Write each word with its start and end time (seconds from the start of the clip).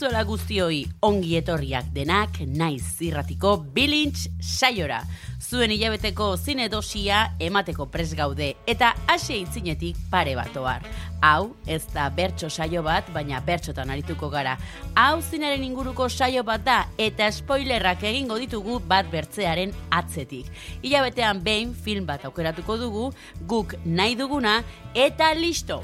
Dagizuela 0.00 0.24
guztioi, 0.24 0.78
ongi 1.04 1.34
etorriak 1.36 1.90
denak, 1.92 2.38
naiz 2.48 2.86
zirratiko 2.96 3.50
bilintz 3.74 4.30
saiora. 4.40 5.02
Zuen 5.50 5.72
hilabeteko 5.74 6.36
zine 6.38 6.68
dosia 6.70 7.32
emateko 7.42 7.88
pres 7.90 8.12
gaude 8.14 8.52
eta 8.70 8.92
hasi 9.10 9.40
aitzinetik 9.40 9.96
pare 10.12 10.36
bat 10.38 10.54
ohar. 10.60 10.86
Hau, 11.26 11.56
ez 11.66 11.80
da 11.90 12.04
bertso 12.14 12.46
saio 12.46 12.84
bat, 12.86 13.08
baina 13.10 13.40
bertsotan 13.42 13.90
arituko 13.90 14.30
gara. 14.30 14.54
Hau 14.94 15.18
zinaren 15.18 15.66
inguruko 15.66 16.06
saio 16.08 16.44
bat 16.46 16.62
da 16.62 16.78
eta 17.02 17.26
spoilerrak 17.34 18.06
egingo 18.12 18.38
ditugu 18.38 18.78
bat 18.86 19.10
bertzearen 19.10 19.74
atzetik. 19.90 20.46
Hilabetean 20.86 21.42
behin 21.42 21.74
film 21.74 22.06
bat 22.06 22.30
aukeratuko 22.30 22.78
dugu, 22.78 23.10
guk 23.42 23.74
nahi 23.84 24.14
duguna 24.14 24.60
eta 24.94 25.34
listo! 25.34 25.82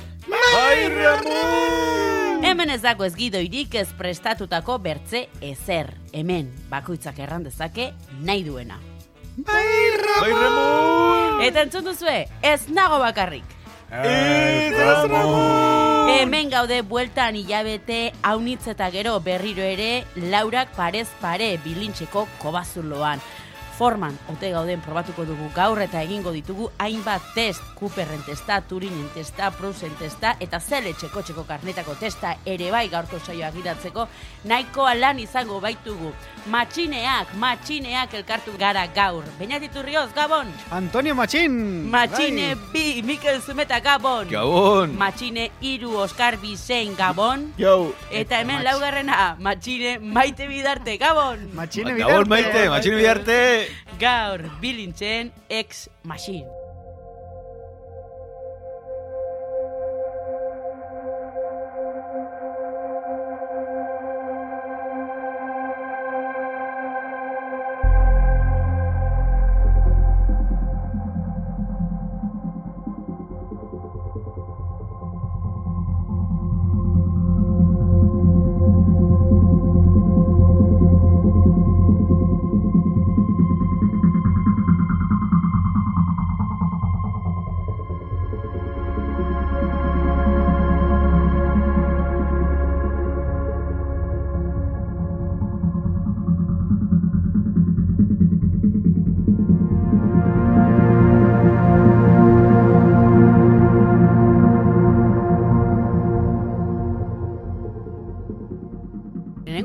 Hemen 2.46 2.70
ez 2.70 2.82
dago 2.86 3.02
ez 3.02 3.16
gidoirik 3.18 3.74
ez 3.74 3.88
prestatutako 3.98 4.78
bertze 4.78 5.26
ezer. 5.40 5.96
Hemen 6.14 6.54
bakoitzak 6.70 7.18
erran 7.18 7.50
dezake 7.50 7.96
nahi 8.22 8.46
duena. 8.46 8.78
Bai, 9.36 9.90
Ramon! 10.32 11.42
Eta 11.44 11.60
entzun 11.66 11.84
duzue, 11.84 12.24
ez 12.40 12.70
nago 12.72 12.96
bakarrik. 13.02 13.44
Ez, 13.92 14.72
Ramon! 14.72 16.08
Hemen 16.08 16.48
gaude 16.48 16.78
bueltan 16.80 17.36
hilabete 17.36 18.14
haunitz 18.24 18.64
eta 18.72 18.88
gero 18.94 19.18
berriro 19.20 19.60
ere 19.60 20.06
laurak 20.32 20.72
parez 20.78 21.08
pare 21.20 21.50
bilintxeko 21.66 22.24
kobazuloan. 22.40 23.20
Forman, 23.76 24.14
ote 24.32 24.48
gauden 24.54 24.80
probatuko 24.80 25.26
dugu 25.28 25.50
gaur 25.52 25.82
eta 25.84 26.00
egingo 26.00 26.30
ditugu 26.32 26.70
hainbat 26.80 27.24
test, 27.34 27.60
Cooperren 27.76 28.22
testa, 28.24 28.62
Turinen 28.64 29.10
testa, 29.12 29.50
Prusen 29.52 29.92
testa 30.00 30.30
eta 30.40 30.60
zele 30.60 30.94
txeko 30.96 31.20
txeko 31.20 31.44
karnetako 31.44 31.92
testa 32.00 32.38
ere 32.48 32.70
bai 32.72 32.86
gaurko 32.88 33.20
saioa 33.20 33.50
gidatzeko 33.52 34.06
nahikoa 34.48 34.94
lan 34.96 35.20
izango 35.20 35.60
baitugu. 35.60 36.14
Matxineak, 36.48 37.34
matxineak 37.36 38.14
elkartu 38.16 38.54
gara 38.56 38.86
gaur. 38.96 39.24
Beñatit 39.38 39.76
Urrioz, 39.76 40.08
Gabon! 40.14 40.48
Antonio 40.70 41.14
Machín! 41.14 41.90
Matxine 41.90 42.54
bi, 42.72 43.02
Mikel 43.02 43.42
Zumeta, 43.42 43.80
Gabon! 43.80 44.30
Gabon! 44.30 44.96
Matxine 44.96 45.50
iru 45.60 45.98
Oskar 46.06 46.38
Bizein, 46.40 46.96
Gabon! 46.96 47.50
Yo! 47.58 47.92
Eta 48.10 48.40
hemen 48.40 48.64
laugarrena, 48.64 49.36
matxine 49.38 49.98
maite 49.98 50.48
bidarte, 50.48 50.96
Gabon! 50.96 51.50
Machine 51.52 51.98
Gabon 51.98 52.28
maite, 52.32 52.68
matxine 52.72 53.02
bidarte! 53.02 53.65
Gaur 53.98 54.40
bilintzen 54.60 55.32
ex 55.48 55.88
machine. 56.02 56.55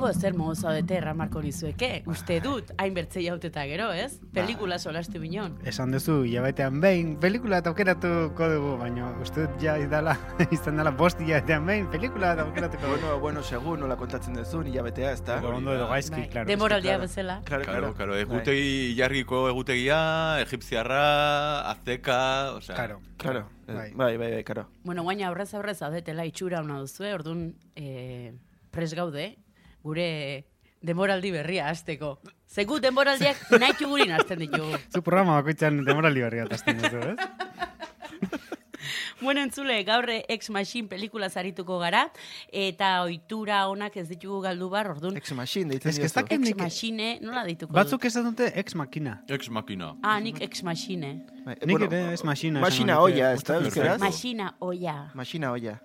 Lehenengo 0.01 0.19
zer 0.19 0.33
modu 0.33 0.55
zaudete 0.55 0.95
erramarko 0.97 1.41
nizueke, 1.43 1.89
uste 2.09 2.39
dut, 2.41 2.71
hainbertzei 2.81 3.27
hauteta 3.29 3.61
gero, 3.69 3.91
ez? 3.93 4.15
Pelikula 4.33 4.79
solastu 4.81 5.19
binon. 5.21 5.59
Esan 5.67 5.91
duzu, 5.93 6.23
hilabetean 6.25 6.79
behin, 6.81 7.11
pelikula 7.21 7.59
eta 7.61 7.69
aukeratuko 7.69 8.47
dugu, 8.49 8.71
baina 8.81 9.11
uste 9.21 9.45
dut 9.45 9.59
ja 9.61 9.75
idala, 9.77 10.15
izan 10.57 10.81
dela 10.81 10.89
bost 10.97 11.21
hilabetean 11.21 11.67
behin, 11.69 11.85
pelikula 11.93 12.31
eta 12.33 12.47
aukeratuko 12.47 12.81
dugu. 12.87 12.95
Bueno, 13.01 13.19
bueno, 13.27 13.43
segun 13.43 13.83
nola 13.85 13.97
kontatzen 13.99 14.39
duzu, 14.39 14.63
hilabetea, 14.71 15.11
ez 15.19 15.21
da? 15.27 15.37
Ondo 15.51 15.75
edo 15.75 15.85
gaizki, 15.91 16.17
Bai, 16.23 16.29
claro. 16.33 16.49
Demoraldia 16.49 16.95
claro. 16.95 17.05
bezala. 17.05 17.37
Claro, 17.45 17.69
Claro, 17.69 17.93
claro, 17.93 18.17
Bai. 18.17 18.23
egutegi, 18.25 18.95
jarriko 18.97 19.43
egutegia, 19.51 19.99
egipziarra, 20.41 21.03
azteka, 21.75 22.17
osea... 22.57 22.75
Claro. 22.75 22.99
Claro, 23.21 23.45
Bai. 23.67 23.91
bai, 23.93 24.17
bai, 24.17 24.31
bai, 24.33 24.43
claro. 24.43 24.65
Bueno, 24.83 25.03
guaina 25.03 25.27
aurrez 25.27 25.53
aurrez 25.53 25.77
zaudetela 25.77 26.25
itxura 26.25 26.63
ona 26.65 26.79
duzue, 26.81 27.13
orduan 27.13 27.51
e, 27.75 28.33
pres 28.73 28.95
gaude, 28.97 29.35
gure 29.83 30.45
demoraldi 30.81 31.31
berria 31.31 31.69
hasteko. 31.69 32.19
Zegu 32.51 32.79
demoraldiak 32.83 33.37
nahi 33.61 33.73
txugurin 33.79 34.11
hasten 34.17 34.39
ditugu. 34.45 34.77
Zu 34.93 35.01
programa 35.01 35.37
bakoitzan 35.41 35.83
demorali 35.85 36.21
berri 36.25 36.41
bat 36.45 36.53
azten 36.59 36.81
duzu, 36.81 37.03
ez? 37.13 37.17
Bueno, 39.21 39.43
entzule, 39.45 39.75
gaur 39.85 40.07
Ex 40.09 40.49
Machine 40.49 40.87
pelikula 40.89 41.27
zarituko 41.29 41.75
gara, 41.77 42.07
eta 42.49 43.03
ohitura 43.03 43.59
onak 43.69 43.93
ez 44.01 44.07
ditugu 44.09 44.39
galdu 44.41 44.69
bar, 44.73 44.89
orduan 44.95 45.19
Ex 45.19 45.35
Machine 45.37 45.69
deitzen 45.69 45.93
diozu. 45.93 46.15
dakit 46.15 46.47
Ex 46.49 46.57
Machine 46.57 47.09
nola 47.21 47.43
dituko 47.45 47.71
Batzuk 47.77 48.01
dut? 48.01 48.09
ez 48.09 48.23
dute 48.25 48.47
ex 48.57 48.73
makina. 48.73 49.19
Ex 49.29 49.51
makina. 49.53 49.91
Ah, 50.01 50.17
nik 50.19 50.41
Ex 50.41 50.63
Machine. 50.65 51.11
Nik 51.45 51.85
ere 51.85 52.01
ez 52.15 52.23
machina 52.25 52.59
Machina 52.65 52.97
oia, 53.05 53.31
ez 53.37 53.43
da? 53.45 53.59
Machina, 54.01 54.55
oia. 54.59 54.97
Machina 55.13 55.51
oia. 55.53 55.77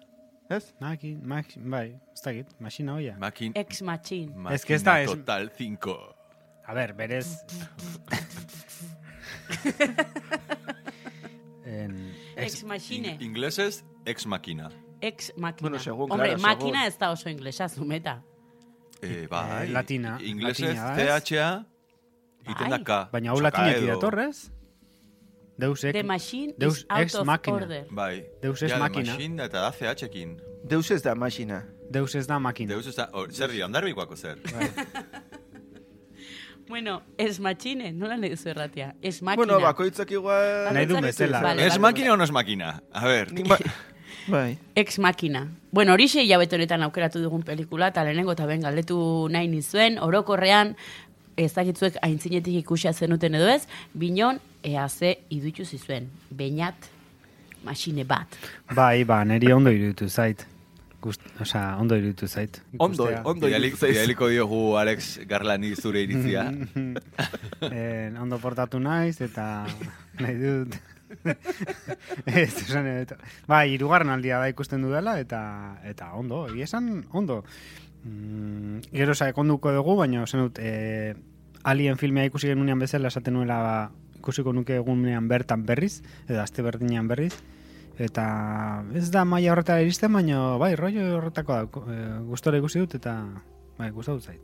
Ez? 0.49 0.75
Maki, 0.81 1.17
maki, 1.23 1.59
bai, 1.59 1.99
ez 2.15 2.23
dakit, 2.23 2.47
machina 2.61 2.95
oia. 2.95 3.17
Makin... 3.19 3.53
Ex 3.59 3.81
Machine. 3.83 4.31
Makina 4.35 4.55
Ez 4.55 4.65
que 4.65 4.75
ez 4.75 4.83
da, 4.87 5.01
ez- 5.03 5.11
Total 5.11 5.49
5. 5.51 5.97
A 6.67 6.75
ver, 6.75 6.93
berez... 6.95 7.33
en, 11.65 12.15
Ex 12.37 12.65
Machine. 12.65 13.09
In- 13.15 13.23
inglesez, 13.23 13.85
ex 14.05 14.27
makina. 14.27 14.71
Ex 15.01 15.33
Machina. 15.37 15.61
Bueno, 15.69 15.79
segun, 15.79 16.11
Hombre, 16.11 16.29
claro, 16.35 16.43
máquina 16.43 16.79
segun. 16.85 16.93
ez 16.93 16.99
da 16.99 17.11
oso 17.11 17.29
inglesa, 17.29 17.69
zumeta. 17.69 18.23
Eh, 19.03 19.27
bai. 19.31 19.67
Eh, 19.67 19.71
latina, 19.73 20.19
Inglesez, 20.23 20.77
latina 20.77 20.97
da, 20.97 21.17
ez? 21.17 21.25
TH, 21.25 21.33
iten 22.51 22.71
da 22.71 22.77
Bai. 22.79 22.85
K. 22.85 23.09
baina 23.13 23.31
hau 23.33 23.41
latinetik 23.41 23.89
datorrez? 23.91 24.51
Deus 25.59 25.81
The 25.81 25.89
ex, 25.99 26.05
machine 26.07 26.55
Deus 26.59 26.79
is 26.79 26.87
out 26.91 27.15
of 27.15 27.27
machina. 27.27 27.57
order. 27.57 27.87
Bai. 27.91 28.25
Deus 28.43 28.63
ex 28.63 28.73
Ja, 28.73 28.79
machina. 28.79 29.13
Machine 29.13 29.43
eta 29.45 29.61
da 29.61 29.73
CH-ekin. 29.73 30.37
Deus 30.65 30.91
ez 30.91 31.03
da 31.03 31.15
machina. 31.15 31.65
Deus 31.91 32.15
ez 32.15 32.27
da 32.27 32.39
makina. 32.39 32.75
Deus 32.75 32.87
ez 32.87 32.97
da... 32.97 33.09
oh, 33.13 33.27
Zer 33.31 33.51
dira, 33.51 33.67
ondarbikoako 33.67 34.17
zer? 34.17 34.39
Bueno, 36.69 37.03
es 37.17 37.39
machine, 37.39 37.93
nola 37.93 38.17
nahi 38.17 38.33
duzu 38.33 38.49
erratia? 38.51 38.89
Es 39.01 39.21
máquina. 39.23 39.37
Bueno, 39.45 39.61
bakoitzak 39.63 40.11
igual... 40.11 40.73
Nahi 40.75 40.87
duen 40.91 41.05
bezala. 41.05 41.41
Vale, 41.41 41.63
¿Es 41.63 41.75
vale, 41.75 41.81
máquina 41.81 42.13
o 42.13 42.17
no 42.17 42.25
es 42.25 42.33
máquina? 42.33 42.83
A 42.93 43.07
ver. 43.07 43.29
Ba... 43.47 43.57
Bai. 44.27 44.59
Ex 44.75 44.99
Machina. 44.99 45.47
Bueno, 45.71 45.93
horixe 45.93 46.25
hilabete 46.25 46.57
honetan 46.57 46.83
aukeratu 46.83 47.21
dugun 47.23 47.45
pelikula, 47.47 47.93
eta 47.95 48.03
lehenengo 48.03 48.35
eta 48.35 48.47
ben 48.51 48.67
galdetu 48.67 48.99
nahi 49.31 49.47
nizuen, 49.47 50.01
orokorrean, 50.03 50.75
ezagitzuek 51.39 52.01
aintzinetik 52.03 52.57
ikusia 52.65 52.93
zenuten 52.93 53.39
edo 53.39 53.47
ez, 53.53 53.69
binon, 53.95 54.41
ea 54.67 54.89
ze 54.89 55.15
idutu 55.31 55.65
zizuen. 55.65 56.11
Beinat, 56.31 56.91
masine 57.65 58.05
bat. 58.05 58.37
Bai, 58.75 59.05
ba, 59.05 59.23
neri 59.25 59.53
ondo 59.55 59.71
iruditu 59.71 60.09
zait. 60.09 60.43
Gust, 61.03 61.23
osea, 61.41 61.77
ondo 61.79 61.95
iruditu 61.97 62.27
zait. 62.27 62.59
Ondo, 62.79 63.07
ikustea. 63.07 63.23
ondo 63.25 63.49
iruditzen 63.49 63.79
zaizu. 63.79 63.95
Bidaliko 63.95 64.29
diogu 64.33 64.61
Alex 64.81 65.21
Garlani 65.29 65.75
zure 65.77 66.03
iritzia. 66.03 66.49
eh, 67.71 68.11
ondo 68.19 68.41
portatu 68.43 68.81
naiz, 68.83 69.21
eta 69.23 69.47
nahi 70.23 70.37
dut. 70.43 70.77
Ez, 72.27 72.51
esan, 72.65 72.89
eta, 72.91 73.21
ba, 73.47 73.61
irugarren 73.71 74.11
aldia 74.11 74.41
da 74.43 74.49
ikusten 74.51 74.83
dudala, 74.83 75.15
eta 75.23 75.41
eta 75.87 76.11
ondo, 76.19 76.49
egia 76.51 76.67
esan, 76.67 77.05
ondo. 77.15 77.45
Mm, 78.03 78.83
gero 78.91 79.15
sakonduko 79.15 79.71
dugu, 79.75 79.95
baina 80.03 80.27
zen 80.27 80.43
dut, 80.49 80.59
e, 80.59 81.15
Alien 81.67 81.99
filmea 81.99 82.27
ikusi 82.29 82.51
genunean 82.51 82.79
bezala 82.79 83.11
esaten 83.11 83.35
nuela 83.35 83.57
ba, 83.63 83.79
ikusiko 84.27 84.53
nuke 84.53 84.75
egunean 84.83 85.29
bertan 85.31 85.63
berriz, 85.67 86.01
edo 86.27 86.41
aste 86.43 86.65
berdinean 86.67 87.07
berriz, 87.07 87.33
eta 88.03 88.25
ez 88.99 89.07
da 89.15 89.23
maila 89.25 89.53
horretara 89.55 89.85
iristen, 89.87 90.13
baina 90.19 90.57
bai, 90.61 90.75
rollo 90.77 91.05
horretako 91.21 91.55
da, 91.55 91.85
e, 91.95 92.01
gustora 92.27 92.59
ikusi 92.59 92.83
dut, 92.83 92.97
eta 92.99 93.15
bai, 93.79 93.93
gustatu 93.95 94.21
zait. 94.21 94.43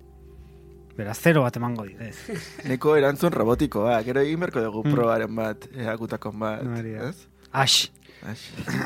Beraz, 0.97 1.17
zero 1.25 1.43
bat 1.43 1.57
emango 1.57 1.87
dit, 1.89 1.99
ez. 2.05 2.39
Neko 2.71 2.95
erantzun 3.01 3.33
robotikoa, 3.33 3.99
gero 4.07 4.21
egin 4.23 4.41
berko 4.45 4.61
dugu 4.63 4.85
Mm. 4.87 4.95
probaren 4.95 5.35
bat, 5.37 5.67
eagutakon 5.75 6.39
bat, 6.39 6.63
Hori 6.79 6.95
da. 6.99 7.09
ez? 7.11 7.27
Ax! 7.51 7.91
Ax. 8.23 8.43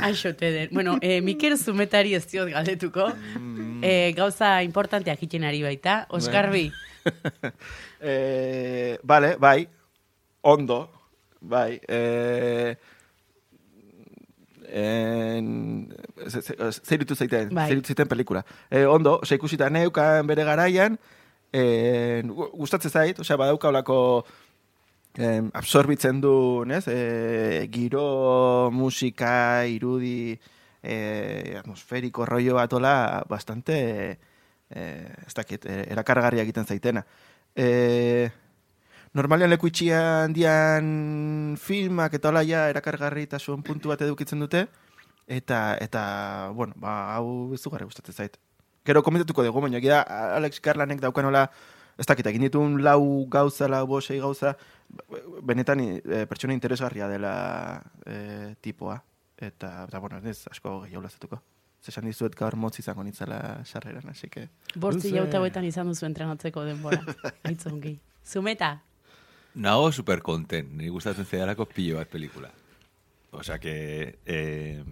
Aixote 0.07 0.49
den. 0.55 0.69
Bueno, 0.73 0.97
eh, 1.03 1.21
Mikel 1.21 1.59
Zumetari 1.59 2.15
ez 2.17 2.23
diot 2.31 2.49
galdetuko. 2.49 3.11
Eh, 3.85 4.15
gauza 4.17 4.63
importanteak 4.65 5.19
egiten 5.21 5.45
ari 5.45 5.61
baita. 5.63 6.07
Oskarbi, 6.09 6.71
eh, 8.01 8.99
vale, 9.03 9.37
bai, 9.37 9.69
ondo, 10.47 10.79
bai, 11.41 11.81
eh, 11.89 12.77
en, 14.69 15.93
ze- 16.27 16.43
ze- 16.43 16.81
zeiritu 16.83 17.15
zaiten, 17.15 17.49
Bai. 17.55 17.67
zeiritu 17.67 17.87
zaiten 17.87 18.07
pelikula. 18.09 18.45
Eh, 18.71 18.87
ondo, 18.91 19.19
ose 19.23 19.35
ikusita 19.35 19.69
neukan 19.71 20.27
bere 20.27 20.45
garaian, 20.45 20.99
eh, 21.53 22.23
gu- 22.27 22.51
gustatzen 22.59 22.91
zait, 22.91 23.19
osea, 23.19 23.37
badauka 23.37 23.69
olako 23.69 24.27
em, 25.15 25.51
absorbitzen 25.55 26.21
du, 26.21 26.65
nez, 26.67 26.85
eh, 26.89 27.69
giro, 27.73 28.71
musika, 28.71 29.65
irudi, 29.67 30.39
eh, 30.83 31.57
atmosferiko 31.59 32.27
rollo 32.27 32.55
batola, 32.55 33.25
bastante, 33.29 34.19
eh, 34.71 35.09
ez 35.27 35.35
dakit, 35.35 35.65
eh, 35.67 35.87
erakargarria 35.91 36.43
egiten 36.43 36.67
zaitena. 36.67 37.07
Eh, 37.55 38.29
normalean 39.17 39.49
leku 39.49 39.71
itxian 39.71 40.35
dian 40.37 41.57
filmak 41.57 42.19
eta 42.19 42.29
hola 42.29 42.43
ja 42.45 42.67
erakargarritasun 42.69 43.63
puntu 43.65 43.89
bat 43.89 44.03
edukitzen 44.05 44.43
dute, 44.43 44.67
eta, 45.27 45.61
eta 45.81 46.03
bueno, 46.55 46.77
ba, 46.77 47.17
hau 47.17 47.55
izugarri 47.57 47.89
gustatzen 47.89 48.15
zait. 48.15 48.37
Gero 48.87 49.03
komentatuko 49.03 49.43
dugu, 49.47 49.63
baina 49.65 49.81
da, 49.81 50.03
Alex 50.37 50.61
Garlanek 50.63 51.01
daukanola, 51.01 51.47
ez 51.97 52.07
dakit, 52.07 52.29
egin 52.29 52.45
ditun 52.47 52.83
lau 52.85 53.27
gauza, 53.33 53.69
lau 53.73 53.87
bosei 53.89 54.21
gauza, 54.21 54.55
benetan 55.43 55.81
e, 55.81 56.25
pertsona 56.29 56.55
interesgarria 56.55 57.09
dela 57.09 57.35
e, 58.05 58.55
tipoa. 58.61 59.01
Eta, 59.37 59.87
eta 59.89 59.99
bueno, 60.01 60.21
ez 60.25 60.47
asko 60.51 60.83
gehiago 60.85 61.03
lazatuko. 61.05 61.41
Zesan 61.83 62.07
dizuet 62.09 62.37
gaur 62.37 62.57
motz 62.57 62.79
izango 62.81 63.03
nintzela 63.05 63.63
sarreran, 63.65 64.09
así 64.11 64.29
que... 64.29 64.49
bortzi 64.77 65.13
jauta 65.15 65.63
izan 65.65 65.89
duzu 65.89 66.07
entrenatzeko 66.07 66.65
denbora. 66.65 67.03
Aitzongi. 67.49 67.99
Zumeta, 68.27 68.83
Nago 69.57 69.89
super 69.93 70.21
content, 70.21 70.69
niri 70.77 70.91
gustatzen 70.93 71.25
zaidarako 71.25 71.65
pilo 71.71 71.97
bat 71.97 72.11
pelikula. 72.13 72.51
Osea 73.33 73.57
que 73.59 74.19
eh, 74.27 74.83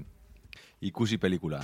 ikusi 0.80 1.18
pelikula. 1.20 1.60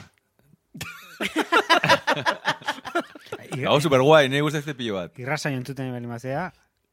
Nago 3.56 3.81
super 3.81 4.02
guai, 4.05 4.29
niri 4.29 4.44
gustatzen 4.44 4.76
pilo 4.76 4.99
bat. 4.99 5.17
Irrasaio 5.23 5.56
entzuten 5.56 5.88
bali 5.97 6.11
mazea, 6.11 6.50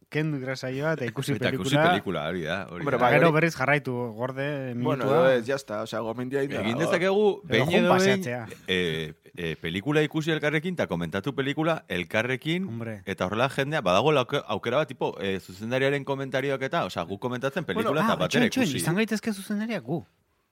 kendu 0.10 0.38
irrasaioa 0.40 0.94
eta 0.96 1.06
ikusi 1.06 1.34
Eta 1.36 1.50
ikusi 1.52 1.76
pelikula. 1.76 1.90
pelikula, 1.92 2.22
hori 2.30 2.42
da. 2.44 2.58
Hori 2.70 2.82
Hombre, 2.82 2.98
da. 2.98 3.04
ba, 3.04 3.10
Gero 3.12 3.32
berriz 3.36 3.54
jarraitu 3.56 3.94
gorde 4.16 4.74
Bueno, 4.76 5.04
minutua. 5.06 5.34
ez, 5.36 5.46
jazta, 5.46 5.82
osea, 5.84 6.00
gomendia 6.00 6.44
inda. 6.44 6.62
Egin 6.62 6.78
dezakegu, 6.78 7.42
behin 7.44 7.64
edo 7.64 7.72
behin, 7.72 7.88
paseatzea. 7.90 8.48
eh, 8.68 9.14
eh, 9.36 9.56
pelikula 9.62 10.02
ikusi 10.02 10.32
elkarrekin, 10.32 10.74
eta 10.74 10.88
komentatu 10.88 11.36
pelikula 11.36 11.84
elkarrekin, 11.90 12.68
Hombre. 12.68 13.02
eta 13.06 13.26
horrela 13.26 13.50
jendea, 13.50 13.82
badago 13.82 14.12
aukera 14.48 14.78
bat, 14.78 14.88
tipo, 14.88 15.18
eh, 15.20 15.40
zuzendariaren 15.40 16.04
komentarioak 16.06 16.62
eta, 16.62 16.86
osea, 16.86 17.04
gu 17.04 17.20
komentatzen 17.20 17.66
pelikula 17.66 18.02
eta 18.02 18.14
ah, 18.14 18.16
batera 18.16 18.46
ikusi. 18.46 18.78
izan 18.78 18.96
gaitezke 18.96 19.34
zuzendariak 19.34 19.84
gu. 19.84 20.06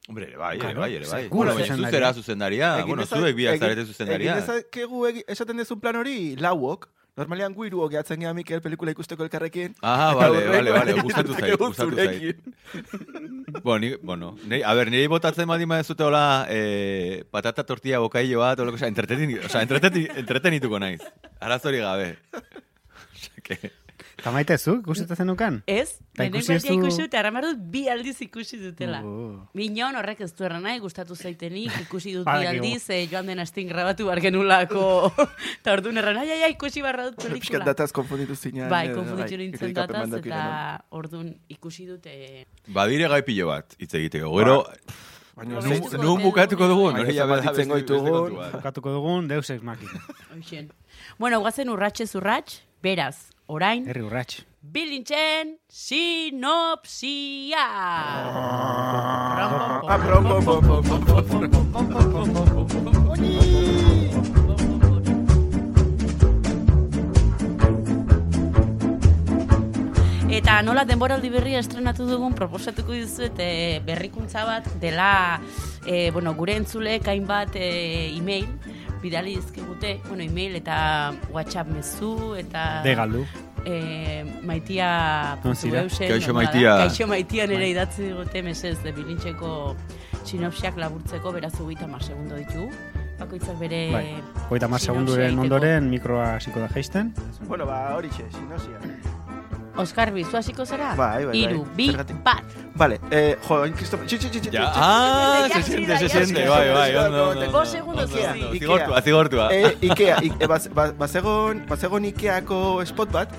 Hombre, 0.07 0.25
ere 0.27 0.37
bai, 0.37 0.55
ere 0.57 0.59
Claro, 0.67 0.79
bai, 0.81 0.95
ere 0.95 1.07
bai. 1.09 1.27
Bueno, 1.29 1.53
baina 1.55 1.65
zuzendaria. 1.65 1.89
zu 1.89 1.95
zera 1.97 2.13
zuzendaria, 2.13 2.85
bueno, 2.85 3.05
zuek 3.07 3.35
biak 3.35 3.57
zarete 3.57 3.85
zuzendaria. 3.85 4.33
Egin 4.35 4.45
dezakegu 4.45 5.07
esaten 5.25 5.57
dezun 5.57 5.79
plan 5.79 5.95
hori, 5.95 6.35
lauok. 6.35 6.89
Normalean 7.15 7.53
gu 7.55 7.63
hiruok 7.63 7.93
gehatzen 7.93 8.19
gea 8.19 8.33
Mikel 8.35 8.59
pelikula 8.59 8.91
ikusteko 8.91 9.23
elkarrekin. 9.23 9.77
Ah, 9.79 10.11
vale, 10.17 10.41
vale, 10.51 10.91
egin 10.91 11.05
gustatu 11.07 11.37
zait, 11.37 11.53
gustatu 11.61 11.95
zait. 11.95 12.41
Bueno, 13.63 13.77
ni, 13.85 13.91
bueno, 14.03 14.33
nei, 14.51 14.59
a 14.67 14.73
ber, 14.75 14.91
niri 14.91 15.07
botatzen 15.07 15.47
badi 15.47 15.63
maezute 15.65 16.03
hola 16.03 16.25
eh, 16.51 17.23
patata 17.31 17.63
tortilla 17.63 18.01
bokaillo 18.03 18.43
bat, 18.43 18.59
olako, 18.59 18.81
osea, 18.81 18.91
entreteni, 18.91 19.39
osea, 19.39 19.63
entreteni, 19.63 20.03
entretenituko 20.25 20.81
naiz. 20.83 20.99
Arazori 21.39 21.79
gabe. 21.85 22.17
Osea, 23.15 23.47
que... 23.47 23.71
Eta 24.25 24.31
maite 24.33 24.55
zu, 24.57 24.79
ikusita 24.81 25.13
zenukan? 25.13 25.59
ez? 25.69 25.99
Ta 26.17 26.25
Lehenengo 26.25 26.87
ikusi 26.87 27.03
dut, 27.03 27.13
arramar 27.13 27.45
dut 27.45 27.59
bi 27.69 27.83
aldiz 27.93 28.15
ikusi 28.25 28.57
dutela. 28.57 29.03
Uh. 29.05 29.43
Minon 29.53 29.93
horrek 29.99 30.23
ez 30.25 30.31
du 30.33 30.47
nahi, 30.49 30.79
gustatu 30.81 31.13
zaitenik, 31.13 31.69
ikusi 31.83 32.15
dut 32.15 32.25
bi 32.33 32.47
aldiz, 32.49 32.89
eh, 32.89 33.03
joan 33.11 33.29
den 33.29 33.43
astin 33.43 33.67
grabatu 33.69 34.07
bar 34.07 34.17
genulako, 34.25 35.11
eta 35.59 35.75
orduan 35.77 36.01
erran, 36.01 36.17
ai, 36.23 36.31
ai, 36.31 36.39
ai, 36.47 36.51
ikusi 36.55 36.81
barra 36.81 37.11
dut 37.11 37.19
Piskat 37.19 37.35
pelikula. 37.35 37.67
dataz 37.69 37.91
konfunditu 37.93 38.33
zinean. 38.35 38.67
Bai, 38.73 38.87
eh, 38.87 38.95
konfunditu 38.97 39.37
nintzen 39.37 39.77
dataz, 39.77 40.07
eta 40.17 40.41
orduan 40.89 41.29
ikusi 41.47 41.85
dut... 41.85 42.09
Eh, 42.09 42.47
Badire 42.73 43.11
gai 43.13 43.21
pilo 43.29 43.51
bat, 43.53 43.77
hitz 43.77 43.93
egiteko. 43.93 44.33
Gero, 44.39 44.57
Baina, 45.35 45.61
Bukatuko 45.61 46.17
bukatuko 46.23 46.71
dugu, 46.73 46.89
Baina 46.95 47.05
zenbat 47.05 47.15
jabe 47.21 47.37
da 47.37 47.41
hitzen 47.51 47.69
beste- 47.69 47.77
beste 47.77 47.93
goitugun. 47.93 48.51
Bukatuko 48.57 48.97
dugun 48.97 49.27
Deus 49.29 49.49
Ex 49.53 49.61
Machina. 49.61 50.01
Bueno, 51.19 51.41
guazen 51.45 51.69
urratxe 51.69 52.09
urrats, 52.17 52.63
beraz, 52.81 53.34
orain, 53.47 53.87
Herri 53.87 54.01
urrats. 54.01 54.45
bilintzen 54.61 55.57
sinopsia! 55.69 57.65
Eta 70.35 70.59
nola 70.61 70.83
denboraldi 70.83 71.29
berria 71.31 71.61
estrenatu 71.63 72.05
dugun 72.09 72.33
proposatuko 72.35 72.91
dizuet 72.91 73.39
e, 73.39 73.79
berrikuntza 73.85 74.43
bat 74.45 74.67
dela 74.81 75.39
e, 75.87 76.11
bueno, 76.11 76.33
gure 76.35 76.57
entzulek 76.59 77.07
hainbat 77.07 77.55
e, 77.55 77.69
email 78.17 78.49
bidali 79.01 79.35
dizkigute, 79.35 80.01
bueno, 80.07 80.23
email 80.23 80.55
eta 80.55 81.13
WhatsApp 81.31 81.69
mezu 81.69 82.35
eta 82.35 82.81
De 82.83 82.95
galdu. 82.95 83.25
e, 83.65 84.25
maitia 84.43 85.37
zira? 85.55 85.81
eusen, 85.81 86.07
Kaixo? 86.09 86.33
Maitia. 86.33 86.77
Kaixo 86.77 87.07
maitia 87.07 87.47
nire 87.47 87.59
Bai. 87.65 87.71
idatzi 87.71 88.03
digute 88.03 88.41
mesez 88.43 88.81
de 88.83 88.91
bilintxeko 88.91 89.75
sinopsiak 90.23 90.77
laburtzeko 90.77 91.31
beraz 91.31 91.59
ugeita 91.59 91.87
mar 91.87 92.03
segundo 92.03 92.35
ditugu. 92.35 92.69
Bakoitzak 93.19 93.57
bere 93.59 93.91
Bai. 93.91 94.15
Hogeita 94.49 94.67
mar 94.67 94.79
sinopsia 94.79 94.93
segunduren 94.93 95.25
egiteko. 95.27 95.41
ondoren 95.43 95.89
mikroa 95.89 96.35
hasiko 96.35 96.59
da 96.59 96.67
jaisten. 96.69 97.13
Bueno, 97.47 97.65
ba, 97.65 97.95
hori 97.95 98.09
xe, 98.09 98.25
sinosia. 98.31 98.79
Oskar, 99.77 100.11
bizu 100.13 100.37
hasiko 100.37 100.65
zera? 100.65 100.93
Bai, 100.95 101.25
bai, 101.25 101.33
bai. 101.33 101.37
Iru, 101.43 101.65
bi, 101.75 101.89
bat. 102.23 102.43
Vale, 102.75 102.99
eh, 103.09 103.37
jo, 103.47 103.65
Ja, 103.65 103.71
txi, 103.73 104.49
ah, 104.59 105.47
Ya 105.47 105.55
se 105.55 105.63
siente, 105.63 105.97
se 105.97 106.03
ya 106.07 106.09
siente, 106.09 106.47
bai, 106.49 106.69
bai, 106.73 106.95
ondo, 106.97 107.29
ondo, 107.29 107.51
Bost 107.51 107.55
ondo, 107.55 107.65
segundos 107.65 108.11
Ikea. 108.11 108.33
Zigortua, 108.59 109.01
zigortua. 109.01 109.47
Eh, 109.55 109.77
Ikea, 109.81 110.17
ik, 110.21 110.33
eh, 110.39 110.47
baz, 110.47 110.67
baz, 110.73 110.91
bazegon, 110.99 111.63
bazegon 111.69 112.03
Ikeako 112.05 112.83
spot 112.85 113.11
bat, 113.15 113.29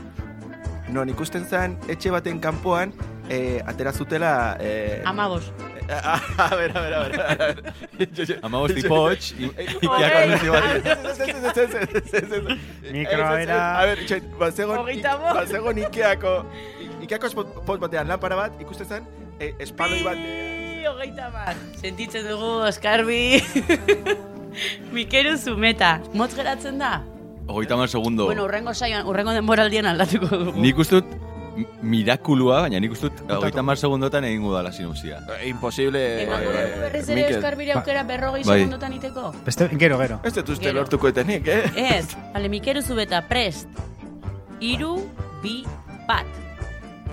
non 0.88 1.08
ikusten 1.12 1.44
zen 1.44 1.76
etxe 1.92 2.10
baten 2.14 2.40
kanpoan, 2.40 2.94
eh, 3.28 3.60
atera 3.66 3.92
zutela... 3.92 4.56
Eh, 4.60 5.02
Amabos. 5.04 5.52
a, 5.90 6.16
a 6.38 6.56
ver, 6.56 6.72
a 6.76 6.80
ver, 6.80 6.94
a 6.94 7.00
ver. 7.04 7.20
a 7.20 7.36
ver. 7.36 8.40
Amabosti 8.42 8.82
poch, 8.88 9.32
i- 9.38 9.46
Okei. 9.52 9.66
ikiak 9.82 10.16
anuntzio 10.22 10.52
bat. 10.52 10.64
Mikroa 12.92 13.40
era- 13.42 13.78
A 13.80 13.84
ver, 13.86 13.98
bazegon, 14.38 14.86
bazegon 15.34 15.78
Ikeako, 15.84 16.34
Ikeako 17.04 17.28
spot, 17.30 17.78
batean 17.84 18.08
lanpara 18.08 18.36
bat, 18.36 18.60
ikusten 18.60 18.86
zen, 18.88 19.06
eh, 19.40 19.52
espaloi 19.58 20.02
bat... 20.06 20.16
Bi, 20.16 20.86
hogeita 20.86 21.30
bat. 21.34 21.56
Sentitzen 21.80 22.26
dugu, 22.28 22.52
Oskarbi. 22.68 23.42
Mikeru 24.96 25.36
zumeta. 25.36 26.00
Motz 26.14 26.34
geratzen 26.36 26.78
da? 26.80 27.02
Hogeita 27.46 27.76
mar 27.76 27.88
segundo. 27.88 28.26
Bueno, 28.26 28.44
urrengo 28.44 28.74
saioan, 28.74 29.06
urrengo 29.06 29.32
denboraldian 29.36 29.86
aldatuko 29.86 30.30
dugu. 30.32 30.60
Nik 30.60 30.76
m- 31.56 31.66
mirakulua, 31.82 32.60
baina 32.66 32.80
nik 32.80 32.92
uste 32.92 33.08
dut 33.08 33.30
hogeita 33.32 33.62
mar 33.64 33.78
segundotan 33.80 34.24
egingo 34.28 34.52
da 34.54 34.62
la 34.66 34.72
sinopsia. 34.72 35.20
Eh, 35.38 35.48
imposible... 35.48 36.02
Emango 36.24 36.50
eh, 36.52 36.64
dugu 36.66 36.80
berriz 36.84 37.08
ere. 37.08 37.26
Oskarbire 37.36 37.72
aukera 37.78 38.02
berrogei 38.08 38.44
Bai. 38.44 38.58
segundotan 38.60 38.96
iteko? 38.98 39.30
Beste, 39.46 39.68
gero, 39.80 39.98
gero. 40.02 40.20
Ez 40.24 40.34
dut 40.36 40.52
uste 40.56 40.72
lortuko 40.76 41.08
etenik, 41.12 41.48
eh? 41.48 41.62
Ez, 41.96 42.16
bale, 42.34 42.50
Mikeru 42.52 42.82
zubeta, 42.82 43.22
prest. 43.28 43.68
Iru, 44.60 44.96
bi, 45.42 45.62
bat. 46.08 46.26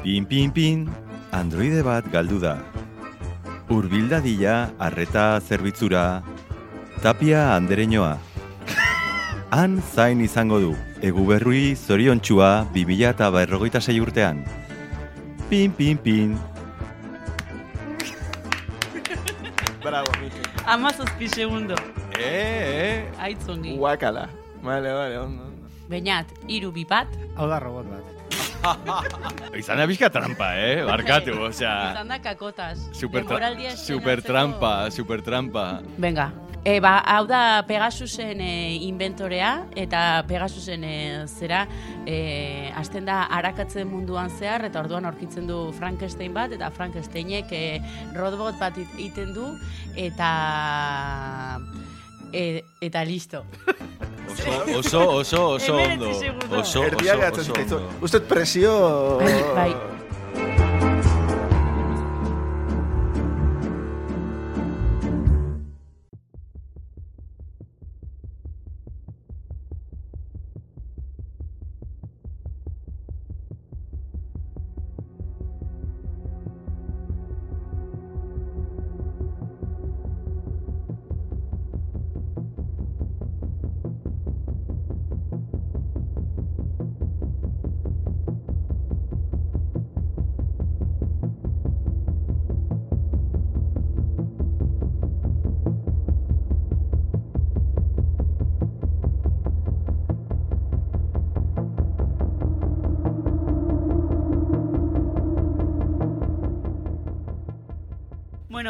Pin, 0.04 0.26
pin, 0.28 0.52
pin, 0.52 0.88
androide 1.34 1.82
bat 1.82 2.06
galdu 2.14 2.38
da. 2.40 2.60
Urbildadila 3.74 4.70
arreta 4.78 5.42
zerbitzura, 5.42 6.22
tapia 7.02 7.56
andereñoa. 7.56 8.18
Han 9.58 9.82
zain 9.82 10.22
izango 10.22 10.60
du, 10.62 10.72
egu 11.02 11.26
berrui 11.26 11.74
zoriontxua 11.76 12.70
2000 12.78 13.10
eta 13.10 13.30
berrogeita 13.34 13.82
sei 13.82 14.00
urtean. 14.00 14.46
Pin, 15.50 15.74
pin, 15.74 15.98
pin. 15.98 16.38
Bravo, 19.84 20.10
Mikel. 20.22 20.48
Ama 20.66 20.94
zazpi 20.94 21.28
segundo. 21.28 21.76
Eh, 22.16 22.24
eh. 22.24 23.12
Aitzongi. 23.20 23.76
Guakala. 23.76 24.30
Vale, 24.64 24.94
vale, 24.94 25.18
ondo. 25.20 25.44
ondo. 25.44 25.68
Beñat, 25.90 26.30
iru 26.48 26.72
bipat. 26.72 27.12
Hau 27.36 27.50
da 27.52 27.60
robot 27.60 27.90
bat. 27.92 28.13
Izan 29.60 29.78
da 29.78 29.86
bizka 29.90 30.10
trampa, 30.10 30.54
eh? 30.60 30.84
Barkatu, 30.92 31.36
osea... 31.50 31.74
Izan 31.92 32.08
da 32.14 32.20
kakotas. 32.24 32.88
Super, 32.96 33.26
tra 33.28 33.52
super 33.76 34.22
trampa, 34.24 34.74
super 34.92 35.22
trampa. 35.22 35.82
Venga. 35.98 36.32
E, 36.64 36.78
ba, 36.80 37.02
hau 37.12 37.26
da 37.28 37.66
Pegasusen 37.68 38.40
e, 38.40 38.78
inventorea, 38.88 39.66
eta 39.76 40.24
Pegasusen 40.30 40.86
e, 40.88 40.94
zera, 41.28 41.66
e, 42.08 42.72
hasten 42.72 43.04
da 43.10 43.26
arakatzen 43.36 43.90
munduan 43.92 44.32
zehar, 44.32 44.64
eta 44.70 44.80
orduan 44.80 45.04
aurkitzen 45.10 45.44
du 45.50 45.74
Frankenstein 45.76 46.32
bat, 46.34 46.56
eta 46.56 46.72
Frankensteinek 46.72 47.52
e, 47.52 47.64
robot 48.16 48.56
bat 48.64 48.80
it- 48.80 48.96
egiten 48.96 49.36
du, 49.36 49.50
eta... 50.00 51.60
E, 52.34 52.64
eta 52.82 53.04
listo. 53.06 53.44
Oso, 54.34 54.78
oso, 54.78 55.00
oso, 55.10 55.46
oso 55.56 55.74
ondo. 55.74 56.06
Hemeretzi 56.06 56.20
segundo. 56.20 56.60
Oso, 56.60 56.84
Erdiak 56.84 57.18
oso, 57.18 57.28
atzen 57.28 57.42
oso 57.42 57.54
zitzaizu. 57.54 57.76
ondo. 57.76 57.90
Uste 58.02 58.20
dut 58.20 58.28
presio... 58.28 58.72
Bai, 59.20 59.44
bai. 59.56 59.76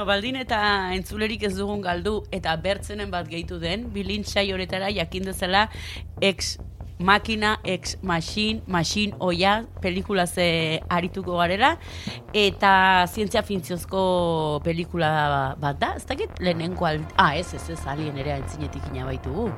Baldin 0.06 0.36
eta 0.40 0.60
entzulerik 0.96 1.44
ez 1.48 1.56
dugun 1.58 1.82
galdu 1.82 2.20
eta 2.32 2.56
bertzenen 2.62 3.12
bat 3.14 3.28
gehitu 3.30 3.60
den, 3.62 3.90
bilintxai 3.94 4.52
honetara 4.54 4.92
jakin 4.94 5.32
dezala 5.32 5.68
ex 6.22 6.58
makina, 7.04 7.58
ex 7.64 7.98
machine, 8.02 8.62
machine 8.68 9.14
oia, 9.20 9.66
pelikula 9.82 10.26
ze 10.28 10.82
arituko 10.90 11.38
garela, 11.38 11.78
eta 12.34 13.06
zientzia 13.08 13.44
finziozko 13.44 14.62
pelikula 14.64 15.56
bat 15.60 15.80
da, 15.80 15.94
ez 15.98 16.06
dakit 16.06 16.40
lehenengo. 16.40 16.88
Ah, 17.18 17.36
ez, 17.36 17.54
ez, 17.54 17.70
ez, 17.70 17.82
alien 17.88 18.18
ere 18.18 18.38
entzinetik 18.40 18.88
ina 18.92 19.06
baitugu. 19.10 19.50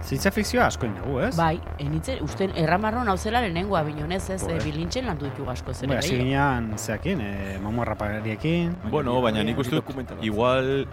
Zientzia 0.00 0.30
fikzioa 0.32 0.66
asko 0.70 0.88
inagu, 0.88 1.18
ez? 1.20 1.34
Bai, 1.36 1.60
enitzen, 1.78 2.22
usten, 2.24 2.52
erramarron 2.58 3.08
hau 3.08 3.16
zela 3.18 3.42
lehenengoa, 3.44 3.82
binonez 3.86 4.22
ez, 4.30 4.40
Joder. 4.42 4.56
e, 4.56 4.64
bilintxen 4.64 5.06
landu 5.06 5.28
ditu 5.28 5.48
asko 5.50 5.74
zer 5.74 5.90
Bai, 5.92 6.00
ginean, 6.06 6.72
zeakin, 6.78 7.20
e, 7.20 7.58
mamu 7.62 7.84
harrapagariekin. 7.84 8.74
Bueno, 8.90 9.20
baina 9.20 9.44
nik 9.44 9.60
uste 9.60 9.82
igual 10.22 10.88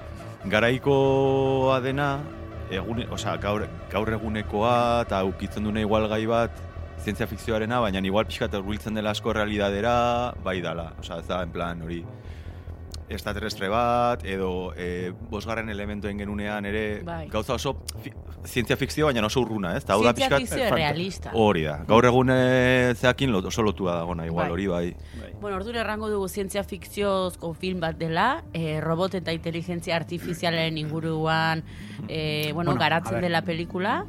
garaikoa 0.45 1.79
dena, 1.81 2.19
egune, 2.69 3.07
osea, 3.11 3.37
gaur, 3.41 3.67
gaur 3.91 4.13
egunekoa 4.19 4.77
eta 5.07 5.23
ukitzen 5.27 5.63
dune 5.63 5.81
igual 5.87 6.07
gai 6.11 6.25
bat, 6.27 6.63
zientzia 7.03 7.27
fikzioarena, 7.27 7.79
baina 7.79 8.03
igual 8.03 8.27
pixkat 8.27 8.53
hurbiltzen 8.59 8.97
dela 8.97 9.15
asko 9.15 9.33
realidadera, 9.33 10.33
bai 10.43 10.59
dala. 10.61 10.91
Osea, 10.99 11.21
ez 11.23 11.27
da, 11.29 11.41
en 11.45 11.53
plan, 11.55 11.81
hori, 11.81 12.03
extraterrestre 13.09 13.69
bat, 13.71 14.23
edo 14.27 14.73
e, 14.75 15.13
bosgarren 15.31 15.69
elementoen 15.69 16.17
genunean 16.19 16.65
ere, 16.67 17.01
Bai. 17.07 17.27
gauza 17.31 17.53
oso 17.55 17.75
fi, 18.03 18.11
zientzia 18.43 18.75
fikzio, 18.77 19.05
baina 19.07 19.23
oso 19.25 19.41
urruna, 19.41 19.75
ez? 19.77 19.85
Ta 19.85 19.93
hau 19.95 20.03
da 20.03 20.11
Zientzia 20.13 20.37
fikzio 20.37 20.69
realista. 20.75 21.31
hori 21.33 21.63
da. 21.63 21.77
Gaur 21.87 22.05
egun 22.09 22.29
e, 22.33 22.93
zeakin 22.99 23.31
lot, 23.31 23.45
oso 23.47 23.63
lotua 23.63 23.95
dagona, 23.95 24.25
igual, 24.27 24.47
Bai. 24.47 24.53
hori 24.53 24.67
bai. 24.67 24.95
Bueno, 25.41 25.55
ordura 25.57 25.81
errango 25.81 26.09
dugu 26.09 26.27
zientzia 26.27 26.63
fikziozko 26.63 27.53
film 27.53 27.79
bat 27.79 27.97
dela, 27.97 28.43
e, 28.53 28.81
robot 28.81 29.15
eta 29.21 29.31
inteligentzia 29.31 29.95
artifizialen 29.95 30.77
inguruan, 30.77 31.63
e, 32.07 32.51
bueno, 32.53 32.71
Bueno, 32.71 32.79
garatzen 32.81 33.21
dela 33.21 33.41
pelikula. 33.43 34.05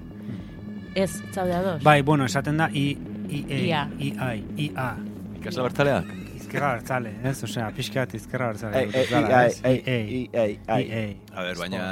Ez, 0.94 1.22
zaude 1.32 1.52
ados? 1.54 1.82
Bai, 1.84 2.02
bueno, 2.02 2.24
esaten 2.24 2.56
da 2.56 2.68
I, 2.72 2.98
I, 3.28 3.44
IA. 3.68 3.88
E, 4.00 4.04
I, 4.06 4.44
I, 4.56 4.72
A. 4.74 4.96
Ikasla 5.38 5.62
bertzaleak? 5.68 6.08
Izkerra 6.48 6.72
bertzale, 6.78 7.10
ez? 7.28 7.36
Osea, 7.44 7.68
pixkat 7.76 8.14
izkerra 8.16 8.46
bertzale. 8.54 8.80
Ei, 8.80 9.82
ei, 9.84 10.28
ei, 10.32 10.60
ei, 10.66 10.86
ei. 11.04 11.16
A 11.34 11.42
ber, 11.44 11.56
baina... 11.60 11.82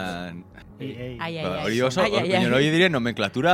Ba, 0.76 1.62
hori 1.64 1.78
oso, 1.80 2.02
Ai, 2.02 2.10
ai, 2.12 2.22
ai. 2.26 2.32
baina 2.42 2.56
hori 2.58 2.66
diren 2.72 2.92
nomenklatura 2.92 3.52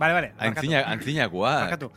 Vale, 0.00 0.12
vale, 0.16 0.28
barkatu. 0.32 0.46
antzina, 0.48 0.80
antzinakoa. 0.94 1.54
Barkatu. 1.66 1.90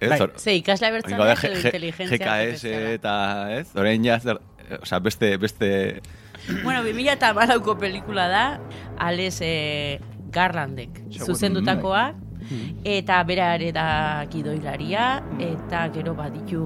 Ez, 0.00 0.08
Bai. 0.10 0.18
hor- 0.20 0.34
Ze, 0.36 0.54
ikasla 0.58 0.90
de, 0.92 0.98
edo 1.00 1.28
inteligentzia 1.64 2.18
GKS 2.18 2.64
eta, 2.96 3.14
ez? 3.58 3.66
Orain 3.76 4.04
ja, 4.04 4.18
zer, 4.20 4.40
o 4.80 4.84
sea, 4.86 4.98
beste, 5.00 5.36
beste... 5.38 6.00
Bueno, 6.64 6.82
2000 6.84 7.12
eta 7.12 7.32
malauko 7.36 7.76
pelikula 7.78 8.26
da, 8.28 8.44
Alex 8.98 9.40
e, 9.44 10.00
Garlandek 10.32 11.00
zuzendutakoa, 11.24 12.14
eta 12.84 13.22
bera 13.28 13.54
ere 13.56 13.72
da 13.72 14.26
gidoilaria, 14.32 15.22
eta 15.38 15.86
gero 15.94 16.14
baditu, 16.18 16.62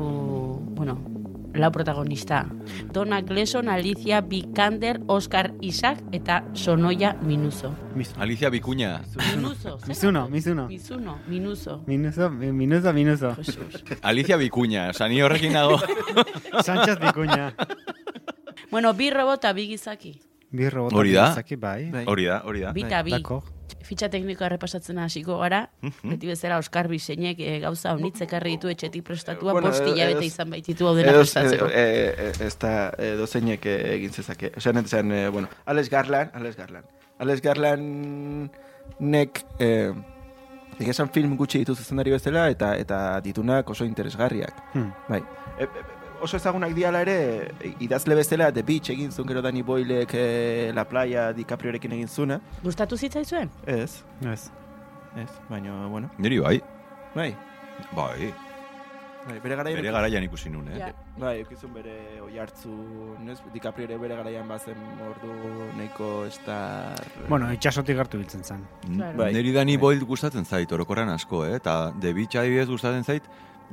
bueno, 0.74 1.00
lau 1.54 1.70
protagonista. 1.70 2.46
Donna 2.92 3.20
Gleason, 3.22 3.68
Alicia 3.68 4.20
Vikander, 4.20 5.00
Oscar 5.06 5.54
Isaac 5.60 6.02
eta 6.12 6.44
Sonoya 6.52 7.14
Minuso. 7.22 7.74
Alicia 8.18 8.50
Bikuña. 8.50 9.02
Minuso? 9.36 9.78
Mizuno, 9.86 10.28
Mizuno. 10.28 10.66
Mizuno, 10.68 11.18
Minuso. 11.28 11.82
Minuzo, 11.86 12.30
mi- 12.30 12.52
minuzo, 12.52 12.92
minuzo. 12.92 13.34
Jesus. 13.36 13.84
Alicia 14.02 14.36
Bikuña. 14.36 14.90
Osa, 14.90 15.08
ni 15.08 15.22
horrekin 15.22 15.52
nago. 15.52 15.78
Sánchez 16.64 16.98
Bikuña. 16.98 17.54
Bueno, 18.70 18.92
bi 18.94 19.10
robot 19.10 19.38
eta 19.38 19.52
bi 19.52 19.68
gizaki. 19.68 20.20
Bi 20.50 20.68
robot. 20.70 20.92
Hori 20.92 21.12
da? 21.12 21.32
Zaki, 21.34 21.56
bai. 21.56 21.92
Hori 22.06 22.24
da, 22.26 22.42
hori 22.44 22.60
da. 22.60 22.72
Bi 22.72 22.82
eta 22.82 23.02
bi. 23.02 23.10
Dako. 23.10 23.42
Fitxa 23.84 24.08
teknikoa 24.08 24.46
errepasatzen 24.46 24.98
hasiko 24.98 25.38
gara, 25.42 25.68
beti 26.02 26.26
bezala 26.30 26.56
Oskar 26.58 26.88
Biseinek 26.88 27.40
e, 27.40 27.58
gauza 27.60 27.92
honitz 27.92 28.20
ekarri 28.24 28.54
ditu 28.56 28.68
etxetik 28.72 29.04
prestatua, 29.04 29.52
Bueno, 29.52 29.68
hilabete 29.72 30.12
edo- 30.18 30.22
izan 30.24 30.50
baititu 30.50 30.88
hau 30.88 30.94
dena 30.96 31.12
prestatzeko. 31.12 31.66
e, 31.68 31.84
e, 32.16 32.46
ez 32.46 32.56
da 32.58 32.92
egin 32.98 34.10
zezake. 34.12 34.52
Osean, 34.56 34.84
zen, 34.86 35.12
e, 35.12 35.28
bueno, 35.28 35.48
Alex 35.66 35.90
Garland, 35.90 36.30
Alex 36.34 36.56
Garland. 36.56 36.86
Alex 37.18 37.40
Garland 37.42 38.50
nek 39.00 39.44
e, 39.58 39.92
esan 40.80 41.08
film 41.14 41.36
gutxi 41.36 41.58
ditu 41.62 41.74
zuzendari 41.74 42.10
bezala 42.10 42.48
eta 42.50 42.74
eta 42.76 43.20
ditunak 43.20 43.68
oso 43.70 43.84
interesgarriak. 43.84 44.54
Hmm. 44.74 44.90
Bai. 45.08 45.20
E, 45.58 45.64
e, 45.64 45.84
oso 46.24 46.38
ezagunak 46.40 46.72
diala 46.76 47.02
ere, 47.04 47.16
idazle 47.84 48.16
bezala 48.18 48.50
The 48.54 48.62
Beach 48.66 48.90
egin 48.94 49.12
zuen 49.12 49.28
gero 49.28 49.42
Danny 49.44 49.62
Boylek 49.62 50.14
e, 50.16 50.72
La 50.74 50.86
Playa 50.88 51.28
DiCapriorekin 51.36 51.92
egin 51.98 52.08
zuna. 52.08 52.40
Gustatu 52.64 52.96
zitzaizuen? 52.96 53.50
Ez, 53.66 54.02
Ez. 54.24 54.48
ez, 55.20 55.28
baina, 55.50 55.86
bueno, 55.88 56.10
Niri 56.18 56.40
bai. 56.40 56.58
bai. 57.14 57.34
Bai. 57.94 58.32
Bai, 59.24 59.38
bere 59.40 59.56
garaian 59.56 59.78
Bere 59.80 59.92
garaian 59.94 60.24
ikusi 60.26 60.50
nun, 60.52 60.66
eh? 60.68 60.76
Ja. 60.78 60.90
Bai, 61.16 61.38
eukizun 61.40 61.72
bere 61.72 61.94
oi 62.20 62.34
hartzu, 62.38 62.72
ez? 63.32 63.38
DiCaprio 63.54 63.86
ere 63.88 63.96
bere 63.98 64.18
garaian 64.18 64.48
bazen 64.48 64.76
ordu 65.06 65.32
nahiko 65.78 66.10
estar... 66.28 67.00
Bueno, 67.30 67.48
itxasotik 67.56 67.98
hartu 68.02 68.20
biltzen 68.20 68.44
zen. 68.44 68.66
Claro. 68.84 69.16
Bai. 69.22 69.30
Niri 69.32 69.54
Danny 69.56 69.78
Boyle 69.80 70.04
gustatzen 70.04 70.44
zait, 70.44 70.72
orokorran 70.76 71.08
asko, 71.14 71.44
eh? 71.46 71.54
Eta 71.56 71.92
The 72.00 72.12
Beach 72.12 72.36
adibidez 72.36 72.68
gustatzen 72.68 73.04
zait, 73.08 73.24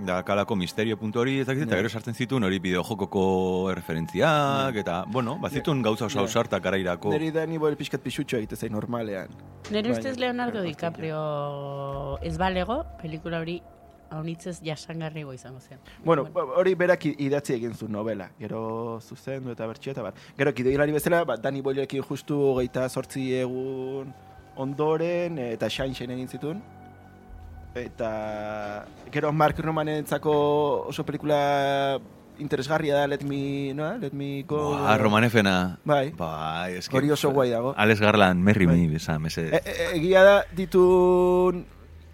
da 0.05 0.24
kalako 0.24 0.55
misterio 0.55 0.98
puntu 0.98 1.20
hori, 1.22 1.39
ez 1.39 1.48
dakit, 1.48 1.63
eta 1.63 1.75
Ja. 1.75 1.81
gero 1.81 1.89
sartzen 1.89 2.13
zituen 2.13 2.43
hori 2.43 2.60
bideojokoko 2.60 3.72
referentziak, 3.75 4.75
eta, 4.75 5.03
bueno, 5.08 5.38
bazitun 5.39 5.81
gauza 5.81 6.05
oso 6.05 6.20
Ja. 6.20 6.22
ausartak 6.25 6.63
garairako. 6.63 7.10
Neri 7.12 7.31
Danny 7.31 7.58
Boyle 7.58 7.75
pixkat 7.75 8.01
pixutxo 8.01 8.38
egite 8.38 8.55
zain 8.55 8.72
normalean. 8.74 9.29
Bai. 9.72 9.91
ustez 9.91 10.17
Leonardo 10.17 10.62
DiCaprio 10.62 12.20
ez 12.22 12.38
balego, 12.38 12.86
pelikula 13.01 13.39
hori 13.39 13.62
haunitzez 14.10 14.60
jasangarrigo 14.62 15.34
izango 15.34 15.60
zen. 15.62 15.77
Bueno, 16.03 16.25
ba, 16.25 16.43
hori 16.43 16.75
berak 16.75 17.05
idatzi 17.05 17.53
egin 17.53 17.74
zu 17.74 17.88
novela. 17.88 18.31
Gero 18.39 19.00
zuzendu 19.01 19.51
eta 19.51 19.65
bertxio 19.67 19.91
eta 19.93 20.01
bat. 20.01 20.15
Gero 20.38 20.53
kidoilari 20.53 20.91
bezala, 20.91 21.24
ba, 21.24 21.38
Dani 21.38 21.62
Boilekin 21.62 22.03
justu 22.03 22.55
geita 22.58 22.89
sortzi 22.89 23.34
egun 23.36 24.13
ondoren 24.58 25.38
eta 25.39 25.70
Shine 25.70 25.93
Shine 25.93 26.13
egin 26.13 26.27
zituen. 26.27 26.62
Eta 27.75 28.86
gero 29.12 29.32
Mark 29.32 29.60
Romanentzako 29.60 30.34
oso 30.92 31.06
pelikula 31.06 32.00
interesgarria 32.42 32.96
da 32.96 33.08
Let 33.08 33.24
Me, 33.24 33.74
no? 33.74 33.98
Let 33.98 34.13
Me 34.13 34.44
Go. 34.44 34.72
Ba, 34.72 34.98
romanefena. 34.98 35.80
Bai. 35.86 36.12
Bai, 36.18 36.78
eske... 36.80 36.98
Hori 36.98 37.12
oso 37.12 37.32
guai 37.32 37.50
dago. 37.51 37.74
Alex 37.78 38.01
Garland, 38.01 38.42
Merry 38.44 38.66
Bai. 38.66 38.78
Me, 38.78 38.88
besa, 38.96 39.20
mese. 39.20 39.48
E, 39.48 39.62
e, 39.62 39.88
egia 39.98 40.24
da 40.25 40.38
ditun 40.58 41.63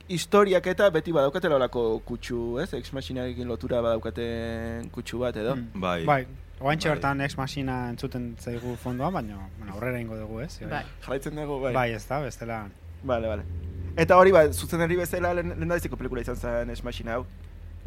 historiak 0.07 0.67
eta 0.71 0.89
beti 0.93 1.11
badaukatela 1.15 1.57
olako 1.57 1.85
kutsu, 2.05 2.59
ez? 2.63 2.69
Ex 2.77 2.91
Machinarekin 2.95 3.47
lotura 3.47 3.81
badaukaten 3.81 4.91
kutsu 4.91 5.23
bat 5.23 5.39
edo. 5.39 5.55
Mm. 5.55 5.83
Bai. 5.83 6.01
Bai, 6.07 6.21
oantxe 6.59 6.89
Bai. 6.89 6.95
bertan 6.95 7.23
ex 7.25 7.37
machina 7.37 7.79
entzuten 7.91 8.35
zaigu 8.39 8.75
fondoan, 8.81 9.13
baina 9.19 9.39
bueno, 9.57 9.73
aurrera 9.75 10.01
ingo 10.01 10.19
dugu, 10.19 10.41
ez? 10.45 10.59
Bai. 10.67 10.83
Jarraitzen 11.05 11.39
dugu, 11.39 11.61
bai. 11.67 11.73
Bai, 11.81 11.89
ez 11.97 12.05
da, 12.07 12.21
bestela... 12.23 12.65
Vale, 13.03 13.27
vale. 13.27 13.66
Eta 13.97 14.17
hori, 14.17 14.31
ba, 14.31 14.45
zuzenari 14.53 14.95
bezala 14.99 15.33
lehen 15.33 15.55
lehendabiziko 15.55 15.97
pelikula 15.97 16.21
izan 16.21 16.37
zen 16.37 16.69
Ex 16.69 16.83
Machina 16.85 17.15
hau. 17.17 17.25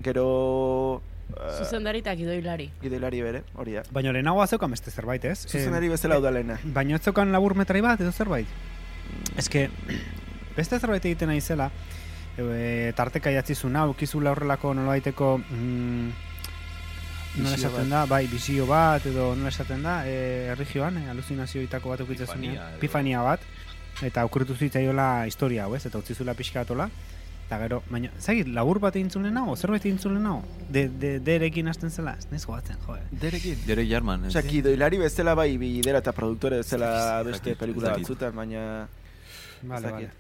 Gero... 0.02 1.00
Uh, 1.30 1.50
Zuzendari 1.60 2.00
eta 2.02 2.16
gidoilari. 2.18 2.66
Gidoilari 2.82 3.20
bere, 3.22 3.44
hori 3.54 3.76
da. 3.78 3.84
Baina 3.94 4.10
lehenago 4.16 4.42
azeukan 4.42 4.72
beste 4.74 4.90
zerbait, 4.90 5.24
ez? 5.30 5.44
Zuzenari 5.46 5.88
bezala 5.92 6.16
hau 6.18 6.24
da 6.24 6.32
lehena. 6.34 6.56
Baina 6.74 6.96
ez 6.98 7.04
zeukan 7.06 7.30
labur 7.30 7.54
metrai 7.54 7.82
bat 7.84 8.00
edo 8.02 8.10
zerbait? 8.10 8.50
Ez 9.38 9.46
que, 9.52 9.68
beste 10.56 10.80
zerbait 10.80 11.06
egiten 11.06 11.30
nahi 11.30 11.40
zela, 11.40 11.68
e, 12.34 12.90
tarteka 12.98 13.30
jatzizuna, 13.36 13.86
ukizula 13.92 14.34
horrelako 14.34 14.74
nolabaiteko... 14.74 15.30
Mm, 15.46 16.10
nola 17.38 17.54
esaten 17.54 17.92
da, 17.94 18.02
bai, 18.10 18.24
bizio 18.26 18.66
bat, 18.66 19.04
edo 19.06 19.28
nola 19.38 19.52
esaten 19.54 19.84
da, 19.86 20.00
e, 20.10 20.48
erregioan, 20.56 20.98
e, 20.98 21.06
aluzinazioitako 21.12 21.92
bat 21.94 22.02
ukitzen 22.02 22.26
Epifania 22.26 22.50
zunean, 22.56 22.72
edo- 22.74 22.80
pifania 22.82 23.22
bat, 23.22 23.46
eta 24.02 24.22
aukritu 24.22 24.56
zitzaiola 24.56 25.26
historia 25.26 25.64
hau, 25.64 25.74
ez? 25.76 25.84
Eta 25.86 25.98
utzizula 26.00 26.34
pixkatola, 26.34 26.88
eta 27.46 27.58
gero, 27.64 27.80
baina, 27.90 28.12
zagit, 28.22 28.48
labur 28.54 28.78
bat 28.82 28.96
egin 28.96 29.10
zuen 29.10 29.32
nago, 29.34 29.56
zerbait 29.56 29.84
egin 29.84 29.98
zuen 29.98 30.20
nago, 30.22 30.44
de, 30.70 30.86
de, 31.02 31.12
derekin 31.26 31.68
hasten 31.68 31.90
zela, 31.90 32.14
ez 32.18 32.28
nez 32.30 32.44
goatzen, 32.46 32.78
joe. 32.86 33.00
Derekin. 33.10 33.58
Derek 33.66 33.90
Jarman, 33.90 34.26
ez? 34.26 34.34
Osea, 34.34 34.46
gidoilari 34.46 35.00
bezala 35.02 35.34
bai 35.34 35.50
bidera 35.58 35.98
eta 36.04 36.14
produktore 36.16 36.62
bezala 36.62 36.90
Ez 37.20 37.26
beste 37.32 37.56
pelikula 37.58 37.96
batzutan, 37.96 38.36
baina... 38.36 38.64
Vale, 39.62 39.90
vale. 39.92 40.10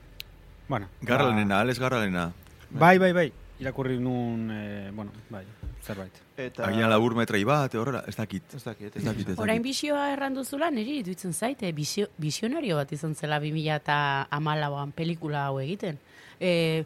Bueno, 0.68 0.88
Garralena, 1.02 1.60
Alex 1.60 1.78
Garralena. 1.78 2.32
Bai, 2.70 2.98
bai, 2.98 3.12
bai. 3.12 3.32
Irakurri 3.60 3.98
nun, 4.00 4.48
eh, 4.50 4.90
bueno, 4.92 5.12
bai, 5.28 5.44
zerbait. 5.84 6.16
Eta... 6.36 6.64
Agian 6.64 6.88
labur 6.88 7.12
metrai 7.18 7.42
bat, 7.44 7.74
horrela, 7.76 8.00
ez 8.08 8.16
dakit. 8.16 8.54
Ez 8.56 8.62
dakit, 8.64 8.96
Ez 8.96 9.04
dakit, 9.04 9.34
Orain 9.38 9.60
bizioa 9.62 10.06
erranduzula, 10.14 10.70
niri 10.72 10.96
iruditzen 11.02 11.34
zaite, 11.36 11.68
bizio, 11.76 12.08
bizionario 12.16 12.78
bat 12.80 12.92
izan 12.96 13.14
zela 13.14 13.40
2000 13.42 13.76
eta 13.76 13.98
amalauan 14.32 14.94
pelikula 14.96 15.44
hau 15.50 15.58
egiten. 15.60 16.00
E, 16.40 16.84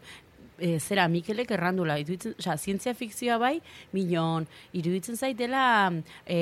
e, 0.59 0.73
zera, 0.79 1.07
Mikelek 1.07 1.55
errandula, 1.55 1.95
iruditzen, 2.03 2.35
oza, 2.43 2.57
zientzia 2.57 2.93
fikzioa 2.93 3.39
bai, 3.39 3.55
minon, 3.95 4.47
iruditzen 4.75 5.15
zaitela, 5.15 5.93
e, 6.27 6.41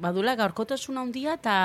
badula 0.00 0.36
gaurkotasun 0.38 0.98
handia 1.02 1.36
eta 1.36 1.58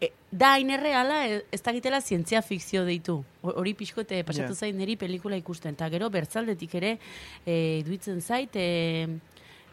e, 0.00 0.12
da 0.32 0.54
hain 0.54 0.70
erreala, 0.70 1.26
e, 1.28 1.44
ez 1.52 1.62
dakitela 1.62 2.00
zientzia 2.00 2.40
fikzio 2.42 2.84
deitu. 2.84 3.24
Ho- 3.42 3.54
Hori 3.60 3.74
pixkote 3.74 4.22
pasatu 4.24 4.52
Ja. 4.52 4.54
zait 4.54 4.74
niri 4.74 4.96
pelikula 4.96 5.36
ikusten. 5.36 5.74
Eta 5.74 5.88
gero 5.90 6.08
bertzaldetik 6.10 6.74
ere, 6.74 6.98
e, 7.46 7.78
iruditzen 7.80 8.20
zait, 8.20 8.50
e, 8.54 9.08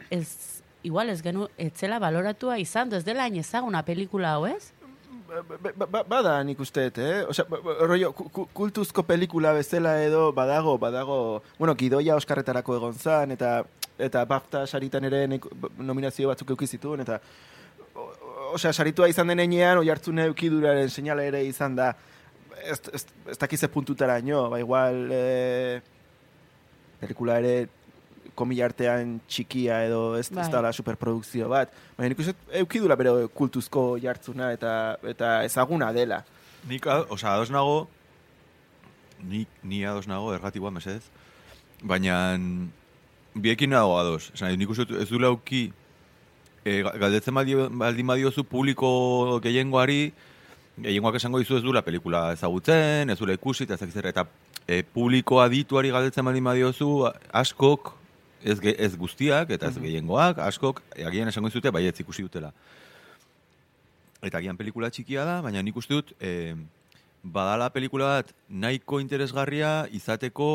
ez, 0.09 0.61
igual 0.83 1.09
ez 1.09 1.21
genu, 1.21 1.47
etzela 1.57 1.99
baloratua 1.99 2.59
izan, 2.59 2.91
ez 2.93 3.03
dela 3.05 3.23
hain 3.23 3.35
ezaguna 3.35 3.83
pelikula 3.83 4.33
hau, 4.35 4.45
ez? 4.45 4.73
Ba- 5.27 5.73
ba- 5.75 5.85
ba- 5.85 6.03
Bada 6.07 6.41
nik 6.43 6.59
usteet, 6.59 6.97
eh? 6.99 7.25
Osea, 7.27 7.43
ba- 7.49 7.59
ba- 7.59 7.73
rollo, 7.81 8.13
ku- 8.13 8.47
kultuzko 8.53 9.03
pelikula 9.03 9.51
bezala 9.51 10.01
edo 10.03 10.31
badago, 10.31 10.77
badago, 10.77 11.41
bueno, 11.59 11.75
gidoia 11.75 12.15
Oskarretarako 12.15 12.77
egon 12.77 12.93
zan, 12.93 13.31
eta 13.31 13.65
eta 13.99 14.23
BAFTA 14.25 14.65
saritan 14.67 15.03
ere 15.03 15.27
nek- 15.27 15.47
nominazio 15.79 16.29
batzuk 16.29 16.49
euki 16.51 16.67
zituen, 16.67 17.01
eta 17.01 17.19
osea, 18.53 18.73
saritua 18.73 19.07
izan 19.11 19.27
den 19.31 19.39
enean, 19.43 19.77
oi 19.81 19.89
hartzune 19.89 20.25
eukiduraren 20.31 20.89
seinale 20.89 21.27
ere 21.31 21.43
izan 21.45 21.75
da, 21.75 21.91
ez, 22.63 22.79
ez, 22.93 23.03
ez 23.31 23.37
dakize 23.39 23.67
puntutara 23.71 24.19
ino, 24.19 24.47
ba 24.49 24.59
igual, 24.59 25.01
eh, 25.11 25.81
pelikula 27.01 27.39
ere 27.43 27.67
komila 28.37 28.65
artean 28.69 29.15
txikia 29.27 29.79
edo 29.87 30.01
ez, 30.19 30.27
Bai. 30.29 30.43
ez 30.45 30.51
dala 30.53 30.71
superprodukzio 30.73 31.47
bat. 31.49 31.71
Baina 31.97 32.11
nik 32.11 32.19
uste 32.21 32.35
eukidura 32.61 32.95
bere 32.99 33.13
kultuzko 33.33 33.95
jartzuna 34.01 34.51
eta 34.53 34.73
eta 35.09 35.31
ezaguna 35.47 35.91
dela. 35.93 36.23
Nik, 36.69 36.85
a- 36.87 37.05
osea, 37.09 37.33
ados 37.33 37.49
nago, 37.53 37.87
nik, 39.23 39.47
ni 39.63 39.83
ados 39.85 40.05
nago, 40.09 40.33
erratikoa 40.35 40.69
mesedez, 40.75 41.03
baina 41.81 42.37
biekin 43.33 43.69
nago 43.73 43.97
ados. 43.97 44.31
Esan, 44.35 44.53
nik 44.59 44.69
uste 44.69 44.85
ez 45.01 45.09
du 45.09 45.19
lauki, 45.21 45.71
e, 46.67 46.81
galdetzen 46.83 47.35
baldin 47.35 48.09
badiozu 48.09 48.43
publiko 48.47 48.89
gehiengoari, 49.43 50.11
gehiengoak 50.83 51.17
esango 51.19 51.39
dizu 51.41 51.57
ez 51.57 51.63
dula 51.65 51.83
pelikula 51.85 52.31
ezagutzen, 52.35 53.09
ez 53.09 53.17
dula 53.19 53.37
ikusi, 53.37 53.65
eta 53.65 53.77
ez 53.79 53.93
zer, 53.93 54.09
eta 54.11 54.27
e, 54.67 54.83
publiko 54.83 55.41
adituari 55.43 55.93
galdetzen 55.95 56.27
baldin 56.27 56.49
badiozu, 56.49 56.91
askok, 57.43 57.93
ez, 58.43 58.59
ge, 58.63 58.75
ez 58.77 58.93
guztiak, 58.99 59.53
eta 59.55 59.71
ez 59.71 59.79
gehiengoak, 59.79 60.41
askok, 60.47 60.83
agian 61.07 61.31
esango 61.31 61.51
dizute, 61.51 61.73
baietz 61.73 61.99
ikusi 62.03 62.27
dutela. 62.27 62.51
Eta 64.21 64.41
agian 64.41 64.57
pelikula 64.57 64.89
txikia 64.91 65.25
da, 65.25 65.39
baina 65.45 65.63
nik 65.63 65.77
uste 65.77 65.95
dut, 65.95 66.13
e, 66.19 66.55
badala 67.23 67.69
pelikula 67.73 68.17
bat 68.17 68.33
nahiko 68.49 68.99
interesgarria 69.03 69.87
izateko 69.93 70.49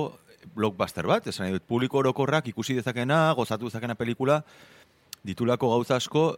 blockbuster 0.55 1.07
bat, 1.07 1.27
esan 1.31 1.53
dut, 1.55 1.64
publiko 1.68 2.01
orokorrak 2.01 2.48
ikusi 2.51 2.75
dezakena, 2.79 3.25
gozatu 3.38 3.70
dezakena 3.70 3.94
pelikula, 3.98 4.42
ditulako 5.24 5.70
gauza 5.70 5.96
asko 5.96 6.37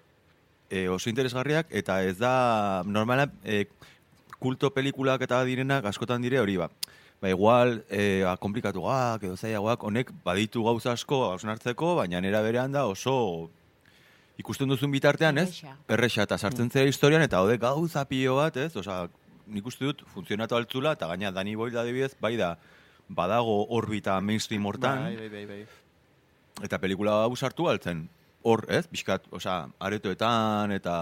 e, 0.70 0.88
oso 0.88 1.10
interesgarriak, 1.10 1.70
eta 1.70 2.02
ez 2.04 2.16
da 2.18 2.82
normala 2.86 3.28
e, 3.44 3.64
kulto 4.38 4.70
pelikulak 4.74 5.22
eta 5.24 5.42
direnak 5.44 5.86
askotan 5.88 6.22
dire 6.22 6.40
hori 6.40 6.56
ba. 6.60 6.68
Ba, 7.22 7.30
igual, 7.30 7.78
e, 7.88 8.22
ba, 8.26 8.36
komplikatuak 8.36 9.22
edo 9.24 9.36
zailagoak, 9.36 9.84
honek 9.88 10.10
baditu 10.24 10.64
gauza 10.66 10.92
asko 10.92 11.22
hausnartzeko, 11.30 11.94
baina 11.96 12.20
nera 12.20 12.42
berean 12.44 12.72
da 12.72 12.84
oso 12.90 13.48
ikusten 14.36 14.68
duzun 14.68 14.90
bitartean, 14.90 15.38
ez? 15.38 15.62
Erresa. 15.88 16.26
Eta 16.26 16.36
sartzen 16.36 16.68
zera 16.70 16.90
historian, 16.90 17.22
eta 17.22 17.40
hode 17.40 17.56
gauza 17.62 18.04
pilo 18.10 18.36
bat, 18.40 18.56
ez? 18.58 18.74
Osa, 18.76 19.04
nik 19.46 19.66
uste 19.70 19.86
dut, 19.86 20.02
funtzionatu 20.12 20.58
altzula, 20.58 20.96
eta 20.98 21.06
gaina 21.06 21.30
Dani 21.32 21.54
Boyle 21.56 21.78
adibidez, 21.80 22.12
bai 22.20 22.34
da, 22.36 22.56
badago 23.08 23.62
orbita 23.76 24.18
mainstream 24.20 24.66
hortan, 24.66 25.04
Bai, 25.06 25.16
bai, 25.16 25.28
bai, 25.28 25.46
bai. 25.46 26.64
eta 26.66 26.78
pelikula 26.82 27.22
hau 27.24 27.36
sartu 27.36 27.68
altzen. 27.70 28.08
Hor, 28.44 28.66
ez? 28.68 28.84
Biskat, 28.92 29.24
osea, 29.32 29.64
aretoetan 29.80 30.74
eta 30.74 30.94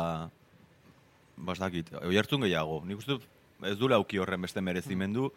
bastakit, 1.42 1.90
oi 2.02 2.16
hartzun 2.20 2.44
gehiago. 2.46 2.82
Nik 2.86 3.02
uste 3.02 3.18
ez 3.66 3.74
du 3.78 3.88
lauki 3.90 4.20
horren 4.22 4.42
beste 4.42 4.62
merezimendu, 4.62 5.30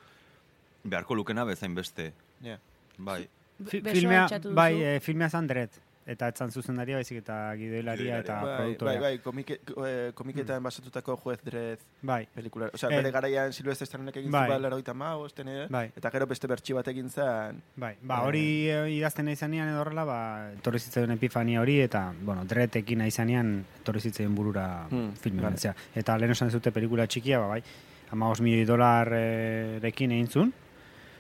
beharko 0.86 1.18
lukena 1.18 1.46
bezain 1.50 1.74
beste. 1.78 2.12
Ja. 2.46 2.60
Bai. 2.98 3.24
Filmea, 3.70 4.28
bai, 4.54 4.72
e, 4.84 5.00
filmea 5.00 5.30
zan 5.30 5.48
dret. 5.48 5.80
Eta 6.06 6.28
etzan 6.30 6.52
zuzendaria 6.54 7.00
baizik 7.00 7.18
eta 7.18 7.36
gidoilaria 7.58 8.20
eta 8.22 8.34
Bai, 8.36 8.46
bai, 8.46 8.58
produktorea. 8.60 9.00
bai, 9.02 9.18
komike, 9.26 9.56
eh, 9.88 10.12
komiketan 10.14 10.62
basatutako 10.64 11.16
juez 11.18 11.40
drez 11.44 11.80
Bai, 12.04 12.28
pelikula. 12.34 12.68
Osea, 12.74 12.90
Eh, 12.92 12.98
bere 12.98 13.10
garaian 13.12 13.52
Silvestre 13.52 13.88
Stallonek 13.88 14.16
egin 14.22 14.30
bai. 14.32 14.44
zuen 14.44 15.48
eh? 15.48 15.66
Bai. 15.68 15.92
Eta 15.98 16.12
gero 16.12 16.28
beste 16.28 16.46
bertsi 16.48 16.74
bat 16.74 16.88
egin 16.88 17.10
zen. 17.10 17.60
bai. 17.76 17.96
Ba, 18.04 18.20
Eh. 18.22 18.28
hori 18.28 18.70
e, 18.70 18.92
idazten 19.00 19.30
izanean 19.30 19.70
edo 19.70 19.82
horrela, 19.82 20.04
ba, 20.06 20.52
etorri 20.54 20.80
zitzaion 20.80 21.12
epifania 21.12 21.62
hori, 21.62 21.80
eta, 21.82 22.14
bueno, 22.22 22.46
dretekin 22.46 23.02
izanean, 23.02 23.66
etorri 23.82 24.00
zitzaion 24.02 24.36
burura 24.36 24.86
Hmm, 24.92 25.12
filme 25.16 25.42
vale. 25.42 25.56
Eta 25.96 26.18
lehen 26.20 26.32
esan 26.32 26.52
zute 26.52 26.72
pelikula 26.72 27.08
txikia, 27.08 27.40
ba, 27.40 27.48
bai, 27.48 27.64
amagos 28.12 28.42
milioi 28.42 28.64
dolarrekin 28.66 30.12
egin 30.12 30.28
zuen, 30.28 30.54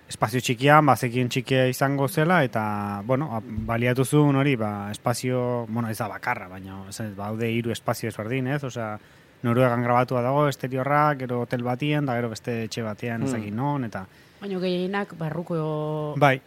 espazio 0.09 0.39
txikian, 0.41 0.85
bazekien 0.85 1.29
txikia 1.29 1.65
izango 1.71 2.07
zela, 2.07 2.43
eta, 2.45 3.01
bueno, 3.05 3.41
baliatu 3.67 4.05
zuen 4.05 4.35
hori, 4.35 4.55
ba, 4.55 4.91
espazio, 4.91 5.65
bueno, 5.67 5.89
ez 5.89 5.97
da 5.97 6.07
bakarra, 6.07 6.47
baina, 6.47 6.83
ez, 6.89 7.09
baude 7.17 7.49
hiru 7.51 7.73
espazio 7.73 8.09
ezberdin, 8.09 8.47
ez? 8.53 8.63
Osea, 8.63 8.95
Noruegan 9.45 9.83
grabatua 9.83 10.23
dago, 10.25 10.47
esteriorrak, 10.49 11.19
gero 11.25 11.41
hotel 11.43 11.61
batien, 11.63 12.05
da 12.05 12.15
gero 12.17 12.31
beste 12.31 12.63
etxe 12.65 12.81
batean, 12.81 13.21
Hmm. 13.21 13.27
ezakin 13.27 13.55
non, 13.55 13.83
eta... 13.85 14.05
Baina 14.41 14.59
gehienak 14.59 15.13
barruko 15.17 16.15
Bai, 16.17 16.39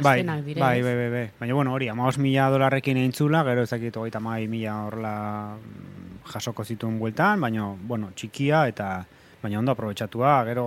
bai, 0.00 0.22
bai, 0.24 0.82
bai, 0.82 0.82
bai, 0.82 1.10
bai. 1.10 1.30
Baina, 1.40 1.54
bueno, 1.54 1.72
hori, 1.72 1.88
amagos 1.88 2.18
mila 2.18 2.50
dolarrekin 2.50 2.96
egin 2.96 3.12
zula, 3.12 3.42
gero 3.44 3.62
ezakit 3.62 3.96
hogeita 3.96 4.20
mai 4.20 4.46
mila 4.48 4.84
horrela 4.86 5.56
mm, 5.56 6.28
jasoko 6.32 6.64
zituen 6.64 6.98
bueltan, 6.98 7.40
baina, 7.40 7.72
bueno, 7.88 8.10
txikia 8.14 8.66
eta 8.68 9.06
baina 9.42 9.58
ondo 9.58 9.72
aprobetxatua, 9.74 10.44
gero 10.46 10.64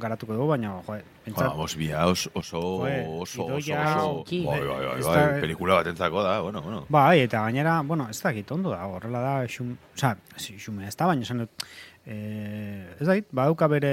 garatuko 0.00 0.34
dugu, 0.36 0.48
baina, 0.52 0.74
jo, 0.86 0.98
Ba, 1.36 1.48
bos 1.56 1.74
bia 1.76 2.06
oso, 2.08 2.30
oso, 2.34 2.60
Joe, 2.60 3.04
oso, 3.20 3.44
oso, 3.44 3.56
oso, 3.56 4.24
bai, 4.28 4.44
bai, 4.44 4.60
bai, 4.64 5.02
bai, 5.02 5.16
da- 5.16 5.40
pelikula 5.42 5.74
batentzako 5.82 6.22
da, 6.22 6.40
bueno, 6.40 6.62
bueno. 6.62 6.86
Bai, 6.88 7.20
eta 7.20 7.42
gainera, 7.44 7.82
bueno, 7.82 8.06
ez 8.08 8.20
dakit 8.22 8.50
ondo 8.52 8.70
da, 8.70 8.86
horrela 8.86 9.20
da, 9.20 9.34
xum, 9.48 9.74
oza, 9.94 10.14
xume 10.38 10.86
ez 10.88 10.96
da, 10.96 11.06
baina 11.10 11.22
esan 11.26 11.38
dut, 11.44 11.66
eh, 12.06 12.94
ez 13.00 13.06
dakit, 13.06 13.28
badauka 13.32 13.68
bere 13.68 13.92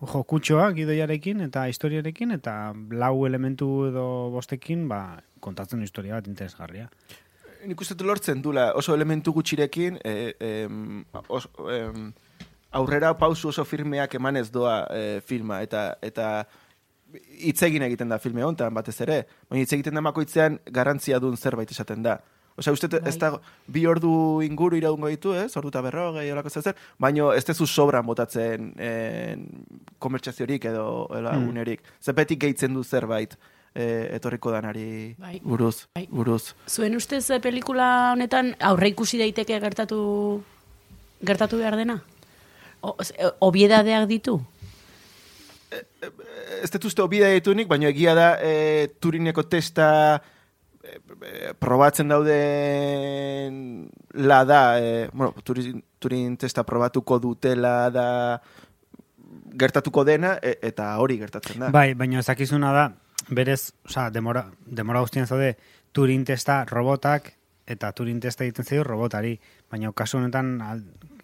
jokutxoa 0.00 0.70
gidoiarekin 0.76 1.40
eta 1.48 1.66
historiarekin, 1.68 2.32
eta 2.36 2.74
lau 2.90 3.24
elementu 3.26 3.86
edo 3.88 4.06
bostekin, 4.34 4.84
ba, 4.88 5.22
kontatzen 5.40 5.80
historia 5.82 6.14
bat 6.18 6.28
interesgarria. 6.28 6.90
Nik 7.66 7.80
uste 7.80 7.96
lortzen 8.04 8.42
dula 8.44 8.68
oso 8.78 8.94
elementu 8.94 9.32
gutxirekin 9.32 9.96
e, 10.04 10.34
em, 10.38 11.04
os, 11.28 11.48
em, 11.72 12.12
aurrera 12.72 13.14
pausu 13.18 13.48
oso 13.48 13.64
firmeak 13.64 14.14
emanez 14.14 14.50
doa 14.52 14.86
e, 14.90 15.20
filma 15.24 15.62
eta 15.62 15.96
eta 16.02 16.46
hitz 17.38 17.62
egin 17.62 17.82
egiten 17.82 18.08
da 18.08 18.18
filme 18.18 18.42
honetan 18.44 18.74
batez 18.74 19.00
ere, 19.00 19.26
baina 19.48 19.62
hitz 19.62 19.72
egiten 19.72 19.94
da 19.94 20.00
makoitzean 20.02 20.58
garrantzia 20.66 21.18
duen 21.22 21.36
zerbait 21.36 21.70
esaten 21.70 22.02
da. 22.02 22.18
Osea, 22.56 22.72
uste 22.72 22.88
Bai. 22.88 23.02
ez 23.08 23.18
da 23.20 23.30
bi 23.68 23.82
ordu 23.86 24.40
inguru 24.42 24.76
iraungo 24.76 25.08
ditu, 25.12 25.34
ez? 25.36 25.50
Ordu 25.56 25.68
eta 25.68 25.82
berrogei, 25.84 26.30
olako 26.32 26.48
zer, 26.50 26.74
baina 26.98 27.34
ez 27.36 27.44
tezu 27.44 27.66
sobran 27.66 28.04
botatzen 28.06 28.72
en, 28.80 29.42
komertxaziorik 29.98 30.64
edo 30.64 31.06
ela, 31.14 31.32
Mm. 31.36 31.48
unerik. 31.48 31.82
Zepetik 32.02 32.40
gehitzen 32.40 32.72
du 32.74 32.82
zerbait 32.82 33.36
e, 33.74 34.08
etorriko 34.16 34.50
danari 34.50 35.14
Bai. 35.18 35.40
buruz, 35.44 35.86
Bai. 35.94 36.06
buruz. 36.10 36.54
Zuen 36.66 36.96
ustez 36.96 37.30
eh, 37.30 37.40
pelikula 37.40 38.12
honetan 38.14 38.54
aurre 38.60 38.88
ikusi 38.88 39.18
daiteke 39.18 39.60
gertatu 39.60 40.42
gertatu 41.22 41.58
behar 41.58 41.76
dena? 41.76 42.02
O, 42.86 42.94
z- 43.02 43.16
eh, 43.18 43.32
obiedadeak 43.42 44.06
ditu? 44.08 44.38
ez 46.62 46.70
dut 46.72 46.84
uste 46.88 47.02
obida 47.02 47.28
ditunik, 47.32 47.68
baina 47.68 47.88
egia 47.90 48.14
da 48.16 48.26
e, 48.42 48.88
Turineko 49.02 49.42
testa 49.50 49.88
e, 50.82 51.52
probatzen 51.58 52.08
dauden 52.12 53.90
la 54.14 54.44
da, 54.48 54.60
e, 54.80 55.08
bueno, 55.12 55.34
Turin, 55.44 55.82
Turin 55.98 56.36
testa 56.40 56.64
probatuko 56.66 57.18
dutela 57.22 57.90
da 57.90 58.06
gertatuko 59.58 60.04
dena, 60.04 60.36
e, 60.42 60.56
eta 60.70 60.92
hori 61.02 61.18
gertatzen 61.20 61.60
da. 61.66 61.70
Bai, 61.74 61.94
baina 61.98 62.20
ezakizuna 62.22 62.72
da, 62.72 62.86
berez, 63.28 63.72
oza, 63.88 64.08
demora, 64.14 64.46
demora 64.66 65.02
guztien 65.04 65.26
zaude, 65.26 65.56
Turing 65.96 66.26
testa 66.28 66.62
robotak, 66.68 67.32
eta 67.66 67.90
Turing 67.96 68.20
testa 68.22 68.44
egiten 68.44 68.64
zaio 68.68 68.84
robotari. 68.84 69.38
Baina 69.72 69.90
kasu 69.96 70.18
honetan 70.20 70.58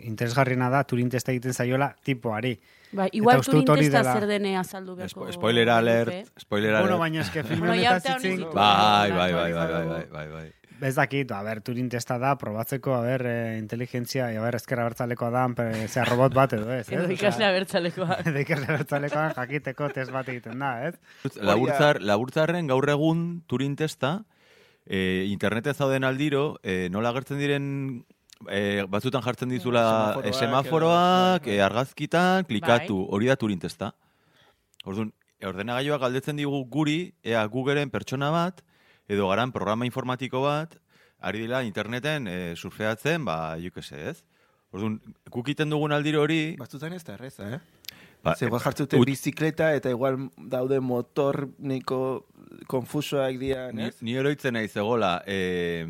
interesgarriena 0.02 0.68
da 0.70 0.84
Turing 0.84 1.10
testa 1.10 1.32
egiten 1.32 1.52
zaiola 1.54 1.94
tipoari. 2.04 2.58
Bai, 2.92 3.08
igual 3.12 3.40
Turing 3.40 3.68
hori 3.70 3.86
testa 3.88 4.02
dela- 4.02 4.14
zer 4.14 4.26
dene 4.26 4.56
azaldu 4.56 4.96
beharko. 4.96 5.26
Spo- 5.28 5.32
Spoiler 5.32 5.68
alert, 5.70 6.28
spoiler 6.38 6.72
Bueno, 6.72 6.84
alert. 6.86 6.98
baina 7.00 7.20
eske 7.22 7.42
film 7.44 7.60
Bueno, 7.60 7.74
egin- 7.74 8.20
zitu. 8.20 8.50
Bai, 8.52 9.10
bai, 9.10 9.32
Bai, 9.32 9.52
bai, 9.52 9.52
bai, 9.52 9.86
bai, 9.86 10.06
bai, 10.10 10.28
bai. 10.32 10.52
Ez 10.82 10.96
dakit, 10.96 11.30
a 11.30 11.42
ber, 11.44 11.60
Turing 11.62 11.88
testa 11.88 12.18
da, 12.18 12.36
probatzeko, 12.36 12.92
a 12.96 13.02
ber, 13.02 13.22
eh, 13.24 13.58
inteligentzia, 13.58 14.26
a 14.26 14.42
ber, 14.42 14.56
ezkerra 14.56 14.82
bertzalekoa 14.82 15.30
da, 15.30 15.46
zea 15.86 16.04
robot 16.04 16.34
bat 16.34 16.52
edo, 16.54 16.72
ez? 16.74 16.88
Edo 16.92 17.04
ez? 17.04 17.10
ikasle 17.12 17.44
abertzalekoak. 17.46 18.26
Edo 18.26 18.38
ikasle 18.40 18.66
bertzalekoan 18.66 19.32
jakiteko 19.36 19.88
test 19.94 20.10
bat 20.10 20.28
egiten 20.28 20.58
da, 20.58 20.88
ez? 20.88 20.96
Laburtzar, 21.36 22.02
laburtzarren 22.02 22.66
gaur 22.66 22.88
egun 22.90 23.44
Turing 23.46 23.76
testa, 23.78 24.24
eh, 24.84 25.24
interneten 25.30 25.72
zauden 25.74 26.02
aldiro, 26.02 26.58
eh, 26.64 26.88
nola 26.90 27.10
agertzen 27.10 27.38
diren 27.38 28.04
eh, 28.50 28.84
batzutan 28.88 29.22
jartzen 29.22 29.48
dizula 29.48 29.82
Semaforoak 29.82 30.26
eh, 30.26 30.32
semaforoak, 30.38 31.44
bai, 31.46 31.54
eh, 31.56 31.62
argazkitan, 31.64 32.44
klikatu, 32.44 32.96
Bai. 33.04 33.08
hori 33.16 33.26
da 33.26 33.36
Turing 33.36 33.60
testa. 33.60 33.92
Orduan, 34.84 35.12
ordenagailuak 35.42 36.00
galdetzen 36.00 36.36
digu 36.36 36.64
guri, 36.70 37.12
ea 37.22 37.44
Googleen 37.46 37.90
pertsona 37.90 38.30
bat, 38.30 38.62
edo 39.08 39.28
garan 39.28 39.52
programa 39.52 39.86
informatiko 39.86 40.42
bat, 40.42 40.76
ari 41.20 41.40
dira 41.46 41.62
interneten 41.62 42.26
eh, 42.28 42.54
surfeatzen, 42.56 43.24
ba, 43.24 43.56
jo 43.62 43.70
que 43.70 43.82
se, 43.82 43.98
ez? 44.10 44.24
Orduan, 44.72 45.00
gukiten 45.30 45.70
dugun 45.70 45.92
aldiro 45.92 46.22
hori, 46.22 46.56
Batzutan 46.58 46.92
ez 46.96 47.04
da 47.04 47.14
erreza, 47.14 47.48
eh? 47.56 47.60
ba, 48.22 48.34
Ze 48.38 48.46
igual 48.46 48.60
jartzen 48.62 48.86
dute 48.86 48.96
ut- 48.98 49.06
bizikleta 49.06 49.72
eta 49.74 49.90
igual 49.90 50.30
daude 50.38 50.78
motor 50.80 51.48
niko 51.58 52.26
konfusoak 52.70 53.38
dian, 53.38 53.74
Ni, 53.76 53.88
ez? 53.90 53.96
ni 54.00 54.16
oroitzen 54.16 54.54
naiz 54.54 54.74
egola, 54.76 55.22
eh, 55.26 55.84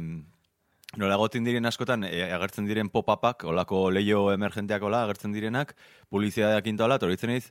nola 1.01 1.17
egoten 1.17 1.45
diren 1.47 1.69
askotan, 1.69 2.05
e, 2.05 2.23
agertzen 2.35 2.67
diren 2.69 2.91
pop-upak, 2.93 3.47
olako 3.49 3.87
leio 3.95 4.27
emergenteak 4.35 4.83
ola, 4.85 5.05
agertzen 5.07 5.33
direnak, 5.33 5.75
publizidadeak 6.13 6.69
intola, 6.73 6.99
eta 7.01 7.09
oroitzen 7.09 7.33
naiz, 7.33 7.47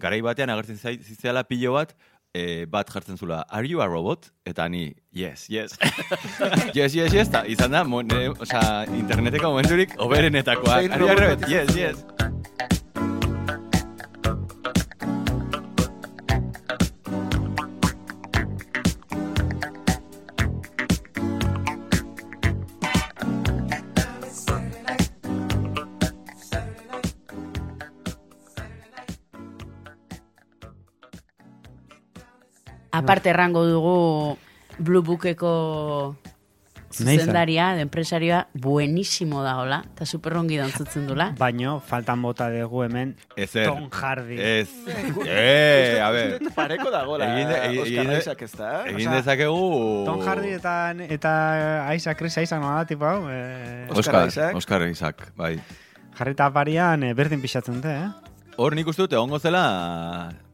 garai 0.00 0.20
batean 0.26 0.50
agertzen 0.50 0.80
zitzaela 0.80 1.44
pilo 1.48 1.76
bat, 1.76 1.94
eh, 2.34 2.66
bat 2.70 2.90
jartzen 2.90 3.18
zula, 3.18 3.44
are 3.48 3.66
you 3.68 3.82
a 3.82 3.86
robot? 3.86 4.30
Eta 4.46 4.68
ni, 4.68 4.94
yes, 5.12 5.48
yes. 5.50 5.78
yes, 6.78 6.94
yes, 6.94 7.12
yes, 7.12 7.28
eta 7.28 7.44
izan 7.46 7.74
da, 7.76 7.84
mo, 7.84 8.02
nire, 8.02 8.32
osea, 8.38 8.84
interneteko 8.98 9.54
momenturik 9.54 9.96
oberenetakoak. 9.98 10.82
Zein 10.82 10.98
Are 10.98 11.06
you 11.06 11.14
a 11.14 11.20
robot 11.20 11.48
Yes, 11.48 11.76
yes. 11.76 12.39
Aparte 33.00 33.30
errango 33.32 33.64
dugu 33.66 34.38
Blue 34.78 35.02
Bookeko 35.02 36.16
zuzendaria, 36.92 37.74
de 37.74 37.82
enpresarioa, 37.82 38.48
buenísimo 38.52 39.44
da 39.44 39.58
hola, 39.60 39.84
eta 39.94 40.06
superrongi 40.06 40.56
dantzutzen 40.58 41.04
dula. 41.06 41.28
Baino, 41.38 41.76
faltan 41.86 42.20
bota 42.22 42.48
dugu 42.50 42.82
hemen 42.82 43.12
Ezer. 43.36 43.68
Tom 43.68 43.88
Hardy. 43.92 44.38
Ez. 44.40 44.68
Eh, 45.26 46.00
a 46.02 46.10
ver. 46.10 46.40
Pareko 46.56 46.90
dagola, 46.90 47.28
Egin 47.36 47.48
de- 47.48 47.60
egin- 47.68 47.82
Oscar 47.84 48.06
de- 48.08 48.18
Isaac 48.18 48.42
ez 48.42 48.52
da? 48.58 48.70
Egin 48.90 49.10
dezakegu... 49.14 50.02
Tom 50.08 50.20
Hardy 50.26 50.50
eta, 50.56 50.74
eta 51.08 51.34
Isaac, 51.94 52.18
Chris 52.18 52.36
Isaac 52.38 52.60
nola, 52.60 52.82
tipo 52.86 53.06
hau, 53.06 53.28
eh, 53.30 53.86
Oscar 53.90 54.26
Oscar, 54.26 54.26
Isaac. 54.28 54.56
Oscar 54.56 54.88
Isaac, 54.88 55.32
bai. 55.36 55.60
jarrita 56.18 56.50
parian 56.52 57.04
eh, 57.06 57.14
berdin 57.14 57.40
pixatzen 57.40 57.78
dute, 57.78 57.94
eh? 57.94 58.10
Hor 58.58 58.74
nik 58.74 58.88
uste 58.90 59.06
dut 59.06 59.14
egongo 59.14 59.38
zela 59.38 59.62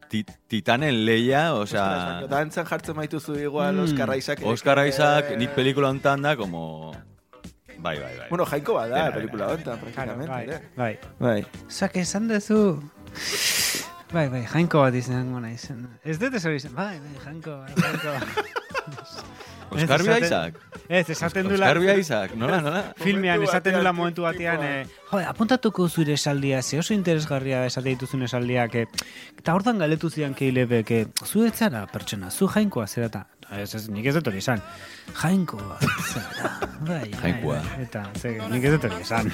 ti, 0.09 0.25
titanen 0.49 1.05
leia, 1.07 1.55
osea... 1.55 1.85
Isaac. 1.87 2.29
Dantzan 2.31 2.67
jartzen 2.67 2.97
maituzu 2.97 3.39
igual 3.41 3.75
Mm. 3.77 3.85
Oscar 3.85 4.17
Isaac. 4.17 4.41
Oscar 4.45 4.87
Isaac, 4.87 5.31
Eh, 5.33 5.37
nik 5.37 5.51
pelikula 5.55 5.89
hontan 5.91 6.23
da, 6.23 6.37
como... 6.37 6.93
Bai, 7.79 7.99
bai, 8.01 8.15
bai. 8.19 8.29
Bueno, 8.31 8.47
jaiko 8.47 8.75
bada, 8.75 8.97
Dena, 8.97 9.13
pelikula 9.13 9.49
honetan, 9.53 9.79
Claro, 9.79 10.17
praktikamente. 10.17 10.61
bai, 10.77 10.99
bai. 11.21 11.43
Bai. 11.43 11.47
Zak 11.71 11.97
esan 11.97 12.29
dezu... 12.29 12.81
Bai, 14.13 14.29
bai, 14.31 14.45
jainko 14.47 14.81
bat 14.81 14.95
izango 14.95 15.41
naizen. 15.43 15.83
Ez 16.05 16.19
dut 16.19 16.35
esan 16.39 16.55
izan, 16.55 16.75
bai, 16.75 16.99
bai, 17.03 17.15
jainko, 17.25 17.59
jainko. 17.75 18.15
Oscar 19.71 20.01
ez 20.01 20.07
Bia 20.07 20.19
Isaac. 20.19 20.59
Ez, 20.89 21.11
esaten 21.11 21.49
dula... 21.49 21.67
Oscar 21.67 21.81
Bia 21.81 21.97
Isaac, 21.99 22.35
nola, 22.39 22.61
nola? 22.61 22.83
Filmean 23.01 23.43
esaten 23.43 23.75
dula 23.79 23.93
momentu 23.93 24.27
batean, 24.27 24.63
eh, 24.63 24.87
jo, 25.11 25.19
apuntatuko 25.19 25.89
zure 25.89 26.15
esaldia, 26.15 26.63
ze 26.63 26.79
oso 26.79 26.95
interesgarria 26.95 27.65
esate 27.67 27.91
dituzun 27.91 28.23
esaldiak, 28.29 28.75
eh, 28.75 28.87
eta 29.39 29.55
hortan 29.55 29.79
galetu 29.83 30.11
zidan 30.11 30.35
keilebek, 30.39 30.91
eh, 30.91 31.07
zu 31.25 31.45
ez 31.47 31.55
zara 31.55 31.87
pertsona, 31.91 32.31
zu 32.31 32.49
jainkoa 32.49 32.87
zera 32.87 33.11
eta, 33.11 33.27
ez, 33.59 33.75
ez, 33.75 33.89
nik 33.91 34.07
ez 34.07 34.15
dut 34.19 34.31
hori 34.31 34.43
esan, 34.45 34.63
jainkoa 35.23 35.79
zara, 36.13 36.55
bai, 36.81 37.03
bai, 37.11 37.21
Jainkoa. 37.23 37.61
bai, 37.61 37.83
eta, 37.89 38.07
ze, 38.21 38.39
nik 38.51 38.65
ez 38.65 38.77
dut 38.79 38.91
hori 38.91 39.03
esan. 39.03 39.33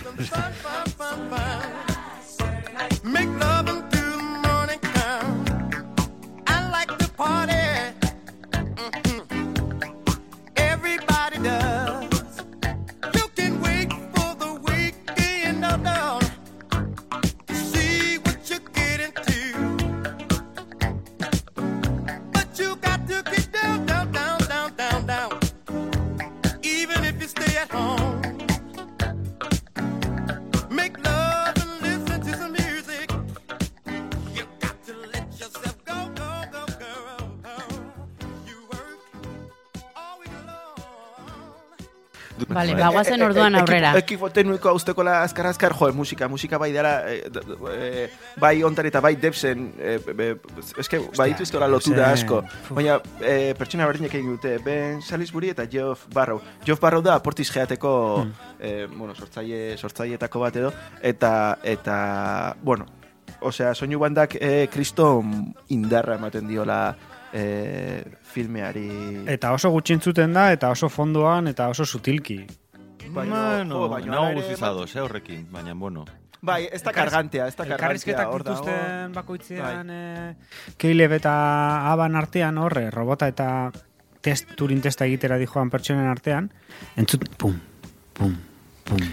Make 3.03 3.27
love 3.41 3.82
Vale, 42.63 42.75
ba, 42.79 42.89
guazen 42.95 43.23
orduan 43.27 43.55
aurrera. 43.59 43.93
Eki 43.99 44.17
fotenuiko 44.21 44.71
hauztekola 44.71 45.19
azkar 45.27 45.49
azkar, 45.51 45.75
jo, 45.79 45.91
musika, 45.97 46.29
musika 46.31 46.59
bai 46.63 46.71
dara, 46.75 46.93
eh, 47.11 47.27
eh, 47.75 48.07
bai 48.41 48.55
ontari 48.65 48.89
eta 48.93 49.01
bai 49.05 49.15
depsen, 49.17 49.67
eske, 50.79 51.01
bai 51.19 51.29
dituzkola 51.35 51.69
lotura 51.69 52.09
Debsen, 52.09 52.25
asko. 52.25 52.39
uf. 52.47 52.73
Baina, 52.79 53.01
eh, 53.21 53.53
pertsona 53.59 53.87
berdinek 53.91 54.15
egin 54.15 54.31
dute, 54.37 54.57
Ben 54.65 55.03
Salisbury 55.03 55.51
eta 55.51 55.67
Geoff 55.67 56.07
Barrow. 56.15 56.41
Geoff 56.65 56.81
Barrow 56.81 57.03
da 57.03 57.19
portiz 57.23 57.51
geateko, 57.53 57.93
Hmm. 58.23 58.33
eh, 58.61 58.87
bueno, 58.87 59.15
sortzaile, 59.15 59.77
sortzailetako 59.77 60.41
bat 60.41 60.57
edo, 60.57 60.73
eta, 61.03 61.59
eta, 61.63 62.55
bueno, 62.63 62.87
osea, 63.41 63.75
soinu 63.75 63.99
bandak 63.99 64.37
eh, 64.41 64.69
kriston 64.73 65.53
indarra 65.69 66.15
ematen 66.15 66.47
diola 66.47 66.95
eh, 67.33 68.05
filmeari. 68.23 68.89
Eta 69.27 69.53
oso 69.53 69.71
gutxintzuten 69.75 70.33
da, 70.33 70.51
eta 70.53 70.71
oso 70.71 70.89
fondoan, 70.89 71.49
eta 71.49 71.69
oso 71.73 71.87
sutilki. 71.87 72.43
Baina, 73.13 73.57
Bueno, 73.59 73.89
baina 73.89 74.13
nago 74.15 74.41
guzizados, 74.41 74.95
eh, 74.97 75.01
horrekin, 75.01 75.47
baina, 75.53 75.75
bueno. 75.75 76.05
Bai, 76.43 76.67
ez 76.73 76.83
da 76.83 76.91
kargantea, 76.93 77.47
ez 77.47 77.55
da 77.55 77.63
kargantea. 77.63 77.77
Elkarrizketak 77.77 78.33
dituzten 78.41 79.13
bakoitzean 79.15 79.91
e, 79.95 80.01
Caleb 80.77 81.13
eta 81.21 81.35
Aban 81.93 82.19
artean 82.19 82.59
horre, 82.59 82.89
robota 82.91 83.29
eta 83.31 83.71
test, 84.21 84.57
Turing 84.59 84.83
testa 84.83 85.07
egitera 85.07 85.39
dijoan 85.39 85.71
pertsonen 85.71 86.11
artean, 86.11 86.49
entzut, 86.99 87.29
pum, 87.39 87.55
pum, 88.19 88.35
pum, 88.89 89.07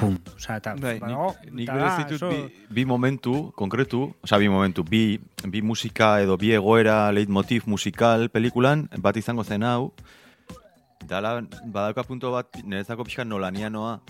pum. 0.00 0.16
Osa, 0.36 0.56
eta, 0.56 0.74
Bai, 0.80 0.98
badago, 0.98 1.34
Nik 1.52 1.68
eta 1.68 1.74
berez 1.76 1.96
ditut 2.00 2.22
oso- 2.22 2.30
bi, 2.32 2.64
bi 2.80 2.84
momentu, 2.88 3.52
konkretu, 3.54 4.14
oza, 4.24 4.38
bi 4.40 4.48
momentu, 4.48 4.82
bi, 4.84 5.20
bi 5.46 5.62
musika 5.62 6.20
edo 6.24 6.36
bi 6.40 6.52
egoera 6.56 7.12
leitmotiv 7.12 7.66
musikal 7.66 8.28
pelikulan, 8.30 8.88
bat 8.98 9.16
izango 9.16 9.44
zen 9.44 9.62
hau, 9.62 9.92
dala, 11.06 11.40
badauka 11.64 12.02
punto 12.04 12.32
bat, 12.32 12.48
nerezako 12.64 13.04
pixka 13.04 13.24
nolanianoa, 13.24 14.00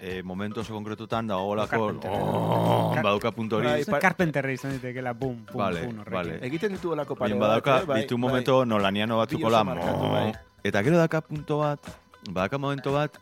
e, 0.00 0.22
momentu 0.22 0.60
oso 0.60 0.72
konkretutan, 0.74 1.26
da 1.28 1.36
golako, 1.36 1.70
Carpenter. 1.70 2.10
oh, 2.10 2.94
badauka 2.96 3.30
punto 3.32 3.56
hori, 3.58 3.66
Bai, 3.68 3.80
Uste 3.84 3.98
Carpenterra 4.00 4.52
izan 4.52 4.72
ditekela, 4.72 5.12
pum, 5.14 5.44
pum, 5.44 5.60
Vale, 5.60 5.84
pum, 5.86 5.98
horrekin. 6.00 6.12
vale. 6.16 6.38
Egiten 6.46 6.72
ditu 6.72 6.92
olako 6.92 7.16
pare 7.16 7.34
badauka, 7.34 7.72
bat, 7.72 7.82
eh? 7.82 7.86
bai, 7.86 8.04
bai. 8.08 8.18
momento 8.18 8.64
nolaniano 8.64 9.18
batzukola, 9.18 9.64
markatu, 9.64 10.08
bai. 10.12 10.32
Eta 10.64 10.82
gero 10.82 10.96
daka 10.98 11.20
punto 11.20 11.58
bat, 11.58 11.80
badaka 12.28 12.58
momento 12.58 12.92
bat, 12.92 13.16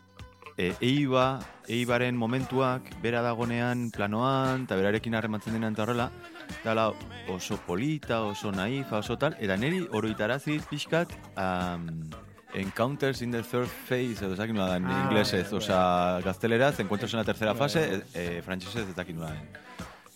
e, 0.59 0.73
eiba, 0.83 1.39
eibaren 1.71 2.17
momentuak, 2.19 2.89
bera 3.01 3.21
dagonean 3.23 3.87
planoan, 3.95 4.65
eta 4.67 4.75
berarekin 4.75 5.15
harrematzen 5.15 5.55
denean 5.55 5.77
eta 5.77 5.85
horrela, 5.85 6.09
dala 6.65 6.89
oso 7.31 7.57
polita, 7.65 8.25
oso 8.27 8.51
naifa, 8.51 8.99
oso 8.99 9.15
tal, 9.21 9.37
eta 9.39 9.55
niri 9.55 9.85
oroitarazi 9.89 10.59
pixkat, 10.69 11.15
um, 11.39 12.09
Encounters 12.51 13.21
in 13.21 13.29
the 13.29 13.43
Third 13.43 13.69
Phase, 13.69 14.25
edo 14.25 14.33
ezakin 14.33 14.57
nola 14.57 14.71
da, 14.71 14.77
en 14.81 14.87
Ah, 14.89 15.03
inglesez, 15.05 15.51
osea, 15.53 16.19
gazteleraz, 16.25 16.79
encuentros 16.79 17.13
en 17.13 17.19
la 17.19 17.23
tercera 17.23 17.53
fase, 17.53 18.03
e, 18.13 18.41
frantsesez 18.41 18.87
ezakin 18.89 19.19
nola 19.21 19.35
den. 19.35 19.68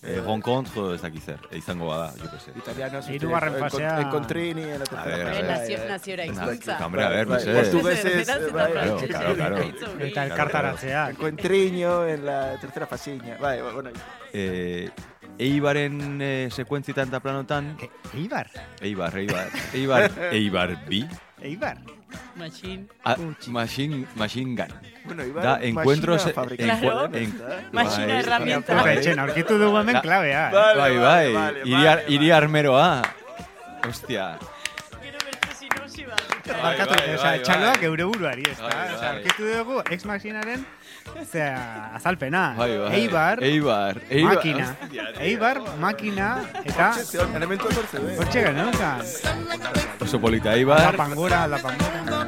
E, 0.04 0.20
rencontre, 0.20 0.96
ez 0.96 1.02
dakit 1.02 1.24
zer, 1.24 1.40
e, 1.50 1.58
izango 1.58 1.88
bada, 1.88 2.12
jo 2.20 2.30
que 2.30 2.40
sé. 2.40 2.52
Italiano, 2.58 3.00
Hirugarren 3.10 3.54
fasea- 3.56 4.02
Encontrini, 4.02 4.64
en 4.64 4.80
la 4.80 4.86
tercera 4.86 5.24
bai, 5.32 5.44
bai. 5.48 5.88
naziora 5.88 6.26
hizkuntza. 6.26 6.86
Hombre, 6.86 7.04
a 7.04 7.10
ver, 7.10 7.26
Bai, 7.26 7.38
mesedez. 7.38 7.70
portugueses, 7.70 8.28
Beraz, 8.28 8.52
bai, 8.52 8.72
Claro, 9.08 9.36
claro. 9.36 9.58
Eta 10.00 10.26
elkartaratzeak. 10.26 11.10
Encuentriño 11.12 12.06
en 12.08 12.26
la 12.26 12.58
tercera 12.60 12.86
fasiña. 12.86 13.38
Bai, 13.40 13.62
bueno, 13.62 13.92
eh, 14.34 14.90
Eibaren 15.38 16.20
eh, 16.22 16.50
sekuentzitan 16.52 17.08
eta 17.08 17.20
planotan, 17.20 17.76
Eibar, 18.14 18.48
Eibar, 18.82 19.18
Eibar, 19.18 19.48
Eibar, 19.74 20.12
Eibar 20.32 20.86
bi, 20.88 21.08
Eibar. 21.44 21.78
Machine. 22.36 22.88
a, 23.04 23.16
machine, 23.48 24.06
machine 24.16 24.56
gun. 24.56 24.72
bueno, 25.06 25.24
iba 25.26 25.42
Da, 25.42 25.60
encuentros... 25.62 26.22
machina 26.26 26.34
fabrikatu. 26.34 26.80
Claro. 26.82 27.06
en- 27.14 27.42
Machina 27.72 28.06
bai, 28.08 28.18
herramienta. 28.20 28.76
bai, 28.82 28.98
Etxen, 28.98 29.20
aurkitu 29.20 29.58
dugu 29.60 29.78
hemen 29.82 30.00
klabea. 30.02 30.48
eh? 30.50 30.54
Vale, 30.54 30.80
Bai, 30.80 30.98
vale, 30.98 31.00
bai, 31.00 31.34
vale, 31.34 31.60
hiri, 31.66 31.84
vale, 31.86 32.04
hiri 32.08 32.32
armeroa. 32.32 33.02
Hostia. 33.88 34.38
Gero 35.02 35.20
beste 35.26 35.56
sinopsi 35.60 36.06
bat. 36.06 36.22
Barkatu, 36.64 36.94
bai, 36.96 37.10
osea, 37.16 37.30
bai, 37.32 37.40
txaloak 37.44 37.84
eure 37.90 38.04
buruari, 38.14 38.44
ez 38.52 38.58
da? 38.58 38.68
Osea, 38.68 38.98
bai. 39.02 39.10
aurkitu 39.16 39.50
dugu 39.58 39.82
Ex 39.92 40.06
Machinaren 40.06 40.66
Osea, 41.12 41.92
azalpena. 41.96 42.54
Bai, 42.58 42.78
bai. 42.78 42.96
Eibar, 43.00 43.44
Eibar, 43.44 44.02
Eibar. 44.10 44.36
makina. 44.36 44.68
Eibar, 45.20 45.58
makina, 45.80 46.30
eta... 46.64 46.92
Elementu 47.36 47.68
etortze, 47.70 48.00
bai. 48.00 48.16
Hortxe 48.22 48.44
geneukan. 48.48 49.04
Oso 50.02 50.20
polita, 50.20 50.50
La 50.52 50.58
Eibar. 50.58 50.96
pangura, 50.96 51.46
la 51.48 51.58
pangura. 51.60 52.28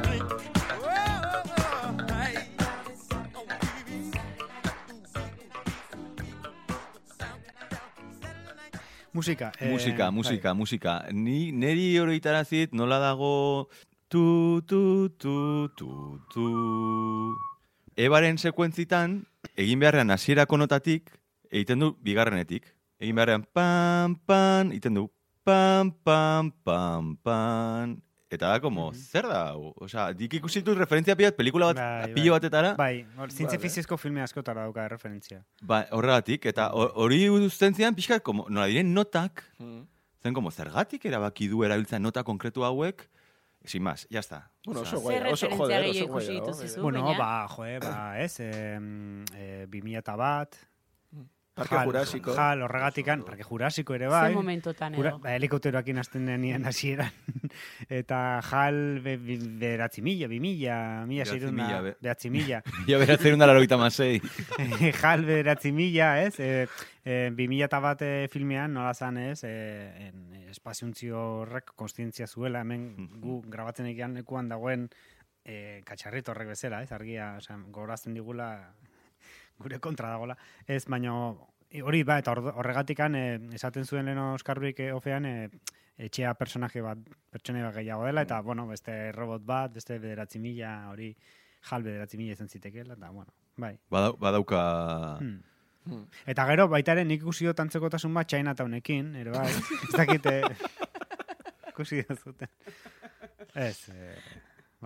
Musika. 9.12 9.52
eh, 9.60 9.70
Musika, 9.70 10.10
musika, 10.10 10.54
musika. 10.54 11.04
Ni, 11.12 11.50
neri 11.52 11.98
oroitarazit 11.98 12.72
nola 12.72 12.98
dago 13.00 13.68
tu, 14.08 14.60
tu, 14.68 15.08
tu, 15.18 15.68
tu, 15.76 16.20
tu. 16.32 16.46
Ebaren 17.96 18.36
sekuentzitan, 18.36 19.22
egin 19.56 19.80
beharrean 19.80 20.12
hasierako 20.12 20.58
notatik, 20.60 21.08
egiten 21.48 21.80
du 21.80 21.94
bigarrenetik. 22.04 22.66
Egin 23.00 23.16
beharrean 23.16 23.44
pam, 23.56 24.16
pam, 24.28 24.72
egiten 24.74 24.98
du 24.98 25.06
pam, 25.46 25.92
pam, 26.04 26.50
pam, 26.66 27.14
pam. 27.24 27.94
Eta 28.28 28.50
da, 28.50 28.60
como, 28.60 28.90
zer 28.92 29.24
da? 29.30 29.40
hau? 29.54 29.70
Osea, 29.86 30.10
dik 30.18 30.34
ikusi 30.40 30.60
dut 30.66 30.76
referentzia 30.76 31.14
pilat, 31.16 31.36
pelikula 31.38 31.70
bat, 31.70 31.78
Bai, 31.80 32.12
pilo 32.12 32.32
bai. 32.34 32.40
batetara, 32.40 32.72
Bai, 32.76 32.94
hor, 33.16 33.30
zientzia 33.32 33.60
fiziezko 33.62 33.96
filme 33.96 34.20
askotara 34.20 34.64
dauka 34.66 34.88
referentzia. 34.92 35.44
ba, 35.62 35.84
horregatik, 35.92 36.44
eta 36.50 36.68
hor- 36.74 36.90
hori 36.96 37.28
uzten 37.30 37.74
zian, 37.74 37.94
pixka, 37.94 38.18
como, 38.20 38.44
nola 38.50 38.66
diren 38.66 38.92
notak, 38.92 39.44
Mm. 39.58 39.86
zen 40.22 40.34
como, 40.34 40.50
zergatik 40.50 41.04
erabaki 41.06 41.46
du 41.48 41.62
erabiltzen 41.64 42.02
nota 42.02 42.24
konkretu 42.24 42.64
hauek, 42.64 43.08
sin 43.66 43.82
más, 43.82 44.06
ya 44.10 44.20
está. 44.20 44.50
Bueno, 44.64 44.80
Osea, 44.80 44.92
oso 44.94 45.00
guai, 45.02 45.16
Zer 45.18 45.26
oso 45.26 45.46
referentzia 45.46 45.56
joder, 45.58 45.84
gehiago 45.84 46.14
oso 46.16 46.26
guai. 46.26 46.36
ikusi 46.36 46.36
dago, 46.38 46.46
dituzu? 46.62 46.74
bai. 46.74 46.82
Bueno, 46.82 47.02
baina- 47.04 47.18
ba, 47.18 47.48
joe, 47.48 47.78
ba, 47.78 48.20
ez, 48.20 48.40
eh, 48.40 48.78
eh, 49.34 49.66
2000 49.68 49.98
eta 49.98 50.16
bat, 50.16 50.56
Parke 51.56 51.72
Jal, 51.74 51.86
Jurasiko. 51.88 52.34
Jal, 52.36 52.60
horregatikan, 52.66 53.22
parke 53.24 53.42
jurasiko 53.48 53.94
ere 53.96 54.10
bai. 54.12 54.34
momentotan 54.34 54.92
Jura, 54.94 55.14
edo. 55.14 55.20
ba, 55.24 55.30
helikopteroakin 55.38 55.98
hasten 56.02 56.26
denien 56.28 56.66
hasieran. 56.68 57.08
eta 57.88 58.18
jal 58.44 58.76
be, 59.00 59.14
be, 59.16 59.38
beratzi 59.62 60.02
mila, 60.04 60.28
bi 60.28 60.38
mila, 60.40 61.06
mila 61.08 61.24
be- 61.80 61.94
beratzi 62.02 62.28
mila. 62.30 62.60
Ja 62.90 62.98
beratzen 63.00 63.38
da 63.40 63.46
laroita 63.48 63.78
masei. 63.80 64.20
jal 65.00 65.24
beratzi 65.24 65.72
mila, 65.72 66.10
ez? 66.26 66.34
E, 66.40 66.66
e, 67.04 67.30
bi 67.32 67.48
mila 67.48 67.70
eta 67.70 67.80
bat 67.80 68.02
eh, 68.04 68.28
filmean, 68.28 68.74
nola 68.76 68.92
zan, 68.92 69.16
ez? 69.16 69.40
E, 69.48 69.54
en, 70.10 70.22
espaziuntzio 70.52 71.18
horrek 71.40 71.72
konstientzia 71.76 72.26
zuela, 72.28 72.60
hemen 72.66 73.08
gu 73.20 73.40
grabatzen 73.48 73.88
egian 73.88 74.12
lekuan 74.14 74.48
dagoen 74.52 74.90
e, 75.44 75.80
katxarrito 75.88 76.32
horrek 76.36 76.52
bezala, 76.52 76.82
ez? 76.84 76.92
Argia, 76.92 77.32
osea, 77.40 77.56
gogorazten 77.72 78.12
digula 78.14 78.50
gure 79.58 79.78
kontra 79.80 80.10
dagola. 80.10 80.36
Ez, 80.66 80.84
baino 80.86 81.16
hori 81.82 82.02
ba, 82.06 82.18
eta 82.22 82.32
hor- 82.32 82.52
horregatikan 82.54 83.14
eh, 83.14 83.38
esaten 83.56 83.84
zuen 83.84 84.06
leno 84.06 84.34
Oskarruik 84.34 84.80
eh, 84.80 84.92
ofean 84.94 85.26
eh, 85.26 85.48
etxea 85.96 86.34
personaje 86.34 86.82
bat, 86.84 87.00
pertsone 87.32 87.62
bat 87.64 87.74
gehiago 87.74 88.04
dela, 88.06 88.22
eta, 88.26 88.40
bueno, 88.44 88.66
beste 88.68 89.12
robot 89.16 89.44
bat, 89.48 89.72
beste 89.72 89.98
bederatzi 89.98 90.38
mila, 90.38 90.90
hori 90.92 91.10
jal 91.70 91.82
bederatzi 91.82 92.18
mila 92.20 92.36
izan 92.36 92.48
zitekeela, 92.52 92.94
eta, 92.94 93.10
bueno, 93.10 93.32
bai. 93.56 93.76
Badau, 93.90 94.16
badauka... 94.20 94.62
Hmm. 95.20 95.38
Hmm. 95.86 96.02
Eta 96.26 96.44
gero, 96.48 96.66
baita 96.68 96.96
ere, 96.96 97.04
nik 97.06 97.22
ikusi 97.22 97.46
dut 97.46 97.60
antzekotasun 97.62 98.14
bat 98.14 98.26
Chinatownekin, 98.28 99.14
ere 99.22 99.30
bai. 99.32 99.46
Ez 99.86 99.92
dakite... 99.94 100.40
ikusi 101.72 102.02
dut 102.08 102.20
zuten. 102.24 102.50
Ez, 103.54 103.88
eh, 103.94 104.16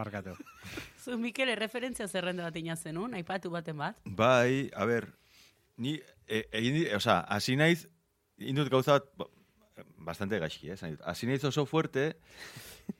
barkatu. 0.00 0.34
Zu, 1.04 1.18
Mikel, 1.20 1.52
erreferentzia 1.54 2.08
zerrenda 2.08 2.48
bat 2.48 2.56
ina 2.60 2.76
zenun, 2.76 3.14
aipatu 3.18 3.52
baten 3.52 3.78
bat. 3.80 4.00
Bai, 4.04 4.68
a 4.74 4.86
ber, 4.88 5.10
ni, 5.80 5.98
e, 6.26 6.44
egin 6.50 6.80
di, 6.80 6.86
osea, 6.96 7.20
hasi 7.28 7.56
naiz, 7.60 7.84
indut 8.40 8.68
gauza 8.72 8.98
bat, 8.98 9.30
bastante 10.00 10.38
gaixi, 10.40 10.70
eh. 10.72 10.96
Hasi 11.04 11.28
naiz 11.28 11.42
oso 11.48 11.66
fuerte, 11.68 12.14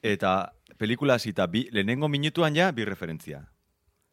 eta 0.02 0.52
pelikula 0.80 1.16
hasita 1.18 1.46
bi, 1.50 1.66
lehenengo 1.72 2.08
minutuan 2.08 2.54
ja, 2.56 2.70
bi 2.72 2.84
referentzia. 2.88 3.42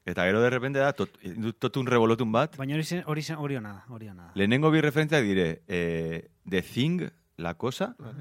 Eta 0.07 0.23
gero 0.23 0.39
de 0.39 0.49
repente 0.49 0.79
da, 0.79 0.93
tot, 0.95 1.17
totun 1.59 1.87
revolotun 1.91 2.31
bat, 2.31 2.53
Baina 2.55 2.77
hori 2.77 2.85
zen, 2.87 3.01
hori 3.11 3.23
zen, 3.23 3.35
hori 3.43 3.57
ona 3.59 3.73
da, 3.73 3.81
hori 3.91 4.07
ona 4.07 4.29
lehenengo 4.39 4.71
bi 4.71 4.79
referentziak 4.85 5.25
dire, 5.27 5.47
eh, 5.67 6.29
The 6.47 6.61
Thing, 6.63 7.03
La 7.43 7.55
Cosa, 7.59 7.89
Ah. 7.99 8.13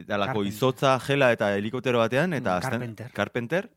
Eta 0.00 0.18
lako 0.18 0.38
Carpenter. 0.40 0.52
izotza, 0.54 0.98
jela 1.00 1.32
eta 1.32 1.54
helikoptero 1.56 1.98
batean, 1.98 2.32
eta 2.34 2.50
Mm, 2.54 2.58
azten- 2.58 2.70
Carpenter. 2.70 3.12
Carpenter, 3.12 3.70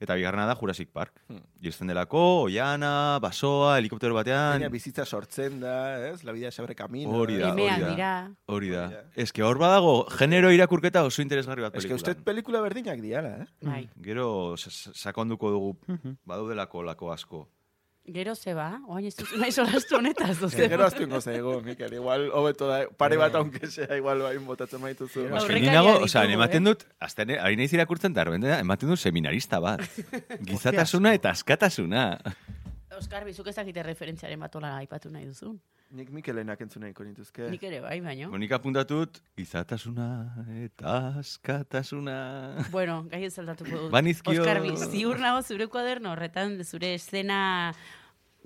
Eta 0.00 0.14
bigarrena 0.14 0.46
da 0.46 0.54
Jurassic 0.54 0.90
Park. 0.92 1.10
Hmm. 1.26 1.40
Iristen 1.60 1.88
delako, 1.88 2.42
oiana, 2.42 3.18
basoa, 3.20 3.78
helikoptero 3.80 4.14
batean. 4.14 4.52
Baina 4.60 4.68
bizitza 4.68 5.04
sortzen 5.04 5.58
da, 5.58 6.06
ez? 6.10 6.22
La 6.22 6.30
vida 6.30 6.52
se 6.52 6.62
abre 6.62 6.76
camino. 6.76 7.10
Hori 7.10 7.36
da, 7.36 7.50
hori 7.52 7.96
da. 7.96 8.30
Hori 8.46 8.68
da. 8.68 9.02
Ez 9.16 9.32
que 9.32 9.42
hor 9.42 9.58
badago, 9.58 10.06
genero 10.08 10.52
irakurketa 10.52 11.02
oso 11.02 11.20
interesgarri 11.20 11.62
bat 11.62 11.74
Ez 11.74 11.84
que 11.84 11.94
usted 11.94 12.16
pelikula 12.22 12.60
berdinak 12.60 13.00
diala, 13.00 13.38
eh? 13.42 13.46
Bai. 13.60 13.90
Gero 14.00 14.56
sa- 14.56 14.70
sa- 14.70 14.92
sakonduko 14.94 15.50
dugu 15.50 15.76
badaudelako 16.24 16.84
lako 16.84 17.10
asko. 17.12 17.48
Gero 18.08 18.34
ze 18.34 18.54
ba, 18.56 18.80
oain 18.88 19.04
ez 19.04 19.14
duzu 19.18 19.36
nahi 19.36 19.52
solastu 19.52 19.98
honetaz, 19.98 20.38
doze. 20.42 20.68
Gero 20.72 20.86
aztu 20.86 21.04
ingo 21.04 21.20
zaigu, 21.20 21.58
Mikel, 21.64 21.92
igual 21.98 22.28
hobeto 22.32 22.68
da, 22.70 22.78
pare 22.88 23.18
bat 23.20 23.34
aunque 23.36 23.68
sea, 23.68 23.98
igual 24.00 24.22
bain 24.24 24.46
botatzen 24.48 24.80
maituzu. 24.80 25.26
Ni 25.28 25.66
nago, 25.68 25.92
ditugu, 25.92 26.08
osea, 26.08 26.24
ematen 26.32 26.64
eh? 26.64 26.72
dut, 26.72 26.86
azten, 27.04 27.34
ari 27.36 27.60
naiz 27.60 27.72
irakurtzen 27.76 28.16
eta 28.16 28.24
erbendera, 28.24 28.60
ematen 28.64 28.94
dut 28.94 29.02
seminarista 29.02 29.60
bat. 29.60 29.84
Gizatasuna 30.48 31.12
eta 31.18 31.34
askatasuna. 31.36 32.06
Oskar, 32.98 33.28
bizuk 33.28 33.52
ezakite 33.52 33.84
referentziaren 33.84 34.40
bat 34.40 34.56
hola 34.56 34.72
aipatu 34.80 35.12
nahi 35.12 35.28
duzun. 35.28 35.60
Nik 35.96 36.10
Mikelenak 36.12 36.60
entzun 36.60 36.82
nahiko 36.84 37.04
nituzke. 37.06 37.46
Nik 37.48 37.62
ere 37.64 37.78
bai, 37.80 37.94
baino. 38.04 38.26
Monika 38.32 38.58
apuntatut, 38.58 39.22
gizatasuna 39.38 40.08
eta 40.66 40.96
askatasuna. 41.22 42.16
Bueno, 42.74 42.98
gai 43.08 43.22
ez 43.24 43.32
aldatuko 43.40 43.84
dut. 43.84 43.92
Banizkio. 43.94 44.42
Oskar, 44.42 44.60
ziur 44.90 45.22
nago 45.22 45.40
zure 45.40 45.68
kuaderno 45.72 46.12
horretan 46.12 46.58
zure 46.66 46.92
escena 46.98 47.38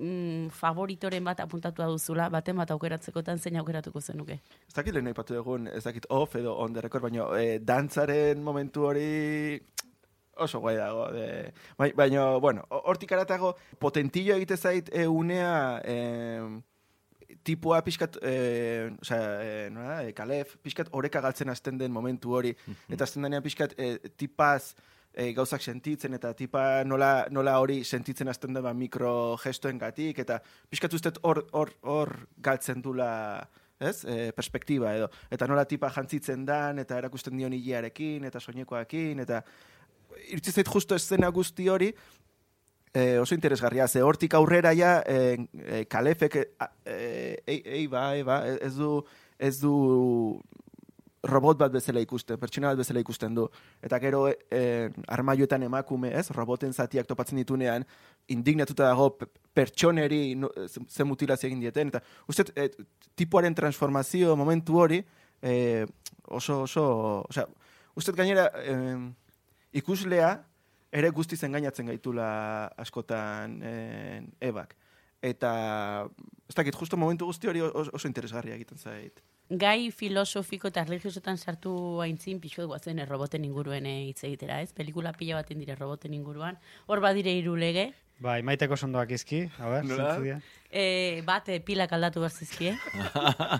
mm, 0.03 0.49
favoritoren 0.53 1.23
bat 1.23 1.39
apuntatua 1.43 1.87
duzula, 1.91 2.29
baten 2.33 2.59
bat 2.59 2.71
aukeratzekotan 2.75 3.39
zein 3.39 3.57
aukeratuko 3.61 4.01
zenuke. 4.01 4.39
Ez 4.67 4.75
dakit 4.75 4.95
lehen 4.95 5.07
aipatu 5.11 5.37
dugun, 5.37 5.69
ez 5.71 5.83
dakit 5.87 6.05
off 6.09 6.35
edo 6.35 6.57
on 6.59 6.75
the 6.75 6.83
record, 6.83 7.07
baina 7.07 7.29
eh, 7.39 7.59
dantzaren 7.63 8.43
momentu 8.43 8.89
hori 8.91 9.61
oso 10.35 10.59
guai 10.59 10.75
dago. 10.77 11.07
De, 11.13 11.53
bai, 11.77 11.91
baina, 11.97 12.27
bueno, 12.41 12.65
hortik 12.83 13.11
aratago, 13.15 13.55
potentillo 13.79 14.35
egite 14.35 14.57
zait 14.57 14.89
e, 14.93 15.07
unea 15.07 15.81
eh, 15.85 16.41
tipua 17.43 17.81
pixkat, 17.83 18.17
eh, 18.21 18.89
osea, 19.01 19.21
eh, 19.43 19.69
nola, 19.73 20.01
eh, 20.03 20.13
kalef, 20.13 20.57
pixkat 20.63 20.89
oreka 20.91 21.21
galtzen 21.21 21.49
hasten 21.49 21.77
den 21.77 21.91
momentu 21.91 22.33
hori, 22.33 22.55
eta 22.93 23.05
hasten 23.05 23.25
denean 23.25 23.43
pixkat 23.45 23.75
eh, 23.77 23.97
tipaz 24.17 24.75
eh, 25.13 25.31
gauzak 25.33 25.61
sentitzen, 25.61 26.13
eta 26.17 26.33
tipa 26.37 26.83
nola, 26.85 27.27
nola 27.31 27.57
hori 27.61 27.83
sentitzen 27.83 28.27
hasten 28.27 28.53
den 28.53 28.63
ba, 28.65 28.73
mikro 28.73 29.37
gestoen 29.41 29.77
gatik, 29.81 30.19
eta 30.19 30.39
pixkat 30.69 30.93
ustez 30.93 31.13
hor, 31.21 31.45
hor, 31.53 31.73
hor 31.81 32.15
galtzen 32.41 32.81
dula, 32.81 33.11
ez, 33.79 34.03
e, 34.05 34.31
perspektiba 34.31 34.93
edo. 34.95 35.09
Eta 35.31 35.47
nola 35.49 35.65
tipa 35.69 35.91
jantzitzen 35.91 36.45
dan, 36.47 36.79
eta 36.79 36.97
erakusten 37.01 37.37
dion 37.37 37.53
hilearekin, 37.53 38.25
eta 38.29 38.39
soinekoakin, 38.39 39.23
eta 39.25 39.43
iritsi 40.29 40.53
zait 40.53 40.69
justo 40.69 40.95
eszena 40.95 41.29
guzti 41.33 41.67
hori, 41.69 41.91
eh, 42.93 43.17
oso 43.19 43.35
interesgarria, 43.35 43.87
ze 43.87 44.01
hortik 44.01 44.33
aurrera 44.33 44.73
ja, 44.73 45.01
eh, 45.05 45.37
eh, 45.53 45.85
kalefek, 45.89 46.35
eh, 46.35 46.47
eh, 46.85 47.43
ei, 47.45 47.61
ei, 47.65 47.87
ba, 47.87 48.15
ei, 48.15 48.23
ba, 48.23 48.43
ez 48.47 48.75
du, 48.75 49.03
ez 49.39 49.59
du 49.59 50.39
robot 51.23 51.57
bat 51.57 51.71
bezala 51.71 52.01
ikusten, 52.03 52.37
pertsona 52.39 52.73
bat 52.73 52.81
bezala 52.81 52.99
ikusten 52.99 53.35
du. 53.35 53.45
Eta 53.81 53.99
gero 54.03 54.25
eh, 54.27 54.89
armaioetan 55.07 55.63
emakume, 55.63 56.11
ez, 56.19 56.27
roboten 56.35 56.73
zatiak 56.73 57.07
topatzen 57.07 57.39
ditunean, 57.39 57.85
indignatuta 58.27 58.89
dago 58.89 59.09
pe- 59.17 59.29
pertsoneri 59.53 60.35
no, 60.35 60.49
ze 60.67 61.03
mutilazio 61.07 61.47
egin 61.47 61.61
dieten. 61.63 61.93
Eta 61.93 62.03
uste, 62.27 62.45
eh, 62.55 62.69
tipuaren 63.15 63.55
transformazio 63.55 64.35
momentu 64.35 64.79
hori, 64.79 65.03
eh, 65.41 65.85
oso, 66.27 66.63
oso, 66.63 66.87
osea, 67.29 67.47
uste 67.95 68.11
gainera, 68.11 68.49
eh, 68.63 68.97
ikuslea, 69.79 70.33
ere 70.93 71.09
guztiz 71.09 71.41
engainatzen 71.43 71.87
gaitula 71.89 72.67
askotan 72.77 73.59
eh, 73.63 74.21
ebak. 74.41 74.75
Eta, 75.23 75.53
ez 76.49 76.55
dakit, 76.55 76.75
justo 76.75 76.97
momentu 76.99 77.25
guzti 77.25 77.47
hori 77.47 77.61
oso, 77.63 77.89
oso 77.95 78.07
interesgarria 78.11 78.57
egiten 78.59 78.77
zait. 78.77 79.23
Gai 79.49 79.91
filosofiko 79.91 80.69
eta 80.71 80.85
religiosotan 80.85 81.37
sartu 81.37 81.73
haintzin 82.01 82.39
pixu 82.39 82.65
guazen 82.67 83.01
roboten 83.07 83.43
inguruen 83.45 83.85
eh, 83.85 84.07
hitz 84.07 84.23
egitera, 84.23 84.61
ez? 84.61 84.71
Pelikula 84.73 85.11
pila 85.13 85.35
baten 85.35 85.59
dire 85.59 85.75
roboten 85.75 86.13
inguruan. 86.13 86.57
Hor 86.87 87.01
badire 87.03 87.33
hiru 87.35 87.55
lege, 87.59 87.91
Bai, 88.23 88.41
maiteko 88.45 88.77
sondoak 88.77 89.09
izki, 89.11 89.41
a 89.59 89.67
ber, 89.67 89.83
Nola? 89.83 90.13
zintzu 90.13 90.23
dira. 90.23 90.37
e, 90.69 91.21
bat 91.25 91.49
eh, 91.49 91.59
pilak 91.59 91.91
aldatu 91.91 92.21
behar 92.21 92.31
zizkie. 92.31 92.75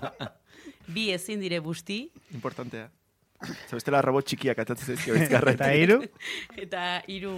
Bi 0.94 1.10
ezin 1.12 1.42
dire 1.42 1.60
busti, 1.60 2.06
Importantea. 2.34 2.90
Zabestela 3.68 4.00
robot 4.02 4.30
txikiak 4.30 4.60
atatzen 4.64 4.94
zaizkio 4.94 5.18
bizkarra. 5.18 5.52
Eta 5.58 5.74
hiru, 5.76 5.98
eta 6.64 7.02
hiru 7.12 7.34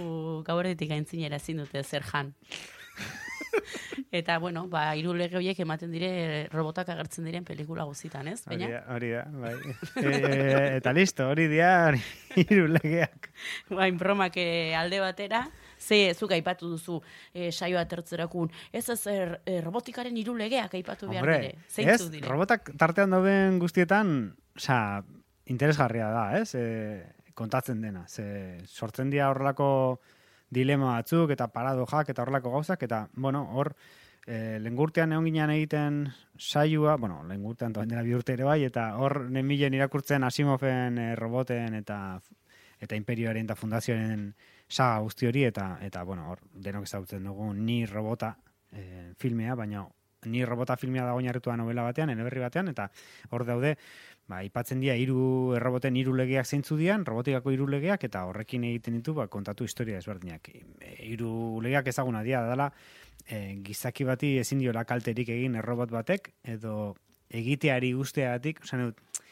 gauretik 0.46 0.92
gaintzinera 0.92 1.40
ezin 1.42 1.64
dute 1.64 1.82
zer 1.82 2.06
jan. 2.06 2.30
eta, 4.18 4.38
bueno, 4.38 4.66
ba, 4.68 4.88
hiru 4.98 5.14
lege 5.16 5.38
horiek 5.38 5.58
ematen 5.64 5.92
dire 5.94 6.10
robotak 6.52 6.88
agertzen 6.94 7.26
diren 7.28 7.44
pelikula 7.44 7.84
guztitan, 7.88 8.28
ez? 8.28 8.40
hori 8.46 8.70
da, 8.70 8.82
hori 8.94 9.12
da, 9.14 9.24
bai. 9.32 9.54
E, 10.26 10.76
eta 10.78 10.92
listo, 10.96 11.28
hori 11.32 11.46
dira 11.50 11.92
hiru 12.42 12.66
legeak. 12.70 13.30
bain 13.70 13.98
bromak 13.98 14.36
eh, 14.40 14.74
alde 14.76 15.00
batera, 15.00 15.46
ze 15.78 16.14
zuk 16.14 16.32
aipatu 16.32 16.70
duzu 16.70 17.00
eh, 17.34 17.50
saioa 17.52 17.84
tertzerakun, 17.88 18.50
ez 18.72 18.88
ez 18.90 19.00
er, 19.12 19.40
eh, 19.46 19.60
robotikaren 19.64 20.16
hiru 20.16 20.36
legeak 20.36 20.74
aipatu 20.74 21.08
behar 21.10 21.24
Hombre, 21.24 21.54
dire. 21.76 21.92
ez, 21.92 22.10
dire? 22.10 22.28
robotak 22.28 22.72
tartean 22.78 23.10
dauden 23.10 23.60
guztietan, 23.62 24.34
osea, 24.56 25.02
interesgarria 25.46 26.10
da, 26.10 26.26
ez? 26.40 26.54
E, 26.54 27.16
kontatzen 27.36 27.82
dena, 27.84 28.06
ze 28.08 28.58
sortzen 28.64 29.10
dira 29.12 29.28
horrelako 29.30 30.00
dilema 30.50 30.96
batzuk 30.96 31.30
eta 31.34 31.48
paradojak 31.52 32.10
eta 32.10 32.22
horrelako 32.22 32.52
gauzak 32.54 32.82
eta 32.86 33.06
bueno, 33.14 33.42
hor 33.52 33.74
e, 34.26 34.58
lengurtean 34.62 35.12
egon 35.12 35.26
ginean 35.28 35.52
egiten 35.54 36.00
saioa, 36.38 36.96
bueno, 36.96 37.22
lengurtean 37.28 37.72
toen 37.72 37.88
dela 37.88 38.02
bi 38.02 38.14
urte 38.14 38.34
ere 38.34 38.44
bai, 38.44 38.62
eta 38.64 38.88
hor 39.00 39.24
nemilen 39.30 39.74
irakurtzen 39.74 40.24
Asimoven 40.26 40.98
e, 40.98 41.14
roboten 41.16 41.74
eta 41.82 42.00
eta 42.80 42.96
imperioaren 42.98 43.46
eta 43.46 43.56
fundazioaren 43.56 44.26
saga 44.68 44.98
guzti 45.00 45.26
hori 45.26 45.46
eta 45.48 45.78
eta 45.82 46.02
bueno, 46.04 46.28
hor 46.30 46.42
denok 46.52 46.84
ezagutzen 46.84 47.24
dugu 47.24 47.52
ni 47.54 47.84
robota 47.86 48.36
e, 48.72 49.12
filmea, 49.18 49.54
baina 49.54 49.86
ni 50.26 50.44
robota 50.44 50.76
filmea 50.76 51.06
dago 51.06 51.22
oinarritua 51.22 51.56
novela 51.56 51.86
batean, 51.86 52.10
eleberri 52.10 52.42
batean 52.42 52.68
eta 52.72 52.90
hor 53.30 53.46
daude 53.48 53.76
ba 54.26 54.40
aipatzen 54.42 54.80
dira 54.82 54.96
hiru 54.98 55.54
erroboten 55.54 55.96
hiru 55.96 56.14
legeak 56.18 56.46
zeintzu 56.46 56.76
dian, 56.76 57.04
robotikako 57.06 57.52
hiru 57.54 57.68
legeak 57.70 58.04
eta 58.08 58.24
horrekin 58.26 58.64
egiten 58.66 58.98
ditu 58.98 59.14
ba 59.14 59.28
kontatu 59.30 59.64
historia 59.64 59.98
ezberdinak. 60.02 60.50
E, 60.50 60.96
Hiru 61.06 61.60
legeak 61.62 61.92
ezaguna 61.94 62.24
dira 62.26 62.42
dela 62.48 62.72
e, 63.26 63.58
gizaki 63.62 64.04
bati 64.04 64.36
ezin 64.42 64.58
diola 64.58 64.84
kalterik 64.84 65.30
egin 65.30 65.54
errobot 65.62 65.94
batek 65.94 66.32
edo 66.56 66.96
egiteari 67.30 67.94
usteagatik, 67.94 68.64
osea 68.66 68.88
dut 68.88 69.22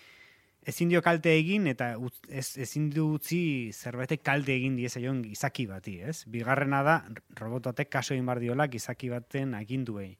ezin 0.64 0.88
dio 0.88 1.02
kalte 1.04 1.32
egin 1.36 1.66
eta 1.68 1.92
ez, 2.28 2.56
ezin 2.60 2.88
du 2.92 3.06
utzi 3.18 3.70
zerbaitek 3.72 4.22
kalte 4.24 4.54
egin 4.54 4.78
diezaion 4.78 5.20
gizaki 5.26 5.66
bati, 5.68 5.98
ez? 6.00 6.22
Bigarrena 6.30 6.82
da 6.86 6.94
robot 7.40 7.68
batek 7.70 7.90
kaso 7.92 8.14
egin 8.14 8.26
bar 8.26 8.40
diola 8.40 8.66
gizaki 8.72 9.10
baten 9.12 9.54
aginduei. 9.58 10.14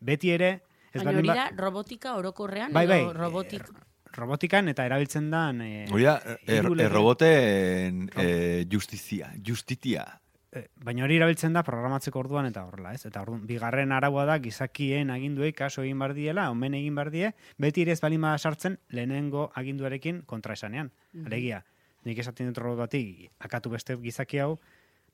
Beti 0.00 0.30
ere 0.32 0.50
ez 0.92 1.02
Baina 1.04 1.18
hori 1.18 1.28
ba- 1.28 1.34
da 1.34 1.50
robotika 1.56 2.14
orokorrean, 2.16 2.72
Bai, 2.72 2.86
bai, 2.86 3.00
edo 3.04 3.12
robotik... 3.12 3.62
eh, 3.62 3.86
robotikan 4.16 4.68
eta 4.72 4.84
erabiltzen 4.88 5.28
dan 5.30 5.60
eh, 5.62 5.86
Hori 5.92 6.02
da, 6.08 6.16
er, 6.24 6.40
hiru 6.64 6.74
lege- 6.74 6.88
erroboten 6.90 8.08
eh, 8.16 8.64
justizia, 8.70 9.30
justitia. 9.46 10.06
Eh, 10.52 10.64
baina 10.82 11.04
hori 11.06 11.14
erabiltzen 11.20 11.52
da 11.54 11.62
programatzeko 11.62 12.18
orduan 12.18 12.48
eta 12.48 12.64
horrela, 12.66 12.90
ez? 12.96 13.04
Eta 13.06 13.20
orduan 13.22 13.44
bigarren 13.46 13.92
araua 13.94 14.24
da 14.26 14.38
gizakien 14.42 15.12
aginduei 15.14 15.52
kaso 15.54 15.84
egin 15.86 15.98
bar 16.02 16.12
diela, 16.16 16.48
omen 16.50 16.74
egin 16.74 16.96
bar 16.98 17.12
die, 17.14 17.30
beti 17.56 17.84
ere 17.86 17.92
ez 17.94 18.00
balin 18.02 18.20
bada 18.26 18.38
sartzen 18.38 18.80
lehenengo 18.90 19.52
aginduarekin 19.54 20.24
kontraesanean. 20.26 20.90
Alegia, 21.24 21.62
nik 22.04 22.18
esaten 22.18 22.50
dut 22.50 22.58
robot 22.58 22.88
bati 22.88 23.30
akatu 23.38 23.70
beste 23.70 23.94
gizaki 24.02 24.38
hau, 24.42 24.56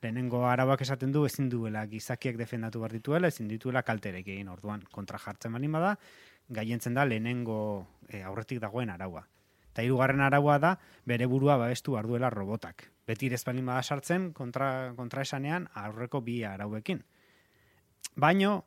lehenengo 0.03 0.45
arauak 0.47 0.83
esaten 0.83 1.13
du 1.13 1.25
ezin 1.27 1.49
duela 1.51 1.87
gizakiek 1.87 2.37
defendatu 2.37 2.81
behar 2.81 2.93
dituela, 2.93 3.29
ezin 3.29 3.49
dituela 3.49 3.83
kalterek 3.83 4.29
egin 4.29 4.49
orduan 4.49 4.85
kontra 4.93 5.19
jartzen 5.19 5.53
balin 5.53 5.73
bada, 5.73 5.97
gaientzen 6.49 6.95
da 6.95 7.05
lehenengo 7.05 7.87
eh, 8.09 8.23
aurretik 8.23 8.61
dagoen 8.61 8.91
araua. 8.91 9.27
Eta 9.73 9.85
hirugarren 9.85 10.23
araua 10.25 10.59
da 10.59 10.77
bere 11.05 11.27
burua 11.27 11.57
babestu 11.61 11.97
arduela 11.97 12.31
robotak. 12.31 12.87
Beti 13.07 13.29
ez 13.33 13.43
baldin 13.45 13.67
bada 13.67 13.83
sartzen 13.83 14.33
kontra, 14.33 14.95
kontraesanean 14.97 15.69
aurreko 15.75 16.23
bi 16.25 16.43
arauekin. 16.45 17.03
Baino 18.17 18.65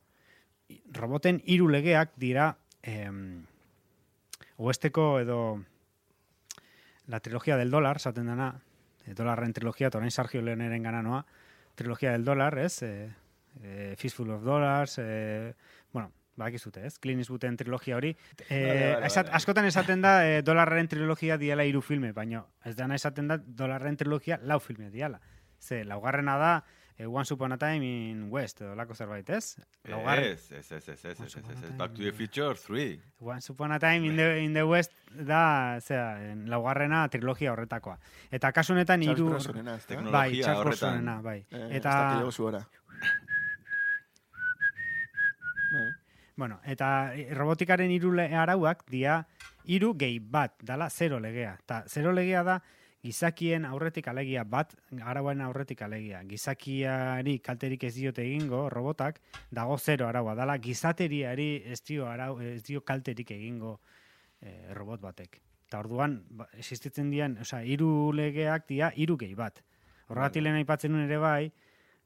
roboten 0.94 1.42
hiru 1.46 1.68
legeak 1.68 2.14
dira 2.22 2.52
em, 2.84 3.46
oesteko 4.58 5.20
edo 5.20 5.40
la 7.10 7.20
trilogia 7.20 7.58
del 7.58 7.72
dólar, 7.72 7.98
esaten 7.98 8.28
dena, 8.30 8.52
e, 8.54 8.69
dolarren 9.18 9.54
trilogia, 9.54 9.88
eta 9.88 10.00
orain 10.00 10.12
Sergio 10.12 10.42
Leoneren 10.42 10.84
gana 10.84 11.02
noa, 11.06 11.26
trilogia 11.76 12.12
del 12.12 12.26
dólar, 12.26 12.58
ez? 12.60 12.84
E, 12.84 13.10
e, 13.64 13.96
Fistful 13.98 14.32
of 14.32 14.44
Dollars, 14.44 14.98
e, 15.00 15.54
bueno, 15.94 16.12
bakizute, 16.40 16.86
ez? 16.88 16.98
Clint 17.00 17.20
Eastwooden 17.20 17.58
trilogia 17.58 17.98
hori. 17.98 18.16
E, 18.48 18.60
Vale, 18.66 18.94
vale, 18.94 19.08
esat-. 19.12 19.30
Askotan 19.36 19.68
esaten 19.70 20.02
da 20.02 20.14
e, 20.26 20.42
dolarren 20.42 20.88
trilogia 20.88 21.38
diala 21.38 21.68
hiru 21.68 21.82
filme, 21.86 22.14
baina 22.16 22.46
ez 22.66 22.76
dana 22.80 22.96
esaten 22.96 23.28
da 23.28 23.38
dolarren 23.38 24.00
trilogia 24.00 24.40
lau 24.44 24.60
filme 24.64 24.90
diala. 24.90 25.22
Ze, 25.60 25.84
laugarrena 25.84 26.38
da, 26.40 26.54
eh, 26.58 26.79
Once 27.08 27.32
Upon 27.34 27.54
a 27.54 27.58
Time 27.58 27.86
in 27.86 28.28
West, 28.30 28.60
edo 28.62 28.76
lako 28.76 28.94
zerbait, 28.96 29.30
ez? 29.30 29.56
Laugarren, 29.88 30.34
Ez, 30.34 30.52
ez, 30.52 30.72
ez, 30.72 30.90
ez, 30.90 31.06
ez, 31.06 31.22
ez, 31.22 31.72
Back 31.78 31.94
to 31.96 32.02
the 32.02 32.12
Future 32.12 32.56
3. 32.56 33.00
Once 33.20 33.52
Upon 33.52 33.72
a 33.72 33.80
Time 33.80 34.06
in 34.06 34.18
the, 34.18 34.44
in 34.44 34.54
the 34.54 34.64
West 34.64 34.92
da, 35.12 35.80
zera, 35.80 36.32
en, 36.32 36.50
laugarrena 36.50 37.08
trilogia 37.08 37.54
horretakoa. 37.54 37.98
Eta 38.32 38.52
kasu 38.52 38.74
honetan 38.74 39.02
Charles 39.02 39.48
hiru... 39.48 40.12
Bai, 40.12 40.42
Charles 40.42 40.84
horretan. 40.84 41.24
Bai. 41.24 41.46
Eh, 41.52 41.68
eta, 41.80 41.94
gora. 42.38 42.68
Bai. 45.72 45.92
bueno, 46.36 46.60
eta 46.66 47.14
eh, 47.16 47.30
robotikaren 47.36 47.92
hiru 47.92 48.12
le- 48.16 48.34
arauak 48.36 48.84
dia 48.90 49.22
hiru 49.64 49.94
gehi 50.00 50.20
bat, 50.20 50.56
dala 50.64 50.90
zero 50.90 51.20
legea. 51.20 51.58
Eta 51.64 51.84
zero 51.88 52.12
legea 52.12 52.44
da 52.44 52.62
gizakien 53.04 53.66
aurretik 53.66 54.08
alegia 54.12 54.44
bat, 54.44 54.74
arauen 55.02 55.42
aurretik 55.42 55.82
alegia. 55.86 56.22
Gizakiari 56.28 57.38
kalterik 57.40 57.84
ez 57.88 57.94
diote 57.96 58.26
egingo 58.26 58.68
robotak, 58.70 59.22
dago 59.52 59.78
zero 59.78 60.08
araua. 60.08 60.36
Dala 60.36 60.58
gizateriari 60.58 61.50
ez 61.66 61.82
dio, 61.88 62.08
arau, 62.10 62.40
ez 62.42 62.64
dio 62.64 62.82
kalterik 62.82 63.32
egingo 63.32 63.80
eh, 64.42 64.74
robot 64.76 65.02
batek. 65.02 65.40
Eta 65.70 65.80
orduan, 65.80 66.20
ba, 66.30 66.50
existitzen 66.58 67.12
dian, 67.14 67.38
osea, 67.42 67.62
hiru 67.64 68.12
legeak 68.12 68.68
dia 68.68 68.92
hiru 68.96 69.18
gehi 69.22 69.36
bat. 69.38 69.62
Horregatik 70.10 70.44
lehen 70.44 70.58
aipatzen 70.58 70.92
nuen 70.92 71.06
ere 71.06 71.20
bai, 71.22 71.52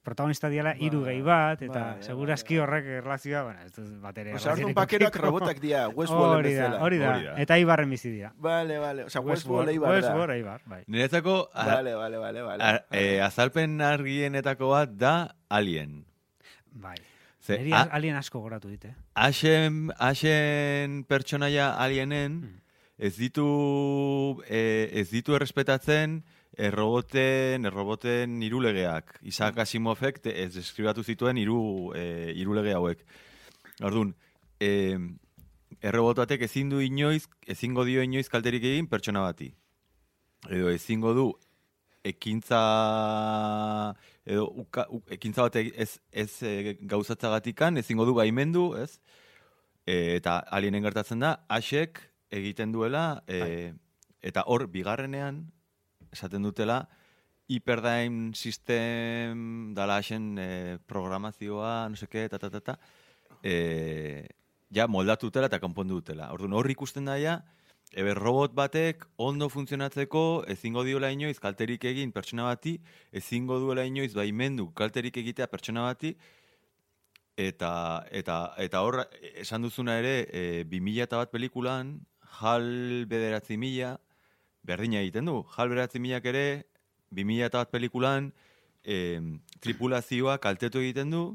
protagonista 0.03 0.49
diala 0.51 0.73
hiru 0.77 1.01
Bai, 1.01 1.13
gehi 1.13 1.21
bat, 1.25 1.61
eta 1.61 1.79
bai, 1.93 2.03
segurazki 2.03 2.57
bai, 2.57 2.63
horrek 2.63 2.85
erlazioa, 2.99 3.43
bueno, 3.43 3.59
ez 3.65 3.71
dut 3.75 4.01
bat 4.01 4.17
ere. 4.17 4.33
Osea, 4.35 4.51
orduan 4.53 4.73
pakeroak 4.75 5.15
robotak 5.15 5.59
dira, 5.63 5.87
Westworlden 5.97 6.39
Hori 6.43 6.53
da, 6.55 6.81
hori 6.83 6.99
da, 6.99 7.35
eta 7.41 7.57
ibarren 7.57 7.89
bizi 7.89 8.11
dira. 8.11 8.33
Vale, 8.37 8.77
vale. 8.79 9.05
Osea, 9.05 9.21
Westworld 9.21 9.69
eibar 9.69 9.89
da. 9.89 9.95
Westworld, 10.01 10.35
Eibar, 10.35 10.61
bai. 10.65 10.83
Niretzako, 10.87 11.49
Vale, 11.55 11.95
vale, 11.95 12.17
vale, 12.17 12.41
vale. 12.41 12.63
a- 12.63 12.85
eh, 12.91 13.21
azalpen 13.23 13.79
argienetako 13.81 14.69
bat 14.75 14.89
da 14.91 15.15
Alien. 15.49 16.05
Bai. 16.71 16.97
Ze, 17.43 17.57
Neri 17.57 17.73
a- 17.73 17.89
alien 17.91 18.15
asko 18.15 18.39
goratu 18.39 18.69
dit, 18.69 18.85
eh? 18.85 18.93
Hasen, 19.15 19.91
hasen 19.99 21.03
pertsonaia 21.07 21.73
alienen 21.75 22.41
Hmm. 22.41 22.59
ez 22.97 23.17
ditu 23.17 24.41
eh, 24.47 24.89
ez 24.93 25.09
ditu 25.11 25.35
errespetatzen 25.35 26.23
erroboten 26.57 27.65
erroboten 27.65 28.41
irulegeak. 28.43 29.19
Isaac 29.23 29.57
Asimovek 29.59 30.21
te- 30.23 30.35
ez 30.43 30.53
deskribatu 30.55 31.03
zituen 31.03 31.37
hiru 31.37 31.93
eh, 31.95 32.33
hirulege 32.35 32.73
hauek. 32.73 33.05
Ordun, 33.81 34.13
eh, 34.59 34.97
errobot 35.81 36.17
batek 36.17 36.45
ezin 36.47 36.69
du 36.69 36.81
inoiz, 36.81 37.25
ezingo 37.47 37.85
dio 37.85 38.03
inoiz 38.03 38.29
kalterik 38.29 38.63
egin 38.63 38.87
pertsona 38.87 39.21
bati. 39.21 39.53
Edo 40.49 40.69
ezingo 40.69 41.13
du 41.13 41.31
ekintza 42.03 42.59
edo 44.25 44.47
uka, 44.63 44.85
u, 44.91 45.01
ekintza 45.11 45.47
bat 45.47 45.55
ez, 45.55 45.97
ez 46.11 46.31
e, 46.43 46.75
gauzatzagatikan 46.89 47.79
ezingo 47.79 48.05
du 48.05 48.15
baimendu, 48.17 48.73
ez? 48.79 48.99
E, 49.85 50.15
eta 50.17 50.37
alienen 50.51 50.83
gertatzen 50.83 51.23
da, 51.23 51.37
asek 51.51 51.99
egiten 52.33 52.71
duela, 52.71 53.23
e, 53.27 53.73
eta 54.23 54.45
hor, 54.47 54.67
bigarrenean, 54.71 55.43
esaten 56.13 56.45
dutela, 56.45 56.83
hyperdyne 57.51 58.31
system 58.37 59.73
dala 59.75 59.97
asen 59.99 60.37
e, 60.39 60.77
programazioa, 60.87 61.89
no 61.91 61.99
seke, 61.99 62.27
eta, 62.29 62.39
eta, 62.39 62.47
eta, 62.47 62.61
eta, 62.63 62.77
e, 63.43 64.27
ja, 64.73 64.87
moldatu 64.87 65.27
dutela 65.27 65.51
eta 65.51 65.59
konpondu 65.59 65.99
dutela. 65.99 66.31
Orduan, 66.33 66.55
hor 66.57 66.71
ikusten 66.71 67.11
da, 67.11 67.19
ja, 67.19 67.41
Ebe 67.93 68.15
robot 68.17 68.55
batek 68.57 69.03
ondo 69.21 69.45
funtzionatzeko 69.53 70.21
ezingo 70.49 70.81
diola 70.85 71.11
inoiz 71.13 71.35
kalterik 71.37 71.83
egin 71.85 72.09
pertsona 72.15 72.47
bati, 72.47 72.79
ezingo 73.13 73.59
duela 73.61 73.83
inoiz 73.85 74.15
baimendu 74.17 74.71
kalterik 74.73 75.19
egitea 75.21 75.45
pertsona 75.51 75.83
bati, 75.85 76.15
eta, 77.37 77.73
eta, 78.09 78.37
eta 78.65 78.81
hor 78.81 79.03
esan 79.45 79.61
duzuna 79.61 79.99
ere, 80.01 80.15
e, 80.25 80.63
2000 80.71 81.05
eta 81.05 81.21
bat 81.21 81.29
pelikulan, 81.29 81.99
jal 82.39 82.65
bederatzi 83.13 83.59
mila, 83.61 83.93
berdina 84.63 85.01
egiten 85.01 85.25
du. 85.29 85.41
Jal 85.55 85.71
bederatzi 85.71 85.99
milak 85.99 86.25
ere, 86.25 86.65
2000 87.11 87.49
eta 87.49 87.63
bat 87.63 87.71
pelikulan, 87.71 88.31
e, 88.83 89.19
tripulazioa 89.61 90.39
kaltetu 90.43 90.81
egiten 90.81 91.11
du, 91.13 91.25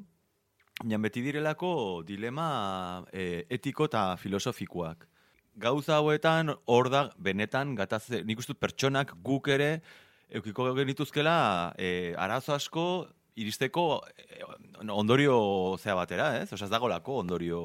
Jan 0.87 1.03
beti 1.03 1.25
direlako 1.25 2.05
dilema 2.07 3.03
e, 3.11 3.45
etiko 3.51 3.89
eta 3.89 4.13
filosofikoak. 4.21 5.09
Gauza 5.59 5.97
hauetan 5.97 6.53
hor 6.71 6.89
da 6.93 7.09
benetan 7.19 7.75
gataz 7.75 8.05
nik 8.23 8.39
uste 8.39 8.55
pertsonak 8.55 9.17
guk 9.27 9.49
ere 9.51 9.81
eukiko 10.31 10.69
genituzkela 10.77 11.75
e, 11.75 12.15
arazo 12.15 12.55
asko 12.55 12.85
iristeko 13.35 14.05
e, 14.15 14.45
ondorio 14.87 15.41
zea 15.83 15.97
batera, 15.99 16.37
ez? 16.39 16.53
Osea, 16.53 16.69
ez 16.69 16.71
dagolako 16.71 17.19
ondorio 17.25 17.61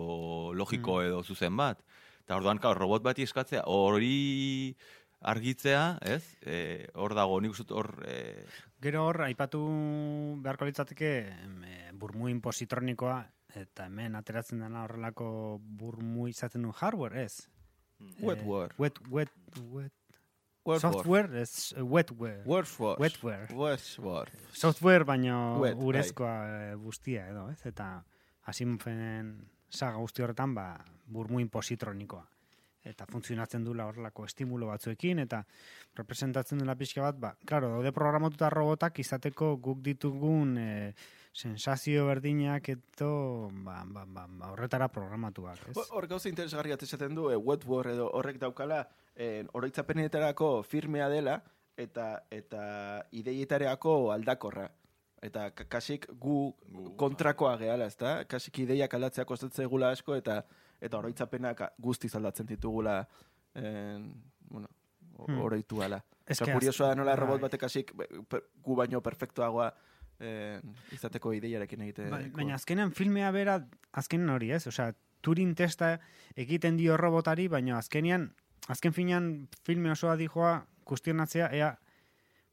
logiko 0.57 1.03
edo 1.05 1.21
zuzen 1.21 1.53
bat. 1.57 1.85
Eta 2.23 2.39
orduan, 2.39 2.57
claro, 2.57 2.79
robot 2.79 3.03
bati 3.05 3.27
eskatzea, 3.27 3.67
hori 3.69 4.73
argitzea, 5.23 5.97
ez? 6.01 6.23
E, 6.41 6.87
hor 6.99 7.15
dago, 7.17 7.39
nik 7.41 7.55
uste 7.55 7.65
dut 7.67 7.77
hor... 7.79 7.89
E, 8.07 8.45
Gero 8.83 9.05
hor, 9.07 9.21
aipatu 9.23 9.61
beharko 10.43 10.67
litzateke 10.67 11.11
eh, 11.31 11.89
burmuin 11.95 12.41
positronikoa, 12.43 13.21
eta 13.55 13.87
hemen 13.87 14.15
ateratzen 14.19 14.59
dena 14.63 14.83
horrelako 14.83 15.27
burmu 15.63 16.27
izaten 16.27 16.65
du 16.67 16.73
hardware, 16.75 17.23
ez? 17.23 17.47
Wetware. 18.19 18.73
Eh, 18.73 18.79
wet, 18.81 18.99
wet, 19.09 19.31
wet, 19.71 19.93
Wetware. 20.65 20.79
software, 20.79 21.41
ez 21.41 21.73
eh, 21.75 21.83
wetware. 21.83 22.43
Wetware. 22.45 22.99
Wetware. 22.99 23.47
Wetware. 23.55 24.31
Software 24.51 25.03
baino 25.03 25.59
Wet, 25.59 25.75
bai. 25.75 25.85
urezkoa 25.85 26.35
eh, 26.47 26.75
guztia 26.75 27.27
edo, 27.31 27.49
ez? 27.51 27.61
Eta 27.67 28.03
Asimovenen 28.47 29.37
saga 29.69 29.97
guzti 29.97 30.23
horretan, 30.23 30.53
ba, 30.55 30.67
burmuin 31.07 31.49
positronikoa. 31.49 32.25
Eta 32.83 33.05
funtzionatzen 33.07 33.63
dula 33.63 33.85
horrelako 33.87 34.25
estimulo 34.27 34.67
batzuekin, 34.67 35.19
eta 35.23 35.45
representatzen 35.95 36.59
dula 36.59 36.75
pixka 36.75 37.01
bat, 37.05 37.19
ba, 37.19 37.29
klaro, 37.47 37.69
daude 37.77 37.93
programatuta 37.95 38.49
robotak 38.51 38.99
izateko 38.99 39.55
guk 39.63 39.79
ditugun 39.85 40.57
e, 40.59 40.93
sensazio 41.31 42.05
berdinak 42.09 42.67
eto, 42.69 43.49
ba, 43.63 43.83
ba, 43.87 44.03
ba, 44.05 44.27
ba, 44.27 44.51
horretara 44.51 44.89
programatuak, 44.91 45.63
ez? 45.71 45.77
Hor- 45.89 46.09
gauza 46.11 46.27
interesgarri 46.29 46.75
esaten 46.75 47.15
du, 47.15 47.29
e, 47.31 47.37
wetware 47.39 47.93
edo 47.95 48.09
horrek 48.19 48.37
daukala, 48.41 48.83
e, 49.15 49.45
oroitzapenetarako 49.53 50.63
firmea 50.63 51.07
dela, 51.09 51.41
eta 51.77 52.25
eta 52.29 53.05
ideietarako 53.11 54.11
aldakorra. 54.11 54.67
Eta 55.23 55.51
ka- 55.55 55.65
kasik 55.71 56.09
gu 56.19 56.53
kontrakoa 56.99 57.55
gehala, 57.57 57.87
ezta? 57.87 58.25
Kasik 58.27 58.59
ideiak 58.59 58.93
aldatzea 58.93 59.25
kostatzen 59.25 59.63
egula 59.65 59.89
asko, 59.95 60.15
eta 60.19 60.43
eta 60.83 60.99
oroitzapenak 60.99 61.61
guztiz 61.79 62.13
aldatzen 62.15 62.45
ditugula, 62.49 62.99
en, 63.55 64.09
bueno, 64.49 64.67
Hmm. 65.27 65.39
oroitu 65.45 65.81
ala. 65.85 66.01
Ez 66.25 66.39
kuriosoa 66.39 66.87
da 66.89 66.95
nola 66.95 67.11
bai. 67.15 67.19
robot 67.19 67.41
batek 67.41 67.61
per- 68.27 68.43
gu 68.63 68.75
baino 68.75 69.01
perfektuagoa 69.01 69.73
en, 70.19 70.61
izateko 70.91 71.33
ideiarekin 71.33 71.81
egite. 71.81 72.09
Ba, 72.09 72.19
baina 72.33 72.55
azkenean 72.55 72.91
filmea 72.91 73.31
bera, 73.31 73.59
azkenen 73.91 74.29
hori, 74.29 74.51
ez? 74.51 74.65
Osea, 74.67 74.93
Turing 75.21 75.55
testa 75.55 75.99
egiten 76.35 76.75
dio 76.77 76.97
robotari, 76.97 77.47
baina 77.47 77.77
azkenean, 77.77 78.33
azken 78.67 78.91
finean 78.93 79.47
filme 79.63 79.91
osoa 79.91 80.17
dijoa 80.17 80.65
kustionatzea, 80.83 81.47
ea, 81.55 81.77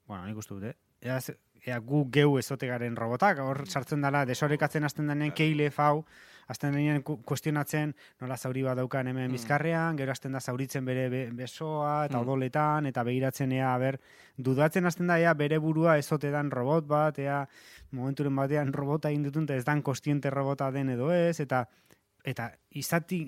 bueno, 0.06 0.26
nik 0.26 0.36
uste 0.36 0.54
dut, 0.54 0.64
eh? 0.64 0.76
Ea, 1.00 1.18
ea 1.66 1.78
gu 1.78 2.04
geu 2.12 2.38
ezote 2.38 2.66
garen 2.68 2.94
robotak, 2.96 3.38
hor 3.38 3.64
sartzen 3.66 4.00
dela, 4.02 4.24
desorekatzen 4.26 4.84
hasten 4.84 5.08
denean 5.10 5.32
keile 5.34 5.70
fau, 5.70 6.04
hasten 6.50 6.74
denean 6.74 7.02
ku- 7.06 7.20
kuestionatzen 7.22 7.94
nola 8.20 8.36
zauri 8.36 8.62
bat 8.66 8.76
daukan 8.76 9.06
hemen 9.06 9.30
bizkarrean, 9.32 9.96
gero 9.96 10.12
hasten 10.12 10.32
da 10.34 10.40
zauritzen 10.40 10.84
bere 10.84 11.08
be- 11.08 11.28
besoa 11.32 12.06
eta 12.06 12.18
Mm. 12.18 12.22
odoletan, 12.26 12.86
eta 12.90 13.04
begiratzen 13.06 13.52
ea, 13.52 13.76
ber, 13.78 14.00
dudatzen 14.36 14.86
hasten 14.86 15.06
da 15.06 15.18
ea 15.20 15.34
bere 15.34 15.58
burua 15.58 15.96
ezote 15.98 16.30
dan 16.30 16.50
robot 16.50 16.86
bat, 16.90 17.18
ea 17.18 17.44
momenturen 17.92 18.34
batean 18.36 18.72
robota 18.72 19.08
egin 19.10 19.22
dutun, 19.24 19.44
eta 19.44 19.54
ez 19.56 19.64
dan 19.64 19.82
kostiente 19.82 20.30
robota 20.30 20.70
den 20.70 20.90
edo 20.90 21.12
ez, 21.12 21.38
eta 21.40 21.68
eta 22.22 22.50
izati, 22.70 23.18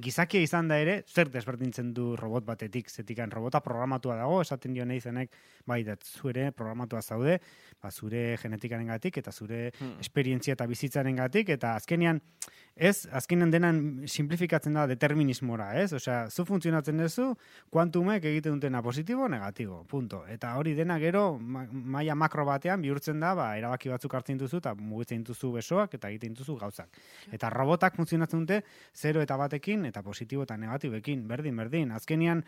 gizakia 0.00 0.40
izan 0.40 0.68
da 0.70 0.78
ere, 0.80 1.02
zer 1.04 1.28
desberdintzen 1.28 1.92
du 1.94 2.14
robot 2.16 2.46
batetik, 2.46 2.88
zetikan 2.88 3.30
robota 3.30 3.60
programatua 3.60 4.16
dago, 4.16 4.40
esaten 4.40 4.72
dio 4.72 4.86
nahi 4.88 5.00
zenek, 5.00 5.34
bai, 5.68 5.82
dat 5.84 6.04
zure 6.04 6.50
programatua 6.56 7.02
zaude, 7.02 7.38
ba, 7.82 7.90
zure 7.90 8.38
genetikaren 8.40 8.86
gatik, 8.86 9.18
eta 9.18 9.32
zure 9.32 9.72
Hmm. 9.76 9.98
esperientzia 10.00 10.54
eta 10.54 10.66
bizitzaren 10.66 11.16
gatik, 11.16 11.48
eta 11.52 11.74
azkenean, 11.76 12.20
ez, 12.74 13.06
azkenean 13.12 13.50
denan 13.50 13.78
simplifikatzen 14.06 14.72
da 14.72 14.86
determinismora, 14.86 15.74
ez? 15.80 15.92
Osea, 15.92 16.30
zu 16.30 16.44
funtzionatzen 16.44 16.96
duzu, 16.96 17.34
kuantumek 17.70 18.24
egiten 18.24 18.56
dutena 18.56 18.82
positibo, 18.82 19.28
negatibo, 19.28 19.82
punto. 19.84 20.24
Eta 20.26 20.54
hori 20.56 20.74
dena 20.74 20.98
gero, 20.98 21.38
ma, 21.38 21.66
maila 21.70 22.14
makro 22.14 22.44
batean 22.46 22.80
bihurtzen 22.80 23.20
da, 23.20 23.34
ba, 23.34 23.50
erabaki 23.58 23.92
batzuk 23.92 24.14
hartzen 24.14 24.38
duzu, 24.38 24.58
eta 24.58 24.74
mugitzen 24.74 25.24
duzu 25.24 25.52
besoak, 25.52 25.94
eta 25.94 26.08
egiten 26.08 26.34
duzu 26.34 26.56
gauzak. 26.56 26.88
Eta 27.32 27.50
robotak 27.50 27.96
funtzionatzen 27.96 28.46
dute, 28.46 28.62
zero 28.94 29.22
eta 29.22 29.36
batekin, 29.36 29.84
eta 29.86 30.02
positibo 30.02 30.44
eta 30.46 30.56
negatibekin, 30.56 31.26
berdin, 31.28 31.56
berdin. 31.56 31.92
Azkenian, 31.96 32.44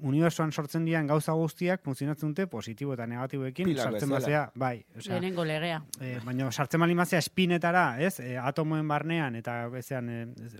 unibersoan 0.00 0.52
sortzen 0.52 0.84
dian 0.84 1.06
gauza 1.06 1.32
guztiak 1.36 1.84
funtzionatzen 1.84 2.32
dute 2.32 2.46
positibo 2.50 2.94
eta 2.96 3.06
negatibekin, 3.06 3.68
Pilak 3.70 3.90
sartzen 3.90 4.12
bazea, 4.14 4.44
bai, 4.54 4.74
osea, 4.96 5.14
Lehenengo 5.14 5.44
legea. 5.44 5.82
E, 6.00 6.16
baina 6.24 6.50
sartzen 6.50 6.80
bali 6.80 6.96
mazea 6.98 7.20
espinetara, 7.20 7.84
ez? 8.00 8.18
E, 8.24 8.36
atomoen 8.40 8.88
barnean 8.88 9.36
eta 9.40 9.62
ezean 9.78 10.08
e, 10.08 10.20
ez, 10.46 10.54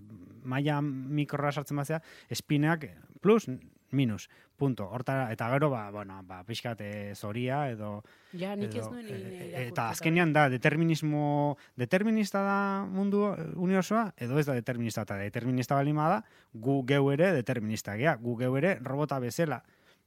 maila 0.44 0.80
mikrora 0.84 1.52
sartzen 1.52 1.80
bazea, 1.80 2.00
espinak 2.30 2.86
plus 3.20 3.48
minus, 3.90 4.28
punto. 4.56 4.88
Hortara, 4.88 5.30
eta 5.32 5.48
gero, 5.52 5.70
ba, 5.70 5.90
bueno, 5.90 6.20
ba, 6.26 6.42
pixkat 6.44 6.80
e, 6.84 6.90
zoria 7.14 7.62
edo... 7.70 8.02
Ja, 8.32 8.54
nik 8.56 8.74
ez 8.74 8.84
edo, 8.84 8.90
nuen 8.92 9.08
e, 9.08 9.18
e, 9.48 9.64
Eta 9.68 9.88
azkenean 9.90 10.34
da, 10.36 10.48
determinismo, 10.52 11.56
determinista 11.80 12.42
da 12.46 12.58
mundu 12.86 13.24
unibersoa, 13.56 14.10
edo 14.16 14.38
ez 14.38 14.46
da 14.46 14.56
determinista, 14.58 15.06
eta 15.08 15.18
determinista 15.20 15.78
balima 15.78 16.08
da, 16.12 16.20
gu 16.52 16.80
geu 16.88 17.10
ere 17.14 17.32
determinista 17.36 17.96
gea, 18.00 18.16
gu 18.20 18.36
geu 18.42 18.54
ere 18.60 18.76
robota 18.84 19.18
bezala 19.22 19.62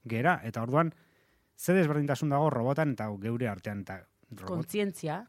gera, 0.09 0.39
eta 0.43 0.63
orduan, 0.63 0.93
ze 1.57 1.73
desberdintasun 1.73 2.33
dago 2.33 2.49
robotan 2.49 2.95
eta 2.97 3.09
geure 3.21 3.47
artean, 3.49 3.83
eta 3.87 4.03
robot, 4.33 4.49
Kontzientzia, 4.49 5.23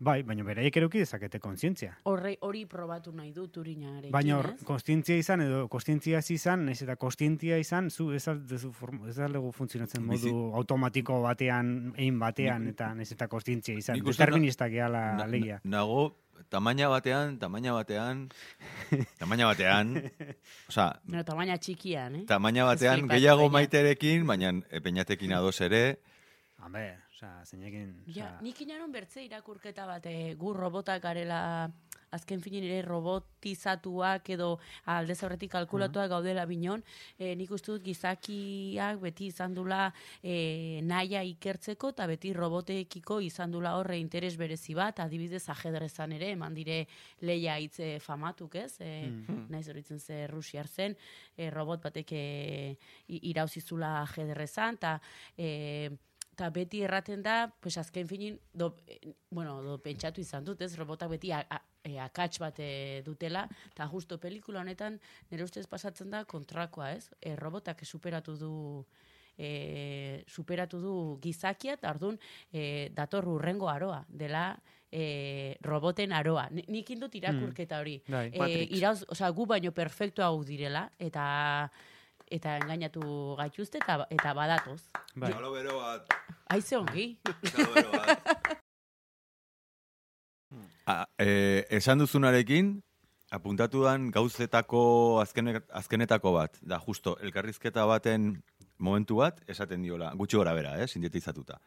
Bai, 0.00 0.22
baina 0.24 0.40
beraiek 0.46 0.76
eruki 0.80 0.98
dezakete 1.02 1.38
kontzientzia. 1.44 1.90
horre 2.08 2.38
hori 2.40 2.62
probatu 2.64 3.12
nahi 3.12 3.32
du 3.36 3.48
turinarekin, 3.52 4.10
Baina 4.14 4.38
hor, 4.38 4.54
kontzientzia 4.64 5.16
izan 5.20 5.42
edo 5.44 5.66
kontzientzia 5.68 6.18
ez 6.22 6.30
izan, 6.30 6.64
naiz 6.64 6.80
eta 6.82 6.96
kontzientzia 6.96 7.58
izan, 7.60 7.90
zu 7.90 8.06
ez 8.14 8.26
aldegu 8.28 9.52
funtzionatzen 9.52 10.06
Bizi- 10.08 10.32
modu 10.32 10.54
automatiko 10.56 11.20
batean, 11.20 11.92
egin 11.98 12.18
batean, 12.18 12.66
eta 12.72 12.94
naiz 12.94 13.12
eta 13.12 13.28
kontzientzia 13.28 13.76
izan. 13.76 14.00
Deterministak 14.02 14.72
gehala 14.72 15.16
Na- 15.18 15.24
alegia. 15.24 15.60
na- 15.64 15.76
Nago, 15.80 16.16
tamaina 16.48 16.88
batean, 16.88 17.38
tamaina 17.38 17.72
batean, 17.76 18.30
tamaina 19.20 19.46
batean, 19.52 19.92
osea, 20.68 20.98
Bueno, 21.04 21.24
tamaina 21.24 21.58
txikian, 21.58 22.16
eh? 22.22 22.24
tamaina 22.26 22.64
batean 22.64 23.06
gehiago 23.06 23.50
maiterekin, 23.50 24.26
baina 24.26 24.54
e, 24.70 24.80
peinatekin 24.80 25.32
ados 25.42 25.60
ere, 25.60 25.98
Hambe, 26.60 26.96
osea, 27.20 27.44
zeinekin... 27.44 27.94
Ja, 28.06 28.24
osea, 28.32 28.40
nik 28.42 28.60
inaron 28.64 28.92
bertze 28.92 29.24
irakurketa 29.26 29.86
bat, 29.86 30.06
eh, 30.08 30.34
gu 30.40 30.52
robotak 30.56 31.02
garela 31.04 31.70
azken 32.10 32.40
finin 32.42 32.64
ere 32.66 32.80
robotizatuak 32.82 34.30
edo 34.34 34.56
alde 34.90 35.14
aurretik 35.22 35.52
kalkulatuak 35.52 36.08
gaudela 36.10 36.42
binon, 36.50 36.82
eh, 37.22 37.36
nik 37.38 37.52
uste 37.54 37.70
dut 37.70 37.84
gizakiak 37.86 38.98
beti 38.98 39.28
izan 39.30 39.54
dula 39.54 39.92
eh, 40.22 40.80
naia 40.82 41.22
ikertzeko 41.22 41.92
eta 41.94 42.08
beti 42.10 42.32
robotekiko 42.34 43.20
izan 43.22 43.52
dula 43.54 43.76
horre 43.78 43.98
interes 44.02 44.34
berezi 44.40 44.74
bat, 44.74 44.98
adibidez 45.04 45.44
ajedrezan 45.54 46.12
ere, 46.18 46.32
eman 46.34 46.54
dire 46.54 46.80
leia 47.22 47.54
hitze 47.62 47.98
famatuk, 48.02 48.56
ez? 48.56 48.80
E, 48.80 48.90
Naiz 49.50 49.68
horitzen 49.70 50.00
ze 50.00 50.26
Rusiar 50.26 50.66
zen, 50.66 50.96
eh, 51.36 51.50
robot 51.50 51.82
batek 51.82 52.10
i- 52.12 52.76
irauzizula 53.30 54.00
ajedrezan, 54.02 54.74
eta 54.82 55.00
eh, 55.38 55.90
eta 56.40 56.48
beti 56.56 56.80
erraten 56.80 57.20
da, 57.20 57.50
pues 57.60 57.76
azken 57.76 58.08
finin, 58.08 58.38
do, 58.56 58.72
eh, 58.88 59.12
bueno, 59.28 59.58
do 59.60 59.76
pentsatu 59.84 60.22
izan 60.24 60.44
dut, 60.46 60.62
ez, 60.64 60.72
robotak 60.78 61.10
beti 61.12 61.34
a, 61.36 61.42
a, 61.44 61.58
e, 61.84 61.98
akats 62.00 62.40
bat 62.40 62.56
eh, 62.64 63.02
dutela, 63.04 63.42
eta 63.68 63.84
justo 63.92 64.16
pelikula 64.18 64.62
honetan, 64.64 64.96
nire 65.28 65.44
ustez 65.44 65.66
pasatzen 65.68 66.08
da 66.10 66.24
kontrakoa, 66.24 66.94
ez? 66.96 67.10
E, 67.20 67.34
robotak 67.36 67.84
superatu 67.84 68.38
du 68.40 68.52
e, 69.36 70.24
superatu 70.32 70.80
du 70.80 70.94
gizakia, 71.20 71.76
eta 71.76 71.92
orduan 71.92 72.16
e, 72.52 72.88
dator 72.96 73.28
urrengo 73.28 73.68
aroa, 73.68 74.00
dela 74.08 74.54
e, 74.90 75.58
roboten 75.60 76.16
aroa. 76.16 76.48
Ni- 76.56 76.64
Nik 76.72 76.96
indut 76.96 77.20
irakurketa 77.20 77.84
hori. 77.84 77.98
Bai. 78.08 78.30
E, 78.32 78.38
Matrix. 78.38 78.76
irauz, 78.80 79.04
osea, 79.12 79.28
gu 79.36 79.44
baino 79.44 79.76
perfektua 79.76 80.32
hau 80.32 80.40
direla, 80.44 80.88
eta 80.98 81.70
eta 82.30 82.56
engainatu 82.60 83.02
gaituzte 83.38 83.80
eta, 83.82 84.06
eta 84.10 84.34
badatoz. 84.34 84.80
Bai. 85.14 85.32
Txalo 85.32 85.52
bero 85.52 85.78
bat, 85.80 86.14
Aize 86.50 86.76
ongi. 86.78 87.12
bero 87.24 87.90
bat. 87.92 88.58
Ah, 90.90 91.04
eh, 91.22 91.66
esan 91.70 92.00
duzunarekin, 92.02 92.72
apuntatudan 93.30 94.08
gauzetako 94.10 95.20
azkene, 95.22 95.60
azkenetako 95.70 96.32
bat, 96.34 96.56
da 96.66 96.80
justo, 96.82 97.12
elkarrizketa 97.22 97.84
baten 97.86 98.32
momentu 98.82 99.20
bat, 99.20 99.38
esaten 99.46 99.84
diola, 99.86 100.10
gutxi 100.18 100.40
gora 100.40 100.54
bera, 100.56 100.72
eh, 100.80 100.88
sintetizatuta. 100.88 101.60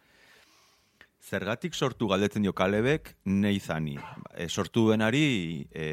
Zergatik 1.23 1.73
sortu 1.73 2.09
galdetzen 2.11 2.43
dio 2.43 2.51
Kalebek 2.51 3.13
neizani. 3.25 3.95
E, 4.35 4.49
sortu 4.49 4.89
duenari 4.89 5.67
e, 5.71 5.85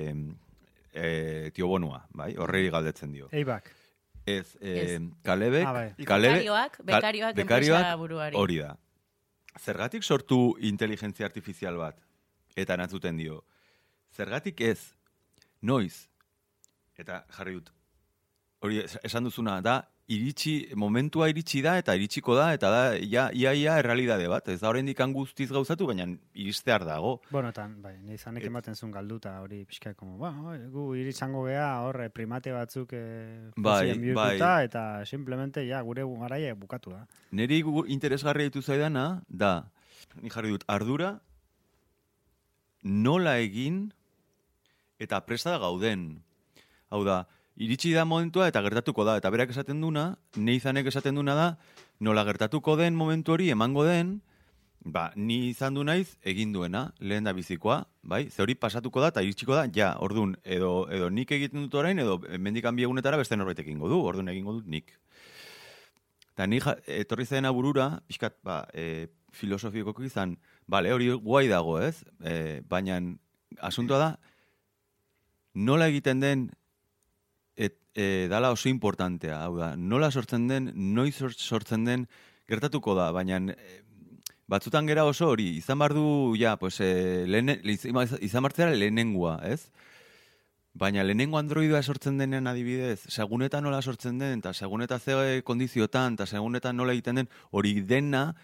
e, 0.90 1.50
tio 1.54 1.68
bonua, 1.70 2.02
bai? 2.10 2.32
Horrei 2.34 2.64
galdetzen 2.74 3.12
dio. 3.14 3.28
Eibak. 3.30 3.70
Ez, 4.26 4.56
e, 4.60 4.72
Ez. 4.80 5.00
Kalebek... 5.24 5.66
Ah, 5.66 5.72
bai. 5.72 5.88
Kalebe- 6.04 6.34
Bekarioak, 6.84 7.34
bekarioak 7.36 7.98
buruari. 7.98 8.36
Hori 8.36 8.58
da. 8.58 8.76
Zergatik 9.58 10.02
sortu 10.04 10.56
inteligentzia 10.60 11.26
artifizial 11.26 11.76
bat? 11.76 11.96
Eta 12.56 12.74
erantzuten 12.74 13.16
dio. 13.16 13.44
Zergatik 14.14 14.60
ez? 14.60 14.94
Noiz? 15.62 16.08
Eta 16.98 17.24
jarri 17.36 17.54
dut. 17.54 17.70
Hori 18.60 18.78
es- 18.84 18.98
esan 19.02 19.24
duzuna 19.24 19.60
da, 19.60 19.88
iritsi, 20.10 20.54
momentua 20.74 21.28
iritsi 21.30 21.60
da 21.62 21.76
eta 21.78 21.94
iritsiko 21.94 22.34
da, 22.34 22.48
eta 22.56 22.70
da, 22.72 22.80
ia, 22.98 23.28
ia, 23.36 23.52
ia 23.54 23.76
errealidade 23.78 24.26
bat. 24.30 24.48
Ez 24.50 24.58
da 24.60 24.70
oraindik 24.72 24.98
guztiz 25.14 25.48
gauzatu, 25.52 25.86
baina 25.86 26.06
iristear 26.34 26.84
dago. 26.84 27.20
Bueno, 27.30 27.52
eta, 27.54 27.68
bai, 27.78 27.96
ni 28.02 28.14
izanek 28.18 28.42
Et- 28.42 28.50
ematen 28.50 28.74
zuen 28.74 28.92
galduta 28.92 29.40
hori 29.40 29.64
pixka, 29.64 29.94
como, 29.94 30.18
bueno, 30.18 30.58
gu 30.70 30.94
iritsango 30.96 31.46
gea 31.46 31.80
horre 31.86 32.10
primate 32.10 32.52
batzuk 32.52 32.92
eh, 32.92 33.50
Bai, 33.56 33.94
bihurtuta, 33.98 34.64
eta 34.64 35.04
simplemente, 35.06 35.66
ja, 35.68 35.80
gure 35.82 36.04
garaia 36.04 36.54
bukatu 36.54 36.90
da. 36.90 37.06
Neri 37.30 37.62
interesgarria 37.86 38.50
ditu 38.50 38.62
zaidana, 38.62 39.22
da, 39.28 39.70
ni 40.20 40.30
jarri 40.30 40.50
dut, 40.50 40.64
ardura, 40.66 41.20
nola 42.82 43.38
egin 43.38 43.92
eta 44.98 45.20
presta 45.24 45.56
gauden. 45.58 46.22
Hau 46.90 47.04
da, 47.04 47.26
iritsi 47.60 47.92
da 47.92 48.06
momentua 48.08 48.48
eta 48.48 48.62
gertatuko 48.64 49.04
da. 49.04 49.18
Eta 49.20 49.30
berak 49.32 49.52
esaten 49.52 49.82
duna, 49.84 50.14
neizanek 50.36 50.88
esaten 50.88 51.20
duna 51.20 51.36
da, 51.36 51.46
nola 52.00 52.24
gertatuko 52.24 52.76
den 52.80 52.96
momentu 52.96 53.36
hori 53.36 53.50
emango 53.52 53.84
den, 53.84 54.20
ba, 54.80 55.10
ni 55.16 55.50
izan 55.50 55.76
du 55.76 55.84
naiz 55.84 56.16
egin 56.24 56.54
duena, 56.56 56.86
lehen 56.98 57.28
da 57.28 57.34
bizikoa, 57.36 57.82
bai? 58.02 58.22
Ze 58.30 58.42
hori 58.42 58.56
pasatuko 58.56 59.02
da 59.04 59.10
eta 59.12 59.24
iritsiko 59.26 59.54
da, 59.54 59.66
ja, 59.76 59.92
ordun 60.00 60.34
edo, 60.44 60.88
edo 60.88 61.10
nik 61.12 61.32
egiten 61.36 61.66
dut 61.66 61.76
orain, 61.76 62.00
edo 62.00 62.16
mendikan 62.40 62.76
bi 62.76 62.86
egunetara 62.88 63.20
beste 63.20 63.36
norbait 63.36 63.60
egingo 63.60 63.92
du, 63.92 64.00
ordun 64.00 64.32
egingo 64.32 64.56
dut 64.56 64.70
nik. 64.72 64.96
Eta 66.32 66.46
ni 66.48 66.62
ja, 66.64 66.78
etorri 66.88 67.26
zena 67.28 67.52
burura, 67.52 67.90
pixkat, 68.08 68.38
ba, 68.46 68.62
e, 68.72 69.10
filosofikoki 69.36 70.08
izan, 70.08 70.38
bale, 70.66 70.94
hori 70.96 71.12
guai 71.12 71.44
dago, 71.52 71.76
ez? 71.84 72.00
E, 72.24 72.62
baina 72.64 73.02
asuntoa 73.60 74.00
da, 74.00 74.10
nola 75.52 75.90
egiten 75.92 76.24
den, 76.24 76.48
e, 77.94 78.28
dala 78.30 78.50
oso 78.50 78.68
importantea, 78.68 79.42
hau 79.44 79.56
da, 79.58 79.74
nola 79.76 80.10
sortzen 80.10 80.48
den, 80.48 80.70
noiz 80.94 81.16
sort- 81.18 81.40
sortzen 81.40 81.84
den, 81.84 82.06
gertatuko 82.50 82.94
da, 82.98 83.10
baina 83.14 83.40
e, 83.52 83.82
batzutan 84.50 84.88
gera 84.90 85.04
oso 85.06 85.28
hori, 85.30 85.56
izan 85.58 85.78
bar 85.78 85.94
du, 85.94 86.34
ja, 86.38 86.56
pues, 86.58 86.80
e, 86.80 87.26
lehene, 87.26 87.60
izan 87.64 88.42
bartzera 88.46 88.74
lehenengua, 88.74 89.38
ez? 89.46 89.70
Baina 90.74 91.02
lehenengo 91.02 91.38
androidoa 91.38 91.82
sortzen 91.82 92.18
denean 92.18 92.46
adibidez, 92.46 93.00
seguneta 93.10 93.60
nola 93.60 93.82
sortzen 93.82 94.18
den, 94.22 94.38
eta 94.38 94.54
seguneta 94.54 94.98
ze 94.98 95.42
kondiziotan, 95.44 96.14
eta 96.14 96.26
seguneta 96.26 96.72
nola 96.72 96.94
egiten 96.94 97.22
den, 97.22 97.30
hori 97.50 97.80
dena 97.82 98.34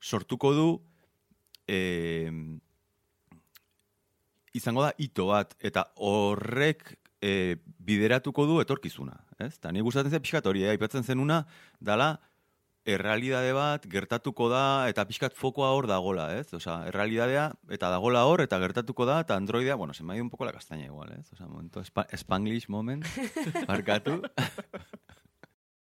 sortuko 0.00 0.52
du 0.56 0.68
e, 1.68 2.32
izango 4.54 4.84
da 4.84 4.94
ito 4.96 5.28
bat, 5.28 5.56
eta 5.60 5.90
horrek 5.96 6.96
e, 7.24 7.56
bideratuko 7.84 8.46
du 8.50 8.60
etorkizuna. 8.60 9.16
Ez? 9.38 9.54
Eta 9.56 9.72
ni 9.72 9.82
gustatzen 9.84 10.12
zen 10.12 10.22
pixkat 10.24 10.46
hori, 10.50 10.64
eh? 10.66 10.74
aipatzen 10.74 11.06
zenuna, 11.06 11.44
dala, 11.80 12.14
errealidade 12.84 13.52
bat 13.56 13.86
gertatuko 13.88 14.50
da 14.52 14.64
eta 14.90 15.06
pixkat 15.08 15.36
fokoa 15.38 15.70
hor 15.72 15.88
dagola, 15.88 16.28
ez? 16.36 16.52
Osea, 16.52 16.82
errealidadea 16.90 17.46
eta 17.72 17.88
dagola 17.94 18.26
hor 18.28 18.44
eta 18.44 18.58
gertatuko 18.60 19.06
da 19.08 19.22
eta 19.24 19.38
androidea, 19.40 19.78
bueno, 19.80 19.94
se 19.94 20.04
me 20.04 20.12
ha 20.12 20.16
ido 20.16 20.24
un 20.24 20.30
poco 20.30 20.44
la 20.44 20.52
castaña 20.52 20.84
igual, 20.84 21.12
ez? 21.18 21.32
Osea, 21.32 21.46
momento 21.48 21.82
spa 21.84 22.06
Spanglish 22.12 22.68
moment, 22.68 23.06
barkatu. 23.72 24.20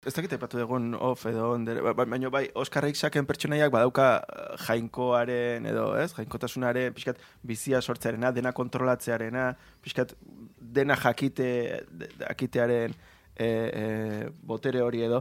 Ez 0.08 0.14
dakit 0.16 0.32
epatu 0.32 0.62
egun 0.64 0.93
off 0.95 1.26
edo 1.28 1.50
onder, 1.58 1.82
ba- 1.84 1.91
ba- 1.93 2.06
baina 2.08 2.30
bai, 2.32 2.45
Oskarrik 2.56 2.95
saken 2.95 3.26
pertsonaiak 3.28 3.72
badauka 3.74 4.06
eh, 4.22 4.54
jainkoaren 4.64 5.66
edo, 5.68 5.89
ez? 6.00 6.14
Jainkotasunaren, 6.16 6.93
pixkat, 6.95 7.20
bizia 7.43 7.82
sortzearena, 7.82 8.32
dena 8.32 8.54
kontrolatzearena, 8.56 9.50
pixkat, 9.84 10.14
dena 10.78 10.95
jakite, 10.95 11.50
jakitearen 12.22 12.95
e, 13.36 13.50
e, 13.50 13.84
botere 14.39 14.80
hori 14.86 15.04
edo. 15.04 15.20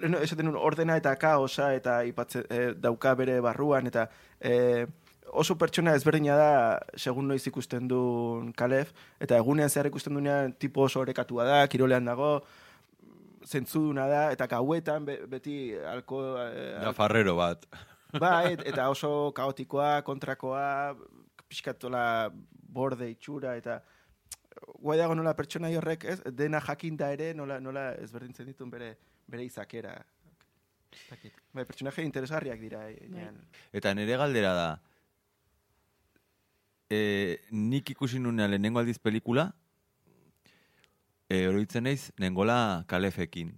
Lehen 0.00 0.16
esaten 0.22 0.48
nuen 0.48 0.56
ordena 0.56 0.96
eta 0.96 1.12
kaosa 1.20 1.74
eta 1.76 1.98
ipatze, 2.08 2.46
e, 2.48 2.72
dauka 2.80 3.12
bere 3.20 3.36
barruan 3.44 3.92
eta 3.92 4.06
e, 4.40 4.86
oso 5.28 5.58
pertsona 5.60 5.92
ezberdina 5.94 6.40
da, 6.40 6.50
segun 6.96 7.28
noiz 7.28 7.42
ikusten 7.52 7.84
duen 7.92 8.48
Kalef, 8.56 8.94
eta 9.20 9.36
egunean 9.36 9.68
zehar 9.68 9.92
ikusten 9.92 10.16
duenean 10.16 10.56
tipo 10.56 10.88
oso 10.88 11.04
orekatua 11.04 11.44
da, 11.44 11.60
kirolean 11.68 12.08
dago, 12.08 12.38
zentzuduna 13.50 14.06
da, 14.10 14.20
eta 14.34 14.46
gauetan 14.50 15.04
be- 15.08 15.20
beti 15.30 15.54
alko... 15.92 16.20
eh, 16.44 16.76
Da 16.84 16.92
farrero 16.96 17.34
bat. 17.38 17.66
Bai, 18.22 18.54
eta 18.66 18.88
oso 18.90 19.30
kaotikoa, 19.34 20.02
kontrakoa, 20.06 20.94
pixkatola 21.50 22.04
borde 22.70 23.08
itxura, 23.10 23.56
eta 23.58 23.80
guai 24.82 24.96
dago 24.98 25.14
nola 25.18 25.34
pertsona 25.38 25.70
horrek, 25.78 26.04
ez, 26.10 26.18
dena 26.34 26.60
jakinda 26.62 27.10
ere, 27.14 27.32
nola, 27.34 27.58
nola 27.62 27.90
ezberdintzen 28.02 28.46
dituen 28.50 28.70
bere, 28.70 28.92
bere 29.30 29.46
izakera. 29.46 29.94
Bai, 31.54 31.64
pertsonaje 31.64 32.02
interesgarriak 32.06 32.58
dira. 32.62 32.84
enean. 32.90 33.36
Eta 33.72 33.92
nire 33.94 34.16
galdera 34.18 34.54
da, 34.58 34.68
e, 36.90 37.00
nik 37.54 37.90
ikusi 37.94 38.18
nunean 38.18 38.50
lehenengo 38.50 38.80
aldiz 38.82 38.98
pelikula, 38.98 39.50
e, 41.30 41.46
oroitzen 41.48 41.86
naiz, 41.86 42.10
nengola 42.18 42.84
kalefekin, 42.90 43.54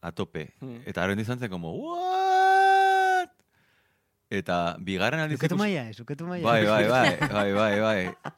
atope. 0.00 0.48
Hmm. 0.60 0.80
Eta 0.88 1.04
haren 1.04 1.20
izan 1.20 1.38
zen, 1.38 1.50
como, 1.52 1.74
what? 1.76 3.30
Eta 4.30 4.76
bigarren 4.80 5.20
aldiz 5.20 5.36
Zuketu 5.38 5.56
ikusi- 5.58 5.62
maia, 5.66 5.84
zuketu 5.92 6.26
maia. 6.26 6.42
Bai, 6.46 6.64
bai, 6.64 6.84
bai, 6.88 7.10
bai, 7.36 7.52
bai, 7.52 7.74
bai. 7.80 8.34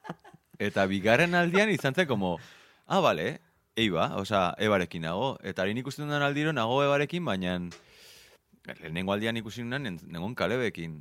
Eta 0.58 0.86
bigarren 0.90 1.34
aldian 1.38 1.70
izan 1.70 1.94
zen 1.94 2.08
como, 2.10 2.38
ah, 2.86 3.00
bale, 3.00 3.40
eiba, 3.76 4.10
osea, 4.20 4.54
ebarekin 4.58 5.06
nago. 5.06 5.36
Eta 5.42 5.62
harin 5.62 5.78
ikusten 5.80 6.08
dudan 6.08 6.22
aldiro 6.26 6.52
nago 6.52 6.82
ebarekin, 6.84 7.24
baina 7.24 7.56
lehenengo 8.80 9.12
aldian 9.14 9.36
ikusi 9.40 9.62
nunan 9.64 9.98
nengon 10.06 10.34
kalebekin. 10.34 11.00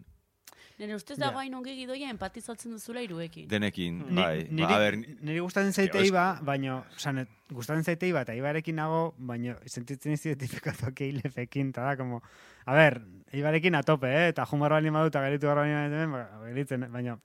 Nire 0.82 0.96
ustez 0.98 1.18
dago 1.22 1.38
hain 1.38 1.54
ongi 1.54 1.76
gidoia 1.78 2.10
empatizatzen 2.10 2.72
duzula 2.74 3.04
iruekin. 3.06 3.46
Denekin, 3.50 4.00
Ni, 4.08 4.16
bai. 4.18 4.48
niri, 4.50 4.66
Ba, 4.66 4.78
a 4.80 4.82
ber, 4.82 4.96
niri 4.98 5.44
gustatzen 5.44 5.76
zaite 5.78 6.02
iba, 6.08 6.24
baino, 6.42 6.80
osan, 6.96 7.22
gustatzen 7.54 7.86
zaite 7.86 8.10
iba, 8.10 8.24
eta 8.26 8.34
ibarekin 8.34 8.80
nago, 8.82 9.04
baino, 9.32 9.54
sentitzen 9.70 10.16
izi 10.18 10.32
identifikatuak 10.32 11.04
eilefekin, 11.06 11.70
eta 11.76 11.86
da, 11.86 11.94
como, 12.00 12.24
a 12.66 12.80
ber, 12.80 12.98
ibarekin 13.38 13.78
atope, 13.78 14.10
eh? 14.10 14.26
eta 14.34 14.48
jumar 14.50 14.74
bali 14.74 14.90
madu, 14.90 15.14
eta 15.14 15.22
geritu 15.28 15.52
barra 15.52 15.68
bali 15.70 16.66
madu, 16.66 16.90
ba, 16.98 17.18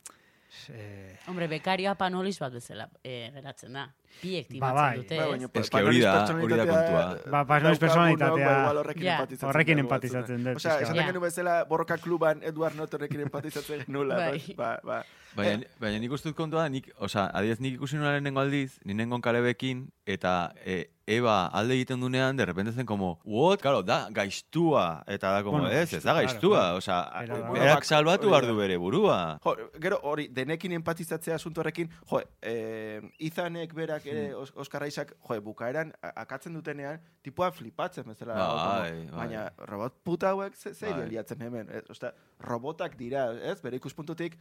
eh, 0.72 1.16
Hombre, 1.26 1.46
bekarioa 1.48 1.94
panolis 1.98 2.38
bat 2.40 2.52
bezala 2.52 2.88
eh, 3.04 3.30
geratzen 3.34 3.72
da. 3.72 3.86
Biek 4.22 4.46
Ba, 4.48 4.52
timatzen 4.52 4.76
bai. 4.76 4.96
dute, 4.96 5.16
Bai, 5.18 5.26
ez? 5.60 5.70
que 5.70 5.82
hori 5.82 6.00
da- 6.00 6.26
hori 6.34 6.56
da 6.56 6.66
kontua. 6.66 7.02
Ba, 7.30 7.44
personalitatea. 7.78 8.46
ba, 8.46 8.60
igual 8.62 8.76
horrekin 8.78 9.04
empatizatzen 9.08 9.48
Horrekin 9.48 9.78
dut, 9.78 10.56
Osea, 10.56 10.72
pixka 10.78 10.82
esan 10.86 10.96
bat. 10.96 11.06
genu 11.06 11.20
bezala 11.20 11.64
borroka 11.64 11.98
kluban 11.98 12.42
Eduard 12.42 12.74
Notorekin 12.76 13.20
empatizatzen 13.20 13.84
nula. 13.92 14.16
Bai. 14.16 14.42
Ba, 14.56 14.78
ba. 14.84 15.02
baina, 15.36 15.66
baina 15.80 15.98
nik 16.00 16.12
uste 16.12 16.30
dut 16.30 16.36
kontua, 16.36 16.62
da, 16.62 16.68
nik, 16.68 16.90
osea, 16.98 17.26
adiez 17.34 17.60
nik 17.60 17.74
ikusi 17.74 17.96
nuen 17.96 18.08
lehenengo 18.14 18.40
aldiz, 18.40 18.78
ni 18.84 18.94
nengon 18.94 19.20
kalebekin, 19.20 19.90
eta 20.06 20.52
e, 20.64 20.86
Eba 21.06 21.46
alde 21.54 21.74
egiten 21.74 22.00
dunean, 22.00 22.36
de 22.36 22.44
repente 22.44 22.72
zen 22.72 22.84
como, 22.84 23.20
what? 23.24 23.60
Claro, 23.60 23.84
da 23.84 24.08
gaiztua, 24.10 25.04
eta 25.06 25.30
da 25.30 25.44
como, 25.44 25.60
Bueno, 25.60 25.70
ez, 25.70 25.92
ez 25.92 26.02
da 26.02 26.12
gaiztua, 26.14 26.58
claro. 26.58 26.76
osea, 26.78 27.24
da. 27.28 27.50
berak 27.52 27.84
salbatu 27.84 28.24
Hori 28.26 28.30
behar 28.32 28.42
da. 28.42 28.48
du 28.50 28.56
bere 28.58 28.76
burua. 28.76 29.38
Jo, 29.44 29.54
gero 29.80 30.00
hori, 30.02 30.26
denekin 30.28 30.72
empatizatzea 30.72 31.36
asunto 31.36 31.60
horrekin, 31.60 31.88
jo, 32.10 32.20
eh, 32.42 33.00
izanek 33.20 33.72
berak 33.72 34.04
ere, 34.06 34.26
Hmm. 34.32 34.42
Os- 34.42 34.52
Oskar 34.56 34.82
Aisak, 34.82 35.14
jo, 35.28 35.40
bukaeran, 35.42 35.92
a- 36.02 36.12
akatzen 36.22 36.52
dutenean, 36.54 37.00
tipua 37.22 37.52
flipatzen 37.52 38.04
bezala. 38.04 38.34
Bai. 38.34 39.06
Baina, 39.12 39.52
robot 39.58 40.02
puta 40.02 40.30
hauek, 40.30 40.56
ze, 40.56 40.74
ze 40.74 40.90
Bai. 40.90 41.08
liatzen 41.08 41.40
hemen. 41.40 41.70
Ez, 41.70 41.84
Osta, 41.88 42.14
robotak 42.40 42.96
dira, 42.96 43.30
ez, 43.32 43.60
bere 43.62 43.76
ikuspuntutik, 43.76 44.36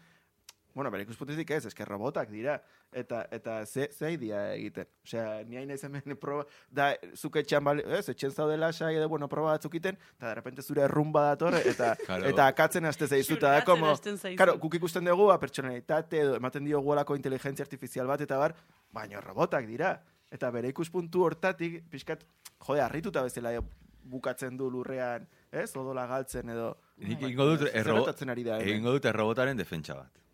Bueno, 0.76 0.90
bere 0.92 1.06
ikuspuntutik 1.06 1.54
ez, 1.56 1.62
eske 1.70 1.86
robotak 1.88 2.28
dira. 2.28 2.58
Eta, 2.92 3.22
eta 3.32 3.62
ze, 3.66 3.86
ze 3.96 4.10
idea 4.12 4.42
egiten. 4.58 4.90
Osea, 5.08 5.44
ni 5.48 5.56
hain 5.56 5.70
ez 5.72 5.80
hemen 5.88 6.18
proba, 6.24 6.44
da, 6.68 6.90
zuke 7.16 7.40
etxan, 7.46 7.64
bali, 7.64 7.86
ez, 7.96 8.04
etxen 8.12 8.34
zaudela 8.36 8.74
sai 8.74 8.98
edo, 8.98 9.08
bueno, 9.10 9.30
proba 9.32 9.54
batzuk 9.56 9.78
iten, 9.80 9.96
eta 10.18 10.34
de 10.34 10.36
repente 10.36 10.66
zure 10.66 10.84
errumba 10.84 11.24
dator, 11.30 11.56
eta, 11.62 11.94
Claro. 12.06 12.28
eta 12.28 12.48
akatzen 12.52 12.86
haste 12.86 13.08
zaizuta, 13.08 13.54
da, 13.56 13.64
como. 13.64 13.94
Claro, 14.36 14.58
guk 14.60 14.76
ikusten 14.82 15.08
dugu, 15.08 15.30
a 15.32 15.40
pertsonalitate, 15.40 16.20
edo 16.26 16.36
ematen 16.42 16.68
dio 16.68 16.84
gualako 16.84 17.16
inteligentzia 17.16 17.64
artifizial 17.64 18.12
bat, 18.12 18.26
eta 18.28 18.38
bar, 18.42 18.58
baina 18.92 19.24
robotak 19.24 19.66
dira. 19.72 19.96
Eta 20.36 20.52
bere 20.52 20.74
ikuspuntu 20.76 21.24
hortatik, 21.24 21.86
pixkat, 21.90 22.28
jode, 22.68 22.84
harrituta 22.84 23.24
bezala 23.24 23.56
bukatzen 24.06 24.60
du 24.60 24.68
lurrean, 24.70 25.24
ez, 25.56 25.70
odola 25.80 26.04
galtzen 26.12 26.52
edo... 26.52 26.74
Nik 27.00 27.24
egingo 27.24 27.48
dut, 27.54 27.66
erro, 27.72 28.04
egingo 28.60 28.98
dut 28.98 29.08
errobotaren 29.10 29.58
defentsa 29.58 29.96
bat. 29.96 30.25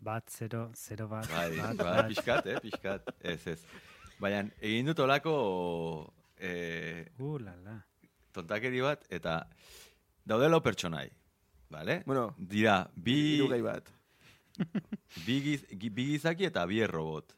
Bat, 0.00 0.28
zero, 0.30 0.70
zero 0.74 1.08
bat, 1.08 1.28
Bai, 1.30 1.50
bat, 1.56 1.76
bai, 1.76 1.84
bat. 1.96 2.08
pixkat, 2.08 2.46
eh, 2.46 2.58
pixkat, 2.64 3.10
ez, 3.20 3.46
ez. 3.46 3.58
Baina, 4.20 4.42
egin 4.60 4.86
dut 4.90 4.98
olako 5.04 6.12
eh, 6.40 7.06
Uh, 7.18 7.38
la, 7.40 7.54
la. 7.64 7.76
tontakeri 8.32 8.80
bat, 8.80 9.04
eta 9.10 9.46
daudelo 10.24 10.60
pertsonai, 10.62 11.08
bale? 11.70 12.02
Bueno, 12.06 12.34
Dira, 12.38 12.78
bi, 12.94 13.36
Irugai 13.36 13.60
bat. 13.62 13.90
bi, 15.26 15.40
giz, 15.44 15.64
gi- 15.78 15.90
bi 15.90 16.06
gizaki 16.14 16.46
eta 16.48 16.64
bi 16.66 16.80
errobot. 16.84 17.34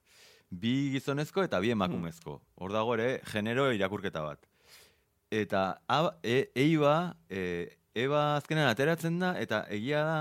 Bi 0.51 0.91
gizonezko 0.93 1.43
eta 1.47 1.59
bi 1.61 1.71
emakumezko. 1.73 2.41
Hor 2.61 2.73
dago 2.75 2.95
ere, 2.95 3.21
genero 3.33 3.71
irakurketa 3.73 4.21
bat. 4.23 4.47
Eta 5.33 5.81
a, 5.89 5.99
e, 6.23 6.51
eiba, 6.55 7.17
e, 7.31 7.71
eba 7.97 8.37
azkenean 8.37 8.69
ateratzen 8.69 9.19
da, 9.19 9.33
eta 9.41 9.63
egia 9.73 10.03
da, 10.05 10.19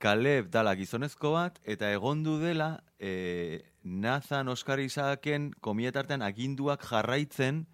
Kaleb 0.00 0.48
dala 0.48 0.72
gizonezko 0.78 1.34
bat, 1.34 1.58
eta 1.68 1.90
egondu 1.92 2.38
dela 2.40 2.78
e, 2.96 3.60
Nathan 3.84 4.48
Oskar 4.48 4.80
Isaken 4.80 5.50
komietartean 5.60 6.24
aginduak 6.24 6.86
jarraitzen 6.88 7.66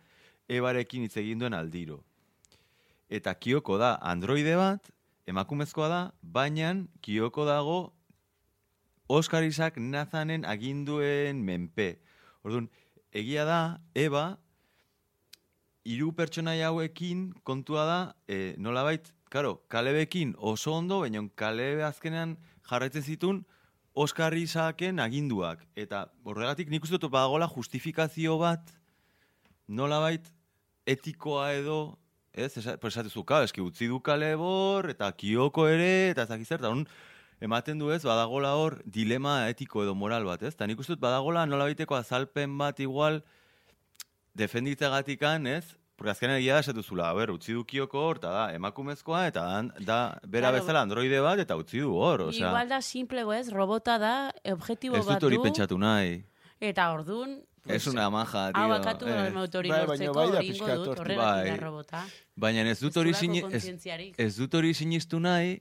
ebarekin 0.50 1.06
hitz 1.06 1.16
egin 1.22 1.38
duen 1.38 1.54
aldiro. 1.54 2.00
Eta 3.06 3.34
Kioko 3.38 3.78
da 3.78 3.94
androide 4.02 4.56
bat, 4.58 4.90
emakumezkoa 5.30 5.88
da, 5.92 6.00
baina 6.22 6.74
Kioko 7.00 7.46
dago 7.46 7.78
Oskar 9.06 9.46
Isaac 9.46 9.78
Nathanen 9.78 10.42
aginduen 10.44 11.44
menpe. 11.46 12.00
Orduan, 12.42 12.66
egia 13.14 13.44
da, 13.46 13.60
Eba, 13.94 14.32
hiru 15.86 16.10
pertsonaia 16.10 16.72
hauekin 16.72 17.28
kontua 17.46 17.86
da, 17.86 18.00
e, 18.26 18.56
nolabait, 18.58 19.12
karo, 19.30 19.62
Kalebekin 19.68 20.34
oso 20.38 20.74
ondo, 20.74 21.00
baina 21.00 21.22
Kalebe 21.34 21.84
azkenean 21.84 22.36
jarraitzen 22.68 23.02
zitun 23.02 23.44
Oskar 23.96 24.34
Isaacen 24.36 25.00
aginduak. 25.00 25.62
Eta 25.76 26.06
horregatik 26.24 26.68
nik 26.68 26.84
uste 26.84 26.98
dut 26.98 27.10
badagola 27.12 27.48
justifikazio 27.48 28.36
bat, 28.38 28.72
nolabait, 29.68 30.26
etikoa 30.86 31.52
edo, 31.56 31.98
ez, 32.32 32.56
esa- 32.58 32.76
pues 32.76 32.94
esatu 32.94 33.10
zuka, 33.10 33.42
eski 33.42 33.60
utzi 33.64 33.88
du 33.88 34.00
Kalebor, 34.00 34.90
eta 34.90 35.10
Kioko 35.12 35.66
ere, 35.66 36.10
eta 36.10 36.22
ez 36.22 36.46
zer, 36.46 36.60
eta 36.60 36.68
hon, 36.68 36.86
ematen 37.40 37.78
du 37.78 37.90
ez, 37.90 38.02
badagola 38.04 38.54
hor 38.54 38.82
dilema 38.84 39.48
etiko 39.48 39.82
edo 39.82 39.94
moral 39.94 40.24
bat, 40.24 40.42
ez? 40.42 40.54
Eta 40.54 40.66
nik 40.66 40.78
uste 40.78 40.94
dut 40.94 41.00
badagola 41.00 41.46
nolabaiteko 41.46 41.96
azalpen 41.96 42.56
bat 42.58 42.78
igual 42.80 43.22
defenditzegatikan, 44.34 45.46
ez? 45.46 45.76
Porque 45.96 46.10
azkenean 46.12 46.36
egia 46.38 46.58
da 46.58 46.60
esatu 46.60 46.82
zula, 46.84 47.08
ber, 47.16 47.30
utzi 47.32 47.54
du 47.56 47.64
kioko 47.64 47.98
hor, 48.04 48.18
eta 48.20 48.30
da, 48.30 48.44
emakumezkoa, 48.52 49.26
eta 49.30 49.44
da, 49.48 49.62
da 49.80 49.98
bera 50.28 50.50
Claro. 50.50 50.60
bezala 50.60 50.82
androide 50.84 51.20
bat, 51.24 51.40
eta 51.40 51.56
utzi 51.56 51.80
du 51.80 51.94
hor, 51.96 52.26
osea. 52.28 52.50
Igual 52.50 52.68
da 52.68 52.82
simple 52.82 53.24
ez, 53.38 53.48
robota 53.50 53.96
da, 53.98 54.14
objektibo 54.52 54.96
Ez 54.96 55.06
bat 55.06 55.16
dut 55.16 55.30
hori 55.30 55.36
du, 55.36 55.42
pentsatu 55.42 55.78
nahi. 55.78 56.24
eta 56.60 56.92
ordun 56.92 57.40
Ez 57.66 57.86
una 57.86 58.08
maja, 58.10 58.52
tio. 58.52 58.62
Hau 58.62 58.68
bakatu 58.70 59.08
eh. 59.10 59.30
motori 59.34 59.70
Bai, 59.72 59.86
baina 59.86 60.12
bai 60.12 60.26
da 60.30 60.40
pixkat 60.40 60.84
dut, 60.84 61.00
Bai. 61.16 61.56
robota. 61.58 62.04
Baina 62.36 62.62
ez 62.70 62.78
dut 62.78 62.92
Ez 62.92 62.96
hori 62.96 63.42
ez, 63.50 63.68
ez 64.18 64.36
dut 64.36 64.54
hori 64.54 64.72
sinistu 64.74 65.18
nahi, 65.18 65.60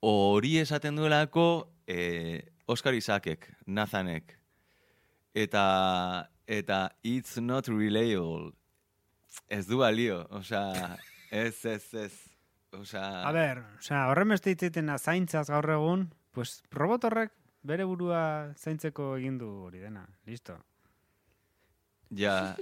hori 0.00 0.58
esaten 0.58 0.96
duelako 0.96 1.68
eh, 1.86 2.42
Oskar 2.66 2.94
Isakek, 2.94 3.48
Nathanek. 3.66 4.38
Eta, 5.34 6.28
eta 6.46 6.90
it's 7.02 7.38
not 7.40 7.66
relatable. 7.68 8.52
Ez 9.48 9.66
du 9.66 9.78
balio, 9.78 10.26
osea, 10.30 10.96
ez, 11.30 11.64
ez, 11.66 11.94
ez. 11.94 12.12
Osea, 12.72 13.22
A 13.28 13.32
ber, 13.36 13.58
osea, 13.78 14.06
horren 14.08 14.28
beste 14.32 14.50
hitzetena 14.54 14.94
zaintzaz 14.98 15.48
gaur 15.50 15.68
egun, 15.74 16.06
pues 16.32 16.62
robot 16.72 17.04
horrek 17.04 17.32
bere 17.62 17.84
burua 17.84 18.22
zaintzeko 18.56 19.10
egin 19.18 19.36
du 19.38 19.50
hori 19.66 19.78
dena. 19.78 20.06
Listo. 20.26 20.56
ja, 22.10 22.54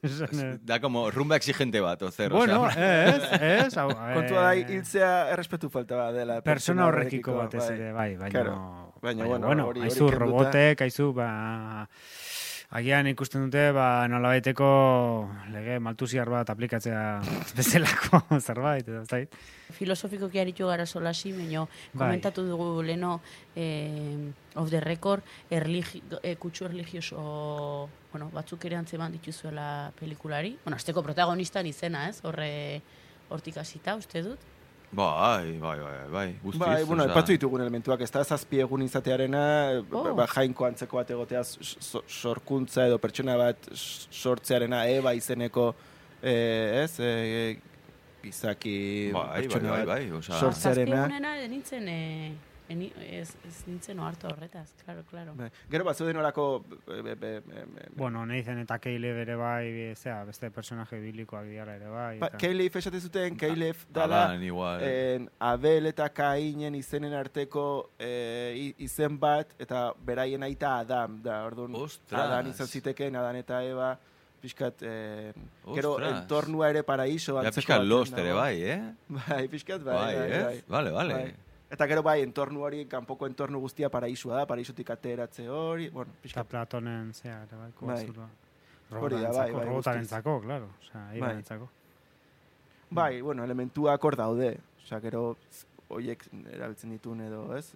da 0.64 0.78
como 0.80 1.10
rumba 1.10 1.36
exigente 1.36 1.80
bat, 1.80 2.02
ozer, 2.02 2.30
bueno, 2.32 2.66
ez, 2.70 3.22
ez, 3.40 3.74
Kontua 4.14 4.42
da, 4.44 4.54
hiltzea 4.54 5.10
errespetu 5.32 5.68
falta 5.68 5.96
bat 5.96 6.14
dela. 6.14 6.40
persona 6.42 6.86
horrekiko 6.88 7.34
batez 7.36 7.66
ere, 7.70 7.92
bai, 7.92 8.16
baina, 8.16 8.30
Claro. 8.30 8.92
Baina, 9.00 9.24
bueno, 9.24 9.48
hori- 9.48 9.66
hori 9.68 9.80
aizu 9.88 10.06
kenduta. 10.06 10.18
robotek, 10.18 10.80
aizu, 10.84 11.12
ba, 11.16 11.30
Agian 12.70 13.08
ikusten 13.10 13.48
dute, 13.48 13.72
ba, 13.74 14.06
nolabaiteko 14.06 14.66
lege 15.50 15.80
maltuziar 15.82 16.28
bat 16.30 16.52
aplikatzea 16.52 17.00
bezalako 17.58 18.20
zerbait, 18.38 18.86
edo, 18.86 19.00
ez 19.02 19.10
dakit. 19.10 19.34
Filosofikoki 19.74 20.38
aritu 20.38 20.68
gara 20.70 20.86
solasi, 20.86 21.32
baino 21.34 21.64
Bai. 21.66 22.04
komentatu 22.04 22.44
dugu 22.46 22.68
leno 22.86 23.16
eh, 23.56 24.30
off 24.54 24.70
the 24.70 24.78
record, 24.84 25.26
erligi, 25.50 26.04
eh, 26.22 26.36
kutsu 26.38 26.68
erligioso, 26.68 27.88
bueno, 28.12 28.30
batzuk 28.30 28.64
ere 28.70 28.78
antzeman 28.78 29.18
dituzuela 29.18 29.90
pelikulari. 29.98 30.54
Bueno, 30.62 30.78
azteko 30.78 31.02
protagonistan 31.02 31.66
izena, 31.66 32.06
ez? 32.08 32.20
Horre, 32.22 32.52
hortik 33.34 33.58
hasita, 33.58 33.98
uste 33.98 34.22
dut. 34.30 34.46
Bai, 34.92 35.52
bai, 35.62 35.78
bai, 35.78 36.08
bai, 36.10 36.34
guztiz. 36.42 36.58
Bai, 36.60 36.82
bueno, 36.84 37.04
epatu 37.06 37.30
ditugun 37.30 37.62
elementuak, 37.62 38.00
ez 38.02 38.10
da 38.10 38.24
zazpi 38.24 38.58
egun 38.58 38.82
izatearena, 38.82 39.42
Oh. 39.92 40.14
ba, 40.18 40.26
jainko 40.26 40.66
antzeko 40.66 40.96
bat 40.98 41.10
egotea, 41.14 41.44
sorkuntza 42.08 42.86
edo 42.88 42.98
pertsona 42.98 43.36
bat 43.38 43.68
sortzearena, 44.10 44.82
eba 44.90 45.12
izeneko, 45.14 45.74
eh, 46.22 46.82
ez, 46.82 46.98
eh, 46.98 47.56
gizaki 48.22 49.12
Bai, 49.12 49.22
bai, 49.22 49.40
pertsona 49.42 49.70
bai, 49.70 49.78
bat 49.78 49.86
bai, 49.86 50.10
osea, 50.10 50.40
sortzearena. 50.40 50.96
Zazpionena 51.06 51.36
nintzen, 51.46 51.88
eh, 51.88 52.32
eni, 52.70 52.86
ez, 53.02 53.32
ez 53.48 53.56
nintzen 53.66 53.98
ohartu 53.98 54.28
horretaz, 54.30 54.68
claro, 54.84 55.02
claro. 55.10 55.32
Bai. 55.38 55.48
Gero 55.72 55.84
bat 55.88 55.98
zeuden 55.98 56.16
olako, 56.20 56.44
be, 56.86 57.00
be, 57.02 57.14
be, 57.18 57.30
be, 57.42 57.64
be, 57.74 57.86
Bueno, 57.98 58.22
Nathan 58.26 58.60
eta 58.62 58.78
Caleb 58.78 59.18
ere 59.24 59.34
bai, 59.36 59.72
be- 59.74 59.94
zera, 59.98 60.22
beste 60.28 60.50
personaje 60.54 61.00
bilikoak 61.02 61.48
diara 61.50 61.74
ere 61.80 61.88
bai. 61.90 62.18
Ba, 62.22 62.30
Caleb 62.38 62.76
esate 62.80 63.00
zuten, 63.00 63.36
Caleb 63.40 63.76
dala, 63.90 64.22
en, 64.36 65.28
Abel 65.40 65.86
eta 65.90 66.08
Kainen 66.14 66.74
izenen 66.78 67.14
arteko 67.18 67.64
eh, 67.98 68.54
i- 68.56 68.74
izen 68.86 69.18
bat, 69.20 69.50
eta 69.58 69.90
beraien 70.06 70.42
aita 70.46 70.78
Adam, 70.84 71.18
da, 71.22 71.42
orduan, 71.50 71.74
Ostras. 71.74 72.22
Adan 72.28 72.48
izan 72.54 72.66
zitekeen, 72.70 73.16
Adan 73.16 73.36
eta 73.42 73.62
Eba, 73.66 73.96
pixkat, 74.40 74.80
eh, 74.88 75.32
gero 75.74 75.98
entornua 76.00 76.70
ere 76.70 76.80
paraiso 76.82 77.34
Ja, 77.34 77.48
antzeko 77.48 77.60
pixka 77.60 77.74
batean 77.76 77.88
lost 77.90 78.16
ere 78.18 78.32
bai, 78.32 78.54
eh? 78.62 78.80
Bai, 79.18 79.42
pixkat 79.52 79.82
bai, 79.84 79.94
Bai, 79.98 80.14
bai, 80.16 80.30
ez? 80.32 80.44
bai. 80.44 80.58
Vale, 80.68 80.90
vale. 80.96 81.14
Bai. 81.14 81.34
Eta 81.70 81.86
gero 81.86 82.02
bai, 82.02 82.20
entornu 82.24 82.64
hori, 82.66 82.84
kanpoko 82.90 83.26
entornu 83.30 83.60
guztia 83.62 83.88
paraisua 83.90 84.40
da, 84.40 84.46
paraisotik 84.46 84.88
ateratze 84.90 85.48
hori, 85.48 85.88
bueno, 85.88 86.10
Eta 86.12 86.22
pixkat. 86.22 86.48
Platonen, 86.50 87.12
zera, 87.14 87.42
ere 87.44 87.56
bai, 87.56 87.70
Bai. 87.80 88.06
kozurua. 88.06 88.28
Hori 88.90 89.20
da, 89.22 89.30
bai, 89.30 89.50
bai, 89.54 89.66
robotarentzako, 89.68 90.40
claro. 90.42 90.70
Osea, 90.80 91.04
Bai. 91.06 91.18
ibarentzako. 91.18 91.68
Bai, 92.90 93.20
bueno, 93.22 93.44
elementuak 93.44 94.04
hor 94.04 94.16
daude. 94.18 94.56
Osea, 94.82 94.98
gero 95.00 95.36
hoiek 95.88 96.24
erabiltzen 96.56 96.90
ditun 96.90 97.20
edo, 97.22 97.44
ez? 97.56 97.68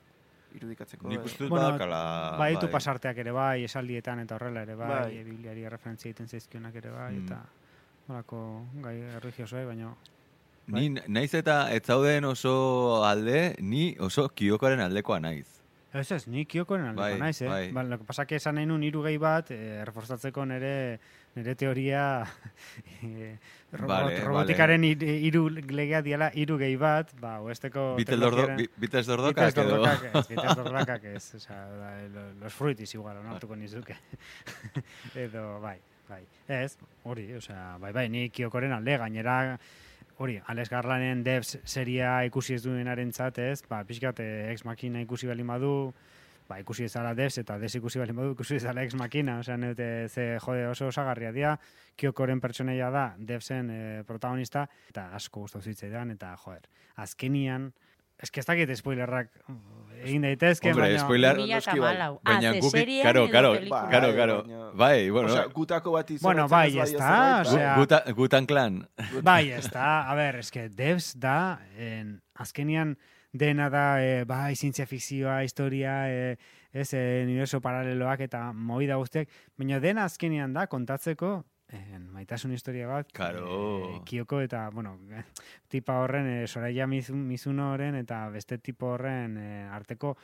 Irudikatzeko. 0.54 1.08
Nik 1.08 1.24
uste 1.26 1.44
dut 1.44 1.50
Bueno, 1.50 1.66
badakala... 1.68 2.00
Baditu 2.38 2.66
bai. 2.66 2.72
pasarteak 2.72 3.18
ere 3.18 3.30
bai, 3.34 3.64
esaldietan 3.64 4.20
eta 4.20 4.34
horrela 4.36 4.62
ere 4.62 4.74
bai, 4.74 4.88
Bai. 4.90 5.16
e, 5.18 5.24
bibliari 5.26 5.68
referentzia 5.68 6.10
egiten 6.10 6.28
zaizkionak 6.28 6.74
ere 6.82 6.90
bai, 6.90 7.12
Mm. 7.14 7.24
eta 7.26 7.40
horako 8.08 8.42
gai 8.82 8.96
religiosoa, 9.20 9.64
baina 9.66 9.94
Ni 10.66 10.88
naiz 10.90 11.34
eta 11.36 11.68
ez 11.74 11.82
zauden 11.84 12.24
oso 12.24 13.04
alde, 13.04 13.54
ni 13.60 13.94
oso 14.00 14.28
kiokoren 14.32 14.80
aldekoa 14.80 15.20
naiz. 15.20 15.46
Ez 15.94 16.08
ez, 16.10 16.24
ni 16.26 16.42
kiokoren 16.50 16.88
aldeko 16.88 17.04
Bai, 17.04 17.18
naiz, 17.20 17.36
eh? 17.42 17.48
bai. 17.48 17.66
Ba, 17.70 17.84
lo 17.84 17.98
que 18.00 18.04
pasa 18.04 18.24
que 18.26 18.34
esan 18.40 18.56
nahi 18.58 18.66
nun 18.66 18.82
hiru 18.82 19.04
gehi 19.04 19.18
bat, 19.22 19.52
eh, 19.54 19.84
reforzatzeko 19.86 20.42
nere, 20.50 20.98
nere 21.36 21.54
teoria 21.54 22.24
eh, 23.04 23.36
robot, 23.70 23.92
Vale, 23.92 24.16
robotikaren 24.24 24.82
hiru 24.88 25.12
hiru 25.28 25.44
legea 25.70 26.00
diala 26.02 26.32
hiru 26.34 26.56
gehi 26.58 26.74
bat, 26.80 27.12
ba, 27.20 27.36
oesteko 27.46 27.94
Bites 28.00 28.18
dordokak 29.06 29.52
edo... 29.54 29.68
dordokak 29.68 30.02
ez, 30.10 30.26
bites 30.32 30.56
dordokak 30.58 31.04
ez, 31.12 31.24
osea, 31.38 31.62
da, 31.78 31.92
lo- 32.16 32.28
los 32.42 32.52
fruitis 32.52 32.90
igual, 32.96 33.20
onartuko 33.22 33.54
nizuke. 33.54 33.94
Edo, 35.14 35.60
bai, 35.62 35.78
bai. 36.08 36.24
Ez, 36.48 36.74
hori, 37.04 37.28
osea, 37.38 37.76
bai, 37.78 37.92
bai, 37.94 38.08
ni 38.10 38.30
kiokoren 38.34 38.74
alde, 38.74 38.98
gainera, 38.98 39.60
hori, 40.18 40.40
Alex 40.46 40.70
Garlanen 40.70 41.22
Devs 41.24 41.58
seria 41.64 42.24
ikusi 42.24 42.54
ez 42.54 42.62
duenaren 42.62 43.10
ez, 43.36 43.62
ba, 43.68 43.84
pixkat 43.84 44.20
eh, 44.20 44.50
ex 44.52 44.64
makina 44.64 45.00
ikusi 45.00 45.26
bali 45.26 45.42
badu, 45.42 45.92
ba, 46.48 46.58
ikusi 46.60 46.84
ezala 46.84 47.14
Devs 47.14 47.38
eta 47.38 47.58
Devs 47.58 47.74
ikusi 47.74 47.98
bali 47.98 48.12
badu, 48.12 48.32
ikusi 48.32 48.56
ezala 48.56 48.82
ex 48.82 48.94
makina, 48.94 49.38
osea, 49.38 49.56
neute, 49.56 50.08
ze, 50.08 50.38
jode, 50.38 50.66
oso 50.68 50.86
osagarria 50.86 51.32
dira, 51.32 51.58
kiokoren 51.96 52.40
pertsoneia 52.40 52.90
da, 52.90 53.14
Devsen 53.18 53.70
eh, 53.70 54.02
protagonista, 54.06 54.68
eta 54.88 55.10
asko 55.14 55.46
gustatu 55.46 55.64
zitzaidan, 55.64 56.10
eta, 56.10 56.36
joder, 56.36 56.68
azkenian, 56.96 57.72
Ez 58.24 58.30
que 58.32 58.40
ez 58.40 58.46
dakit 58.48 58.70
spoilerrak 58.78 59.28
egin 60.04 60.24
daitezke, 60.24 60.68
Hombre, 60.72 60.84
baina... 60.90 61.00
spoiler- 61.04 61.36
Mila 61.38 61.58
eta 61.60 61.72
noski 61.72 61.80
bai. 61.80 61.94
Baina 61.96 62.48
Ah, 62.48 62.52
ze 62.52 62.60
guk, 62.60 62.72
karo, 63.04 63.22
karo, 63.30 63.52
karo, 63.54 63.70
Bai, 63.70 63.90
karo, 63.90 64.10
baina- 64.42 64.70
bai, 64.74 65.10
bueno, 65.10 65.28
Osea, 65.32 65.44
gutako 65.54 65.92
bat 65.94 66.10
izan. 66.10 66.22
Bueno, 66.26 66.48
bai, 66.48 66.78
ez 66.78 66.92
da, 66.92 67.10
gu- 67.44 67.48
osea- 67.54 67.76
guta, 67.78 68.02
gutan 68.16 68.46
clan. 68.46 68.82
Bai, 69.22 69.50
ez 69.50 69.70
da, 69.70 70.10
a 70.10 70.14
ber, 70.14 70.36
eske 70.42 70.68
Devs 70.68 71.14
da, 71.16 71.60
en, 71.78 72.20
azkenian 72.34 72.96
dena 73.32 73.70
da, 73.70 73.84
e, 74.04 74.24
bai, 74.28 74.54
zientzia 74.56 74.86
fikzioa, 74.86 75.42
historia, 75.44 75.94
e, 76.10 76.36
ez, 76.72 76.92
e, 76.92 77.22
universo 77.24 77.60
paraleloak 77.60 78.20
eta 78.28 78.52
movida 78.52 78.96
guztiak, 79.00 79.28
baina 79.56 79.80
dena 79.80 80.04
azkenian 80.04 80.52
da 80.52 80.66
kontatzeko 80.66 81.44
en, 81.68 82.10
maitasun 82.12 82.52
historia 82.52 82.86
bat, 82.86 83.08
Claro. 83.12 83.96
e, 83.96 84.00
Kioko 84.04 84.40
eta, 84.40 84.68
bueno, 84.70 84.98
tipa 85.68 86.00
horren, 86.00 86.26
e, 86.26 86.46
Soraya 86.46 86.86
Mizu- 86.86 87.14
Mizunoren 87.14 87.94
eta 87.96 88.28
beste 88.30 88.58
tipo 88.58 88.92
horren 88.94 89.36
e, 89.38 89.62
arteko 89.72 90.16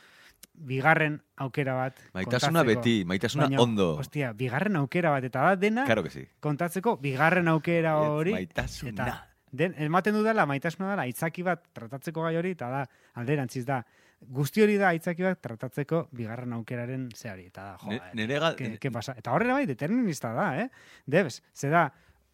bigarren 0.55 1.21
aukera 1.37 1.75
bat 1.75 1.99
Maitasuna 2.15 2.61
kontatzeko. 2.61 2.81
beti, 2.81 3.05
maitasuna 3.05 3.45
Baina, 3.49 3.61
ondo. 3.61 3.89
Hostia, 3.99 4.33
bigarren 4.33 4.77
aukera 4.77 5.11
bat, 5.11 5.25
eta 5.25 5.43
da 5.43 5.57
dena 5.57 5.85
Claro 5.85 6.03
que 6.03 6.11
sí. 6.11 6.27
kontatzeko 6.41 6.97
bigarren 6.99 7.49
aukera 7.49 7.97
hori. 7.99 8.33
maitasuna. 8.33 8.91
Eta 8.91 9.27
den, 9.53 9.75
ematen 9.79 10.15
dudala, 10.15 10.47
maitasuna 10.47 10.91
dela, 10.93 11.03
aitzaki 11.03 11.43
bat 11.43 11.65
tratatzeko 11.75 12.23
gai 12.23 12.37
hori, 12.37 12.53
eta 12.53 12.69
da, 12.71 12.85
alderantziz 13.15 13.65
da, 13.67 13.85
guzti 14.21 14.63
hori 14.63 14.77
da 14.77 14.89
aitzaki 14.93 15.23
bat 15.25 15.41
tratatzeko 15.41 16.09
bigarren 16.13 16.53
aukeraren 16.53 17.09
zeari, 17.17 17.47
eta 17.47 17.63
da, 17.65 17.89
Ne- 17.89 17.97
joa, 17.99 18.11
Nere 18.15 18.39
gal... 18.39 18.57
ke, 18.57 18.79
ke 18.79 18.91
pasa? 18.91 19.15
Eta 19.19 19.33
horrela 19.33 19.55
bai, 19.55 19.67
determinista 19.67 20.33
da, 20.37 20.51
eh? 20.61 20.69
Debes, 21.07 21.43
ze 21.55 21.69
da, 21.73 21.87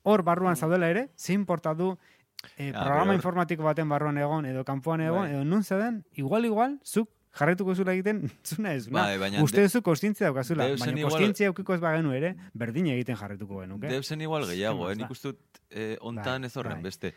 hor 0.03 0.22
barruan 0.22 0.57
zaudela 0.57 0.89
ere, 0.91 1.09
ze 1.16 1.32
importa 1.32 1.74
du 1.74 1.97
eh, 2.57 2.70
Ja, 2.72 2.80
programa 2.82 3.05
pero- 3.12 3.14
informatiko 3.14 3.62
baten 3.64 3.89
barruan 3.89 4.18
egon, 4.18 4.47
edo 4.47 4.64
kanpoan 4.64 5.01
egon, 5.01 5.22
Bai. 5.28 5.30
edo 5.32 5.45
nun 5.45 5.62
zeuden, 5.64 6.05
igual, 6.14 6.45
igual, 6.45 6.78
zuk 6.84 7.09
jarretuko 7.37 7.74
zula 7.74 7.93
egiten, 7.93 8.30
zuna 8.45 8.74
ez, 8.74 8.89
Bai, 8.91 9.18
baina 9.18 9.43
uste 9.43 9.62
duzu 9.62 9.82
kostientzia 9.82 10.26
daukazula, 10.30 10.68
baina 10.78 11.03
kostientzia 11.09 11.47
eukiko 11.53 11.74
ez 11.74 11.80
bagenu 11.80 12.12
ere, 12.12 12.34
berdin 12.55 12.87
egiten 12.87 13.16
jarretuko 13.16 13.61
genuke. 13.61 13.89
Deusen 13.89 14.20
igual 14.20 14.47
gehiago, 14.47 14.91
eh? 14.91 14.97
Nik 14.97 15.09
dut 15.22 15.41
eh, 15.70 15.97
ontan 16.01 16.43
Bai, 16.43 16.47
ez 16.51 16.57
horren 16.57 16.80
bai. 16.80 16.82
beste. 16.91 17.14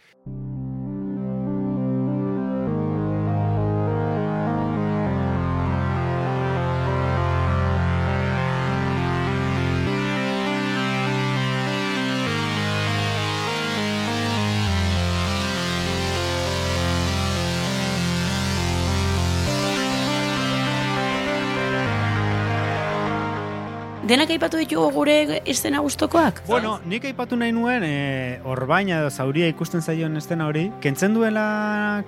Denak 24.09 24.31
aipatu 24.33 24.57
ditugu 24.57 24.87
gure 24.89 25.15
estena 25.45 25.83
gustokoak? 25.85 26.39
Bueno, 26.47 26.79
nik 26.89 27.03
aipatu 27.05 27.37
nahi 27.37 27.51
nuen, 27.53 27.83
e, 27.85 28.39
orbaina 28.49 29.03
edo 29.03 29.11
zauria 29.13 29.45
ikusten 29.51 29.83
zaion 29.85 30.17
estena 30.17 30.47
hori, 30.49 30.63
kentzen 30.81 31.13
duela 31.13 31.43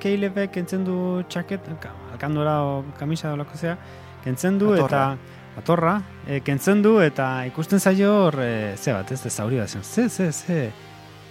Keilebek, 0.01 0.49
kentzen 0.55 0.81
du 0.87 0.95
txaket, 1.29 1.67
ka- 1.83 1.91
alkandora 2.15 2.55
o 2.65 2.79
kamisa 2.97 3.35
o 3.35 3.45
zea, 3.53 3.77
kentzen 4.23 4.57
du 4.57 4.73
Atorra. 4.73 4.87
eta 5.13 5.59
atorra, 5.61 6.01
e, 6.25 6.39
kentzen 6.41 6.81
du 6.81 6.99
eta 7.01 7.45
ikusten 7.45 7.79
zaio 7.79 8.15
hor, 8.23 8.39
e, 8.41 8.75
ze 8.77 8.93
bat, 8.93 9.11
ez, 9.11 9.21
zauri 9.29 9.59
bat 9.59 9.69
zen, 9.69 9.83
ze, 9.83 10.09
ze, 10.09 10.31
ze, 10.31 10.71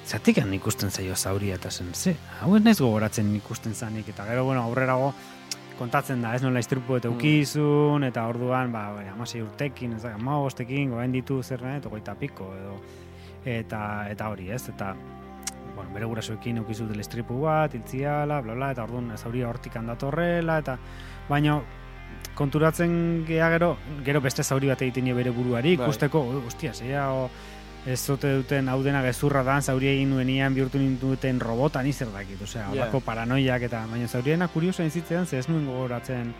zatikan 0.06 0.54
ikusten 0.54 0.90
zaio 0.92 1.16
zauria 1.16 1.56
eta 1.56 1.68
zen, 1.70 1.92
ze, 1.94 2.14
hau 2.42 2.54
ez 2.54 2.62
naiz 2.62 2.78
gogoratzen 2.78 3.34
ikusten 3.34 3.74
zanik, 3.74 4.08
eta 4.08 4.24
gero, 4.24 4.44
bueno, 4.44 4.62
aurrerago, 4.62 5.14
kontatzen 5.80 6.20
da, 6.20 6.34
ez 6.36 6.42
nola 6.44 6.60
istripu 6.60 6.98
eta 6.98 7.10
ukizun, 7.12 8.04
eta 8.04 8.26
orduan, 8.28 8.72
ba, 8.74 8.84
bai, 8.98 9.06
amasei 9.08 9.40
urtekin, 9.40 9.96
ez 9.96 10.02
da, 10.04 10.12
amabostekin, 10.18 10.92
goain 10.92 11.14
ditu 11.14 11.40
zer 11.42 11.64
nahi, 11.64 11.80
eta 11.80 11.92
goita 11.92 12.14
piko, 12.20 12.50
edo, 12.58 12.76
eta, 13.48 13.80
eta 14.12 14.28
hori, 14.28 14.50
ez, 14.52 14.62
eta, 14.74 14.92
bueno, 15.74 15.88
bere 15.94 16.08
gurasoekin 16.10 16.60
ukizu 16.64 16.88
dela 16.90 17.04
istripu 17.04 17.40
bat, 17.46 17.74
iltziala, 17.78 18.42
bla, 18.44 18.56
bla, 18.58 18.72
eta 18.76 18.84
orduan 18.84 19.14
zauria 19.16 19.48
hortik 19.48 19.78
handatorrela, 19.80 20.58
eta, 20.60 20.76
baina, 21.30 21.60
konturatzen 22.36 22.92
gea 23.28 23.48
gero, 23.52 23.74
gero 24.04 24.20
beste 24.24 24.44
zauri 24.44 24.68
bat 24.68 24.82
egiten 24.84 25.08
bere 25.16 25.32
buruari, 25.32 25.76
Bai. 25.76 25.86
ikusteko, 25.86 26.20
"Ui, 26.28 26.42
ostia, 26.46 26.74
zeia, 26.74 27.08
o, 27.12 27.30
ez 27.86 27.98
zote 28.04 28.28
duten 28.36 28.68
hau 28.68 28.82
dena 28.84 29.00
gezurra 29.02 29.42
dan, 29.42 29.62
zauri 29.62 29.88
egin 29.88 30.10
nuenian 30.10 30.54
bihurtu 30.54 30.78
ninduten 30.78 31.40
robotan 31.40 31.86
izer 31.86 32.10
dakit, 32.12 32.40
osea, 32.42 32.66
Ja. 32.66 32.70
holako 32.70 33.00
paranoiak 33.00 33.62
eta, 33.62 33.86
baina 33.90 34.08
zauriena 34.08 34.48
kuriosa 34.48 34.84
izitzean, 34.84 35.26
ze 35.26 35.38
ez 35.38 35.48
nuen 35.48 35.66
gogoratzen 35.66 36.34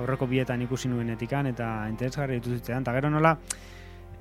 aurreko 0.00 0.26
bietan 0.26 0.62
ikusi 0.62 0.88
nuenetikan 0.88 1.46
eta 1.46 1.88
interesgarri 1.88 2.40
ditu 2.40 2.54
zitzean, 2.56 2.82
eta 2.82 2.92
gero 2.92 3.10
nola, 3.10 3.38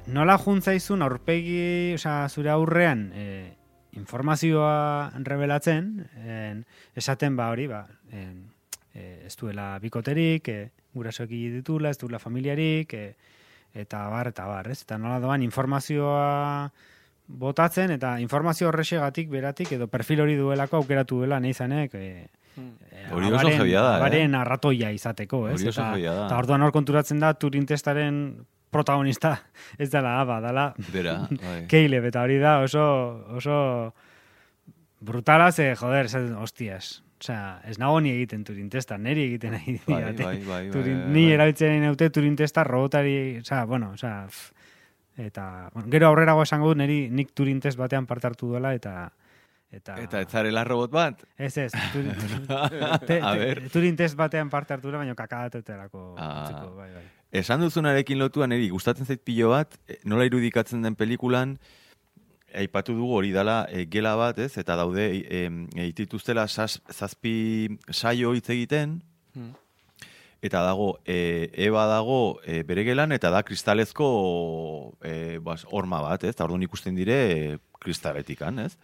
nola 0.08 0.38
juntzaizun 0.38 1.02
aurpegi, 1.02 1.94
osea, 1.96 2.30
zure 2.30 2.50
aurrean 2.50 3.12
e, 3.14 3.26
informazioa 3.92 5.12
revelatzen, 5.24 6.08
en, 6.26 6.66
esaten 6.96 7.36
ba 7.36 7.50
hori, 7.52 7.68
ba, 7.68 7.86
en, 8.12 8.46
e, 8.94 9.26
ez 9.26 9.36
duela 9.36 9.78
bikoterik, 9.80 10.48
e, 10.48 10.72
gurasoki 10.94 11.50
ditula, 11.50 11.90
ez 11.90 11.98
duela 11.98 12.20
familiarik, 12.20 12.94
e, 12.94 13.16
eta 13.74 14.08
bar, 14.10 14.28
eta 14.32 14.46
bar, 14.46 14.70
ez? 14.72 14.82
Eta 14.84 14.98
nola 14.98 15.20
doan 15.20 15.44
informazioa 15.44 16.72
botatzen, 17.32 17.92
eta 17.96 18.20
informazio 18.20 18.68
horrexegatik, 18.68 19.30
beratik, 19.32 19.72
edo 19.78 19.88
perfil 19.88 20.22
hori 20.26 20.36
duelako 20.36 20.82
aukeratu 20.82 21.22
duela, 21.22 21.40
nahi 21.40 21.54
zanek, 21.54 21.94
e, 21.96 22.28
e, 22.58 23.06
Hori 23.12 23.32
oso 23.32 23.50
jebia 23.50 23.82
da, 23.82 23.94
eh? 23.94 24.00
abaren 24.02 24.36
arratoia 24.36 24.92
izateko, 24.92 25.46
ez? 25.50 25.56
Hori 25.60 25.70
oso 25.72 25.82
Eta- 25.82 25.92
jebia 25.96 26.16
da. 26.18 26.26
Eta 26.28 26.40
orduan 26.44 26.62
hor 26.66 26.74
konturatzen 26.76 27.20
da 27.24 27.34
Turing 27.34 27.68
testaren 27.68 28.18
protagonista 28.72 29.38
ez 29.82 29.90
dela 29.92 30.20
aba, 30.22 30.40
dela 30.44 30.74
Bera, 30.92 31.16
bai. 31.44 31.62
Caleb, 31.72 32.10
eta 32.12 32.24
hori 32.24 32.40
da 32.40 32.60
oso, 32.66 32.84
oso 33.38 33.94
brutala, 35.00 35.52
ze, 35.52 35.76
joder, 35.76 36.10
ze, 36.10 36.20
hostias. 36.36 37.02
Osea, 37.22 37.62
ez 37.70 37.78
nago 37.78 38.00
ni 38.02 38.10
egiten 38.16 38.44
Turing 38.44 38.70
testa, 38.74 38.98
neri 38.98 39.28
egiten 39.30 39.52
nahi 39.54 39.76
Bai, 39.86 40.02
bai, 40.02 40.14
bai, 40.18 40.38
bai, 40.48 40.62
Turing- 40.74 41.04
bai, 41.04 41.12
Ni 41.14 41.26
bai. 41.28 41.34
erabiltzen 41.36 41.82
naute 41.86 42.10
Turing 42.10 42.36
testa 42.40 42.64
robotari, 42.66 43.38
osea, 43.44 43.64
bueno, 43.70 43.92
osea, 43.94 44.26
eta, 45.18 45.70
bueno, 45.74 45.88
gero 45.92 46.08
aurrerago 46.08 46.42
esango 46.44 46.72
dut, 46.72 46.78
neri 46.82 47.10
nik 47.14 47.30
Turing 47.38 47.62
test 47.62 47.78
batean 47.78 48.08
parte 48.10 48.28
hartu 48.28 48.48
duela, 48.56 48.74
eta 48.74 49.12
Eta, 49.72 49.94
Eta 50.04 50.20
ez 50.20 50.28
zarela 50.28 50.66
robot 50.68 50.92
bat? 50.92 51.22
Ez 51.40 51.54
ez, 51.58 51.72
Turing, 51.94 52.18
te, 53.08 53.08
te, 53.08 53.20
ber. 53.22 53.62
Turing 53.72 53.96
test 53.96 54.18
batean 54.20 54.50
parte 54.52 54.74
hartu 54.74 54.92
baina 54.92 55.16
kakadateterako. 55.16 56.16
Ah. 56.20 56.66
bai, 56.76 56.90
bai. 56.92 57.04
Esan 57.32 57.62
duzunarekin 57.64 58.20
lotuan 58.20 58.52
eri 58.52 58.68
gustatzen 58.68 59.06
zait 59.08 59.22
pilo 59.24 59.54
bat, 59.54 59.78
eh, 59.88 60.02
nola 60.04 60.26
irudikatzen 60.28 60.82
den 60.84 60.98
pelikulan, 61.00 61.54
aipatu 62.56 62.94
dugu 62.98 63.16
hori 63.20 63.32
dala 63.32 63.66
e, 63.70 63.86
gela 63.90 64.16
bat, 64.16 64.40
ez? 64.40 64.58
Eta 64.58 64.76
daude 64.76 65.08
e, 65.22 65.42
e, 65.76 65.92
dituztela 65.98 66.48
zaz, 66.48 66.80
zazpi 66.92 67.78
saio 67.90 68.34
hitz 68.36 68.50
egiten, 68.50 69.02
Hmm. 69.34 69.54
eta 70.44 70.60
dago 70.66 71.00
e, 71.08 71.48
eba 71.56 71.86
dago 71.88 72.42
e, 72.44 72.64
bere 72.68 72.84
gelan 72.84 73.14
eta 73.16 73.30
da 73.32 73.44
kristalezko 73.48 74.98
e, 75.00 75.38
bas, 75.40 75.64
horma 75.72 76.02
bat, 76.02 76.26
ez? 76.26 76.34
Eta 76.36 76.44
orduan 76.44 76.64
ikusten 76.66 76.96
dire 76.96 77.20
e, 77.32 77.60
kristaletikan, 77.80 78.60
ez? 78.60 78.76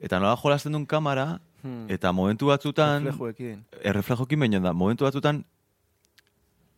Eta 0.00 0.18
nola 0.18 0.36
jolasten 0.40 0.72
duen 0.72 0.86
kamera, 0.86 1.40
Hmm. 1.64 1.86
eta 1.88 2.12
momentu 2.12 2.50
batzutan... 2.52 3.06
Reflejoekin. 3.08 3.62
erreflejokin 3.80 4.40
baina 4.40 4.58
da, 4.60 4.72
momentu 4.76 5.06
batzutan 5.06 5.46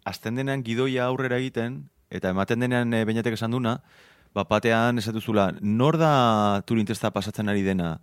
azten 0.06 0.36
denean 0.38 0.62
gidoia 0.62 1.08
aurrera 1.10 1.40
egiten, 1.42 1.80
eta 2.08 2.30
ematen 2.30 2.62
denean 2.62 2.94
e, 2.94 3.02
esan 3.32 3.50
duna, 3.50 3.80
bat 4.36 4.48
batean 4.52 5.00
esatuzula, 5.00 5.50
nor 5.60 5.96
da 6.00 6.60
Turing 6.68 6.86
testa 6.88 7.10
pasatzen 7.10 7.48
ari 7.48 7.62
dena? 7.64 7.96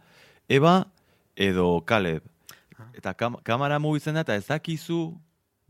Eba 0.50 0.88
edo 1.36 1.84
Caleb. 1.86 2.24
Eta 2.98 3.14
kam 3.14 3.38
kamera 3.46 3.78
mugitzen 3.80 4.18
da, 4.18 4.22
eta 4.26 4.36
ez 4.36 4.48
dakizu 4.50 5.14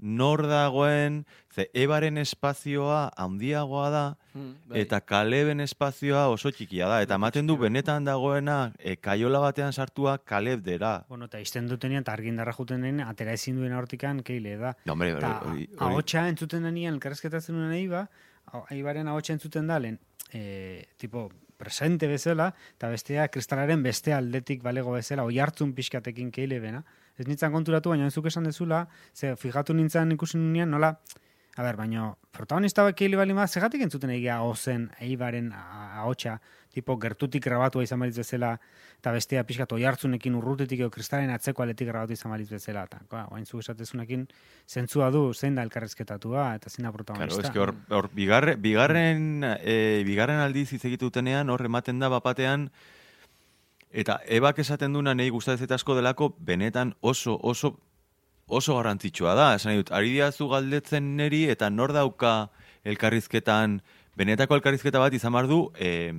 nor 0.03 0.41
dagoen, 0.49 1.21
ze 1.53 1.69
Ebaren 1.73 2.17
espazioa 2.17 3.11
handiagoa 3.15 3.89
da, 3.93 4.05
Hmm, 4.33 4.55
bai. 4.67 4.79
eta 4.81 4.97
Kaleben 5.05 5.61
espazioa 5.61 6.25
oso 6.33 6.49
txikia 6.51 6.87
da, 6.89 6.97
eta 7.05 7.15
ematen 7.19 7.45
du 7.47 7.55
benetan 7.61 8.03
dagoena 8.03 8.73
e, 8.79 8.95
kaiola 8.97 9.39
batean 9.39 9.71
sartua 9.71 10.17
Kaleb 10.25 10.63
dera. 10.65 11.05
Bueno, 11.07 11.25
eta 11.29 11.39
izten 11.39 11.67
dutenean, 11.69 12.01
eta 12.01 12.15
argindarra 12.17 12.51
juten 12.57 12.81
denean, 12.81 13.07
atera 13.07 13.31
ezin 13.37 13.55
duen 13.61 13.71
hortikan 13.77 14.23
keile 14.25 14.57
da. 14.57 14.73
No, 14.85 14.93
hombre, 14.97 15.11
Eta 15.13 15.39
ahotsa 15.85 16.25
entzuten 16.33 16.63
denean, 16.65 16.95
elkarrezketatzen 16.97 17.55
duen 17.55 17.71
eiba, 17.77 18.07
aibaren 18.73 19.07
ahotsa 19.07 19.33
entzuten 19.37 19.67
da, 19.69 19.77
lehen, 19.79 19.99
e, 20.33 20.87
tipo, 20.97 21.29
presente 21.57 22.07
bezala, 22.07 22.49
eta 22.75 22.89
bestea, 22.91 23.27
kristalaren 23.31 23.83
beste 23.85 24.13
aldetik 24.13 24.63
balego 24.65 24.91
bezala, 24.97 25.23
oi 25.23 25.39
hartzun 25.39 25.73
pixkatekin 25.77 26.31
keile 26.35 26.59
bena. 26.59 26.83
Ez 27.17 27.27
nintzen 27.29 27.53
konturatu, 27.53 27.93
baina 27.93 28.09
zuk 28.11 28.27
esan 28.31 28.49
dezula, 28.49 28.87
ze 29.13 29.35
fijatu 29.39 29.75
nintzen 29.77 30.11
ikusi 30.17 30.41
nunean, 30.41 30.73
nola, 30.73 30.95
a 31.55 31.63
ber, 31.63 31.77
baina 31.77 32.09
protagonista 32.33 32.83
bat 32.83 32.97
keile 32.97 33.19
bali 33.19 33.35
ma, 33.37 33.45
segatik 33.47 33.85
entzuten 33.85 34.11
egia 34.15 34.41
ozen 34.41 34.89
eibaren 35.05 35.51
ahotsa, 35.53 36.39
tipo, 36.73 36.95
gertutik 36.97 37.43
grabatua 37.45 37.83
izan 37.85 38.01
balitz 38.01 38.17
bezala, 38.17 38.55
eta 38.97 39.11
bestea 39.13 39.43
pixkat 39.45 39.75
oi 39.75 39.83
hartzunekin 39.85 40.35
urrutetik 40.39 40.81
edo 40.81 40.89
kristalen 40.93 41.29
atzeko 41.29 41.63
aletik 41.63 41.87
grabatu 41.91 42.15
izan 42.17 42.33
balitz 42.33 42.49
bezala. 42.49 42.87
Eta, 42.89 43.03
koa, 43.09 43.27
guain 43.29 43.45
zu 43.45 43.61
esatezunekin, 43.61 44.25
zentzua 44.67 45.11
du, 45.13 45.27
zein 45.33 45.55
da 45.55 45.63
elkarrezketatua, 45.67 46.49
eta 46.57 46.73
zein 46.73 46.87
da 46.87 46.93
Claro, 46.93 46.97
protagonista. 46.97 47.47
es 47.47 47.51
que 47.51 47.59
hor, 47.59 47.75
hor 47.89 48.09
bigarre, 48.13 48.55
bigarren, 48.55 49.43
e, 49.59 50.03
bigarren 50.05 50.39
aldiz 50.39 50.71
hitz 50.73 50.83
egitutenean, 50.85 51.49
hor 51.49 51.65
ematen 51.65 51.99
da 51.99 52.09
bapatean, 52.09 52.71
eta 53.91 54.19
ebak 54.25 54.59
esaten 54.59 54.93
duna 54.93 55.13
nahi 55.13 55.29
gustatzen 55.29 55.67
zait 55.67 55.71
asko 55.71 55.95
delako, 55.95 56.35
benetan 56.39 56.95
oso, 57.01 57.37
oso, 57.41 57.77
oso 58.47 58.77
garrantzitsua 58.77 59.35
da. 59.35 59.55
Esan 59.55 59.77
dut, 59.77 59.91
ari 59.91 60.13
diazu 60.13 60.49
galdetzen 60.49 61.15
neri, 61.17 61.45
eta 61.49 61.69
nor 61.69 61.93
dauka 61.93 62.49
elkarrizketan, 62.83 63.81
benetako 64.17 64.57
elkarrizketa 64.59 64.99
bat 64.99 65.13
izan 65.13 65.33
behar 65.33 65.47
du, 65.47 65.71
e, 65.77 66.13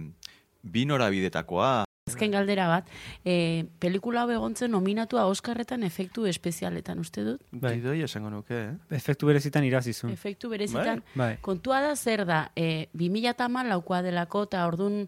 bi 0.64 0.84
norabidetakoa. 0.88 1.84
Azken 2.10 2.34
galdera 2.34 2.66
bat, 2.68 2.88
e, 3.24 3.64
pelikula 3.80 4.24
hau 4.24 4.32
egontzen 4.34 4.70
nominatua 4.74 5.22
Oscarretan 5.30 5.86
efektu 5.86 6.26
espezialetan, 6.28 6.98
uste 7.00 7.24
dut? 7.24 7.40
Bai. 7.50 7.78
Gidoi 7.78 8.02
esango 8.04 8.28
nuke, 8.32 8.58
eh? 8.58 8.98
Efektu 8.98 9.30
berezitan 9.30 9.64
irazizun. 9.64 10.12
Efektu 10.12 10.50
berezitan. 10.52 11.00
Bai. 11.16 11.38
Kontua 11.40 11.80
da 11.80 11.94
zer 11.96 12.26
da, 12.28 12.42
e, 12.56 12.90
2008 12.92 13.70
laukoa 13.70 14.02
delako, 14.04 14.44
eta 14.50 14.66
orduan 14.68 15.06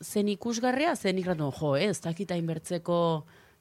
zen 0.00 0.32
ikusgarria, 0.32 0.96
zen 0.96 1.20
ikratu, 1.20 1.50
jo, 1.58 1.76
ez, 1.76 2.00
dakita 2.00 2.40
inbertzeko 2.40 2.98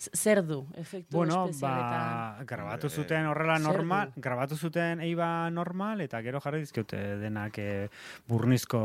zer 0.09 0.41
du, 0.45 0.65
efektu 0.77 1.15
Bueno, 1.15 1.49
ba, 1.61 2.41
grabatu 2.47 2.89
zuten 2.89 3.27
horrela 3.29 3.57
normal, 3.59 4.13
grabatu 4.17 4.57
zuten 4.57 5.01
eiba 5.05 5.49
normal, 5.53 6.01
eta 6.01 6.21
gero 6.25 6.41
jarri 6.41 6.63
dizkiote 6.65 6.99
denak 7.21 7.59
e, 7.61 7.89
burnizko 8.27 8.81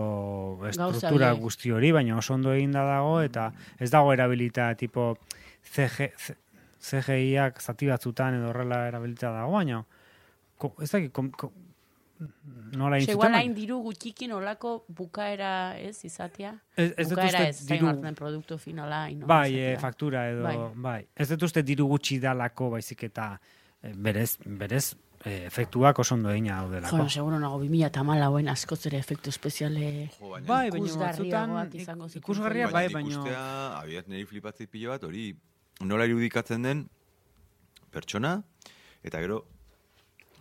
estruktura 0.69 1.33
guzti 1.41 1.73
hori, 1.73 1.93
baina 1.97 2.19
oso 2.19 2.35
ondo 2.35 2.53
eginda 2.53 2.85
dago, 2.85 3.21
eta 3.25 3.51
ez 3.79 3.91
dago 3.91 4.13
erabilita 4.13 4.73
tipo 4.77 5.15
CG, 5.73 6.11
CGI-ak 6.87 7.63
zati 7.63 7.89
batzutan 7.91 8.37
edo 8.41 8.51
horrela 8.53 8.87
erabilita 8.91 9.33
dago, 9.33 9.57
baina 9.57 9.85
ez 10.83 10.91
dakit, 10.91 11.13
nola 12.77 12.99
egin 12.99 13.15
igual 13.15 13.35
hain 13.37 13.55
diru 13.57 13.79
gutxikin 13.85 14.33
olako 14.37 14.77
bukaera, 14.89 15.51
ez, 15.79 15.99
izatea? 16.09 16.55
ez, 16.77 16.91
ez 16.97 17.09
bukaera 17.11 17.43
ez, 17.49 17.57
zain 17.65 17.81
diru, 17.81 17.89
hartzen 17.91 18.19
produktu 18.19 18.59
finala, 18.59 19.07
ino, 19.13 19.27
bai, 19.29 19.51
e, 19.59 19.75
faktura 19.81 20.27
edo, 20.31 20.45
Bai. 20.47 20.57
bai. 20.89 21.01
Ez 21.15 21.29
dut 21.33 21.47
uste 21.49 21.63
diru 21.67 21.89
gutxi 21.91 22.19
dalako, 22.23 22.71
baizik 22.77 23.07
eta 23.11 23.35
e, 23.83 23.93
berez, 23.93 24.37
berez 24.47 24.85
e, 25.25 25.47
efektuak 25.47 25.99
oso 26.03 26.15
ondo 26.15 26.31
egina 26.33 26.61
daudelako. 26.63 27.03
Jo, 27.03 27.09
seguro 27.19 27.41
nago 27.43 27.61
2000 27.63 27.91
eta 27.91 28.05
malauen 28.07 28.49
askoz 28.53 28.81
ere 28.91 29.01
efektu 29.03 29.33
espeziale 29.35 29.91
Bai, 30.21 30.43
baina 30.47 30.71
ikusgarriagoak 30.73 31.77
izango 31.83 32.09
zituen 32.09 32.25
ikusgarria 32.25 32.71
bai, 32.71 32.87
baina 32.95 33.13
ikustea, 33.13 33.45
abiat 33.83 34.09
niri 34.13 34.27
flipatzei 34.31 34.71
pilo 34.71 34.95
bat, 34.95 35.05
hori 35.05 35.29
nola 35.85 36.09
irudikatzen 36.09 36.65
den 36.65 36.87
pertsona, 37.93 38.39
eta 39.07 39.21
gero 39.25 39.45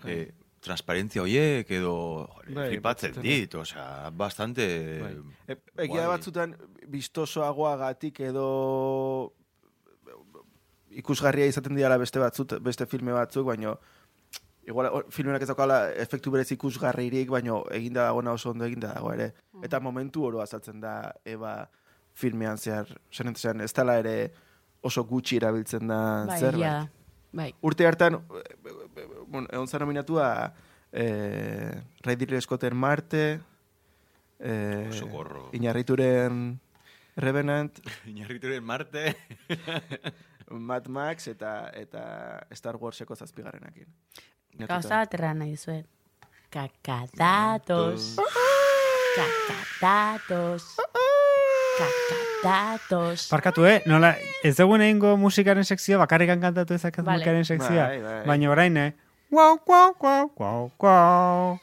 eh, 0.05 0.32
transparentzia 0.66 1.24
hoiek 1.24 1.70
edo 1.78 1.95
Bai, 2.49 2.70
flipatzen 2.74 3.20
dit, 3.24 3.55
osea, 3.55 4.09
bastante... 4.11 4.68
Bai. 5.01 5.13
E, 5.47 5.57
egia 5.86 6.01
guai. 6.01 6.07
batzutan 6.16 6.55
bistosoagoagatik 6.91 8.20
edo 8.28 8.47
ikusgarria 10.95 11.47
izaten 11.51 11.76
dira 11.78 11.97
beste 12.01 12.22
batzut, 12.22 12.57
beste 12.63 12.88
filme 12.89 13.13
batzuk, 13.16 13.45
baino 13.47 13.76
igual 14.66 14.89
filmenak 15.13 15.43
ez 15.45 15.49
daukala 15.51 15.80
efektu 16.01 16.32
berez 16.34 16.49
ikusgarririk, 16.55 17.30
baino 17.30 17.61
eginda 17.76 18.07
dagoena 18.07 18.34
oso 18.34 18.51
ondo 18.51 18.66
eginda 18.66 18.93
dago 18.95 19.11
ere. 19.13 19.32
Eta 19.63 19.80
momentu 19.80 20.26
oro 20.26 20.41
azaltzen 20.41 20.82
da 20.82 21.13
Eba 21.26 21.57
filmean 22.16 22.57
zehar, 22.57 22.89
zen 23.11 23.61
ez 23.61 23.74
dela 23.74 23.99
ere 24.01 24.16
oso 24.82 25.03
gutxi 25.03 25.38
erabiltzen 25.38 25.88
da 25.88 25.99
Bai, 26.30 26.39
zerbait. 26.39 26.63
da. 26.63 27.05
Bai. 27.36 27.49
Urte 27.61 27.88
hartan, 27.88 28.21
bueno, 29.27 29.47
egon 29.51 29.67
zara 29.67 29.83
nominatua 29.83 30.53
eh, 30.91 31.81
Ridley 32.05 32.41
Scotten 32.41 32.75
Marte, 32.75 33.41
eh, 34.39 34.88
Oso 34.89 35.07
gorro. 35.11 35.49
Inarrituren 35.53 36.59
Revenant, 37.15 37.79
Inarrituren 38.13 38.63
Marte... 38.63 39.15
Mad 40.49 40.88
Max 40.88 41.27
eta 41.27 41.71
eta 41.73 42.45
Star 42.53 42.77
Warseko 42.77 43.15
zazpigarrenakin. 43.15 43.88
Gauza 44.67 45.01
bat 45.01 45.17
erran 45.17 45.41
nahi 45.41 45.55
dizuet. 45.55 45.88
Kakadatos. 46.53 48.13
Kakadatos. 49.17 50.75
Kakadatos. 51.78 53.28
Parkatu, 53.30 53.65
eh? 53.65 53.82
Nola, 53.89 54.15
ez 54.43 54.55
dugu 54.57 54.78
egingo 54.80 55.15
musikaren 55.19 55.65
sekzioa, 55.67 55.99
bakarrikan 56.05 56.39
kantatu 56.43 56.73
ezak 56.78 56.97
Vale. 57.01 57.17
musikaren 57.17 57.45
sekzioa. 57.45 57.88
Bai, 57.89 58.01
bai. 58.01 58.21
Baina 58.30 58.51
orain, 58.53 58.78
eh? 58.78 58.91
Guau, 59.32 59.57
guau, 59.65 59.93
guau, 59.99 60.30
guau, 60.38 60.71
guau. 60.80 61.59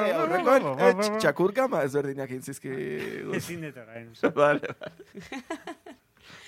Eh, 0.00 0.14
aurrekoan, 0.16 0.62
eh, 0.78 0.94
tx- 0.96 1.18
txakurka 1.20 1.66
ma 1.68 1.82
ezberdinak 1.86 2.30
intzizki. 2.34 2.70
Ezin 3.36 3.62
dut 3.66 3.76
orain. 3.82 4.08
Vale, 4.40 4.74
vale. 4.80 4.94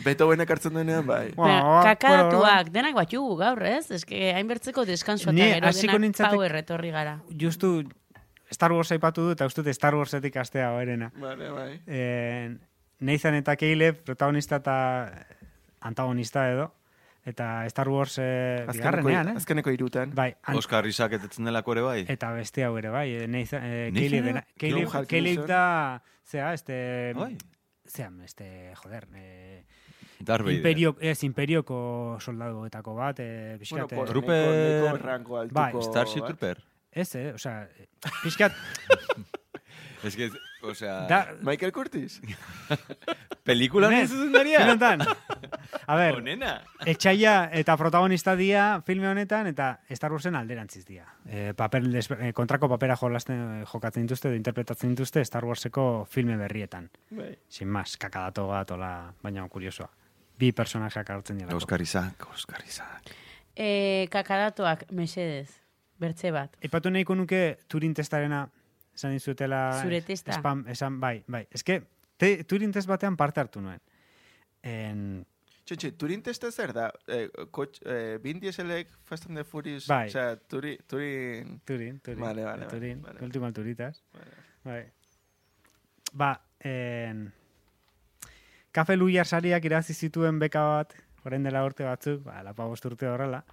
Beethovenek 0.05 0.51
hartzen 0.51 0.75
duenean, 0.75 1.07
bai. 1.07 1.33
Baina, 1.37 1.83
kakatuak, 1.95 2.71
denak 2.75 2.95
bat 2.95 3.11
jugu 3.13 3.37
gaur, 3.37 3.63
ez? 3.63 3.91
Ez 3.91 4.05
que 4.05 4.33
hainbertzeko 4.35 4.85
deskansu 4.89 5.31
eta 5.31 5.33
Ni 5.33 5.43
gero 5.43 5.71
denak 5.73 6.01
nintzatek- 6.01 6.31
power 6.35 6.57
etorri 6.57 6.91
gara. 6.91 7.21
Justu 7.41 7.83
Star 8.51 8.73
Wars 8.73 8.91
aipatu 8.93 9.23
du 9.29 9.31
eta 9.33 9.47
uste 9.47 9.63
dut 9.63 9.73
Star 9.73 9.95
Warsetik 9.95 10.37
astea 10.37 10.71
berena. 10.77 11.11
Vale, 11.17 11.49
bai. 11.51 11.81
Eh, 11.87 12.51
Nathan 13.01 13.35
eta 13.35 13.57
Caleb, 13.57 14.03
protagonista 14.05 14.57
eta 14.57 14.77
antagonista 15.81 16.51
edo. 16.51 16.75
Eta 17.25 17.65
Star 17.71 17.89
Wars 17.89 18.17
eh, 18.19 18.67
bigarrenean, 18.73 19.29
eh? 19.29 19.35
azkeneko 19.39 19.71
irutan. 19.71 20.11
Bai, 20.15 20.33
an- 20.43 20.57
Oscar 20.59 20.85
Isaac 20.91 21.13
etetzen 21.21 21.45
delako 21.47 21.73
ere 21.77 21.83
bai? 21.87 22.01
eta 22.11 22.33
beste 22.35 22.65
hau 22.67 22.77
ere, 22.79 22.91
bai. 22.91 23.09
eh, 23.15 23.29
Nathan, 23.29 23.63
eh? 23.65 23.91
Caleb, 24.59 24.89
Caleb. 24.91 25.07
Caleb 25.09 25.47
da, 25.47 26.03
zea, 26.27 26.53
este... 26.53 27.13
Bai. 27.15 27.37
Zea, 27.93 28.11
este, 28.25 28.73
joder, 28.77 29.07
eh, 29.15 29.65
Darth 30.19 30.45
Vader. 30.45 30.57
imperio, 30.57 30.97
ez, 31.01 31.23
imperioko 31.25 32.17
soldaduetako 32.21 32.95
bat, 32.95 33.19
eh, 33.21 33.25
Bueno, 33.25 33.59
pixkat, 33.59 33.93
eh, 33.93 33.97
por 33.97 34.09
Trooper- 34.09 35.19
neko, 35.19 35.39
altuko. 35.39 35.61
Bai. 35.61 35.73
Starship 35.83 36.21
bat. 36.23 36.29
Trooper. 36.31 36.63
ez, 36.91 37.15
eh, 37.17 37.33
osea, 37.35 37.69
eh, 37.79 37.89
pixkat, 38.23 38.53
Es 40.03 40.17
que, 40.17 40.31
o 40.63 40.75
sea, 40.75 41.07
da, 41.09 41.35
Michael 41.43 41.73
Curtis. 41.73 42.21
pelikula 43.45 43.89
Ne, 43.89 43.97
honen 43.97 44.09
zuzendaria? 44.09 44.59
filmetan, 44.63 45.03
a 45.87 45.97
ber, 45.97 46.17
Onena. 46.21 46.53
etxaia 46.87 47.51
eta 47.53 47.77
protagonista 47.77 48.37
dia 48.39 48.83
filme 48.87 49.09
honetan 49.09 49.49
eta 49.51 49.81
Star 49.91 50.13
Warsen 50.13 50.37
alderantziz 50.39 50.85
dia. 50.87 51.07
E, 51.27 51.53
paper, 51.59 51.89
eh, 52.21 52.33
kontrako 52.33 52.69
papera 52.71 52.97
jolasten, 52.97 53.65
jokatzen 53.67 54.07
dituzte, 54.07 54.31
edo 54.31 54.39
interpretatzen 54.39 54.95
dituzte 54.95 55.25
Star 55.27 55.45
Warseko 55.45 56.07
filme 56.09 56.37
berrietan. 56.37 56.91
Bai. 57.11 57.35
Sin 57.49 57.69
más, 57.69 57.97
kakadato 57.97 58.47
bat, 58.47 58.71
ola, 58.71 59.13
baina 59.23 59.49
kuriosoa. 59.49 59.91
Bi 60.39 60.53
personajeak 60.53 61.11
hartzen 61.11 61.43
dira. 61.43 61.57
Oscar 61.57 61.83
Isaac, 61.83 62.27
Oscar 62.33 62.63
Isaac. 62.67 63.13
E, 63.57 64.07
kakadatuak, 64.11 64.87
mesedez, 64.91 65.51
bertze 66.01 66.31
bat. 66.33 66.57
Epatu 66.63 66.91
nahiko 66.91 67.15
nuke 67.19 67.59
Turing 67.69 67.95
testarena 67.95 68.47
esan 68.95 69.17
dizutela... 69.17 69.65
Zure 69.83 70.03
testa? 70.07 70.37
Spam, 70.39 70.65
esan, 70.69 71.01
bai, 71.01 71.23
bai. 71.27 71.47
Ez 71.51 71.63
que, 71.65 71.83
te, 72.17 72.35
Turing 72.45 72.73
test 72.75 72.91
batean 72.91 73.17
parte 73.17 73.41
hartu 73.41 73.63
nuen. 73.65 73.81
En, 74.63 75.25
Txetxe, 75.63 75.93
Turin 75.95 76.23
testa 76.27 76.51
zer 76.51 76.73
da? 76.75 76.89
Eh, 77.07 77.29
kotx, 77.55 77.81
eh, 77.87 78.19
Vin 78.23 78.41
Dieselek 78.43 78.89
Fast 79.07 79.29
and 79.29 79.39
the 79.39 79.45
Furious, 79.45 79.87
Bai. 79.87 80.09
osea, 80.09 80.35
Turi, 80.37 80.77
Turin... 80.87 81.61
Turing, 81.65 82.01
Turing. 82.03 82.21
Vale, 82.21 82.45
vale, 82.45 82.67
vale, 82.67 82.71
Turing, 82.71 83.03
vale. 83.03 83.23
último 83.23 83.47
alturitas. 83.47 84.03
Vale. 84.13 84.35
Bai. 84.65 84.83
Ba, 86.13 86.33
en... 86.61 87.33
Kafe 88.73 88.97
Luiar 88.97 89.27
sariak 89.27 89.65
irazi 89.69 89.95
zituen 89.95 90.39
beka 90.41 90.63
bat, 90.65 90.95
orain 91.25 91.45
dela 91.45 91.63
urte 91.65 91.85
batzuk, 91.85 92.23
ba, 92.25 92.43
lapa 92.43 92.67
urte 92.67 93.07
horrela, 93.07 93.45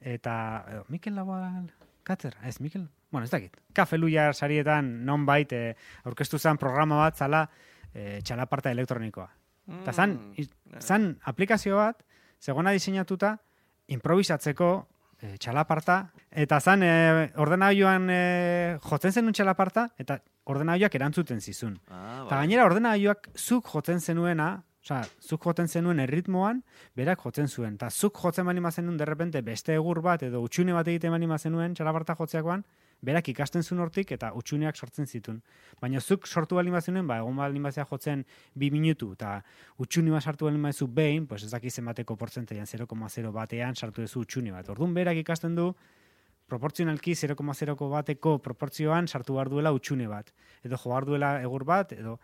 eta, 0.00 0.34
edo, 0.72 0.84
Mikel 0.88 1.14
Labal, 1.14 1.70
Katzer, 2.02 2.34
ez, 2.42 2.60
Mikel, 2.60 2.88
bueno, 3.10 3.24
ez 3.24 3.30
dakit. 3.30 3.56
Kafe 3.72 3.98
Luiar 3.98 4.34
sarietan 4.34 5.04
non 5.06 5.24
bait, 5.26 5.52
eh, 5.52 5.74
aurkeztu 6.04 6.38
zen 6.38 6.58
programa 6.58 6.96
bat 6.96 7.16
zala 7.16 7.48
eh, 7.94 8.20
txalaparta 8.24 8.70
elektronikoa. 8.70 9.28
Eta 9.82 9.92
zan, 9.92 10.10
Mm, 10.16 10.32
i- 10.40 10.80
zan 10.80 11.18
aplikazio 11.22 11.76
bat, 11.76 12.02
zegona 12.40 12.72
diseinatuta, 12.72 13.36
improvisatzeko 13.88 14.68
e, 15.22 15.36
txalaparta, 15.38 15.96
eta 16.30 16.58
zan 16.60 16.82
e, 16.82 16.92
ordenagailuan 17.38 18.08
e, 18.10 18.78
jotzen 18.82 19.12
zenun 19.12 19.32
txalaparta, 19.36 19.84
eta 20.02 20.16
ordenagailuak 20.50 20.94
erantzuten 20.98 21.40
zizun. 21.40 21.76
Ah, 21.88 22.24
Eta 22.26 22.40
gainera 22.40 22.64
ordenagailuak 22.66 23.28
zuk 23.38 23.68
jotzen 23.70 24.00
zenuena, 24.00 24.48
osea, 24.82 25.02
zuk 25.20 25.44
jotzen 25.46 25.68
zenuen 25.68 26.00
erritmoan, 26.02 26.62
berak 26.98 27.22
jotzen 27.24 27.48
zuen. 27.48 27.74
Eta 27.78 27.90
zuk 27.90 28.18
jotzen 28.18 28.46
bali 28.46 28.60
zenuen 28.70 28.96
derrepente 28.96 29.42
beste 29.42 29.74
egur 29.74 30.02
bat 30.02 30.22
edo 30.22 30.42
utxune 30.42 30.72
bat 30.72 30.88
egiten 30.88 31.10
bali 31.10 31.26
zenuen 31.38 31.74
txalaparta 31.74 32.16
jotzeakoan, 32.18 32.64
berak 33.02 33.28
ikasten 33.28 33.62
zuen 33.62 33.80
hortik 33.80 34.12
eta 34.12 34.32
utxuneak 34.34 34.76
sortzen 34.76 35.06
zituen. 35.06 35.40
Baina 35.80 36.00
zuk 36.00 36.26
sortu 36.26 36.56
bali 36.56 36.70
zenuen, 36.80 37.06
ba, 37.06 37.18
egon 37.18 37.36
bali 37.36 37.60
bazea 37.60 37.84
jotzen 37.84 38.24
bi 38.54 38.70
minutu, 38.70 39.12
eta 39.12 39.42
utxune 39.78 40.10
bat 40.10 40.22
sartu 40.22 40.44
bali 40.44 40.58
bazu 40.58 40.86
behin, 40.86 41.26
pues 41.26 41.42
ez 41.44 41.50
dakiz 41.50 41.74
zenbateko 41.74 42.16
portzenteian 42.16 42.66
0,0 42.66 43.32
batean 43.32 43.74
sartu 43.74 44.02
duzu 44.02 44.20
utxune 44.20 44.52
bat. 44.52 44.68
Orduan 44.68 44.94
berak 44.94 45.16
ikasten 45.16 45.54
du, 45.54 45.74
proportzionalki 46.52 47.16
0,0ko 47.16 47.88
bateko 47.92 48.36
proportzioan 48.44 49.08
sartu 49.08 49.38
behar 49.38 49.50
duela 49.52 49.72
utxune 49.72 50.08
bat. 50.10 50.32
Edo 50.62 50.76
jo 50.76 50.92
behar 50.92 51.08
duela 51.08 51.34
egur 51.42 51.64
bat, 51.68 51.96
edo 51.96 52.18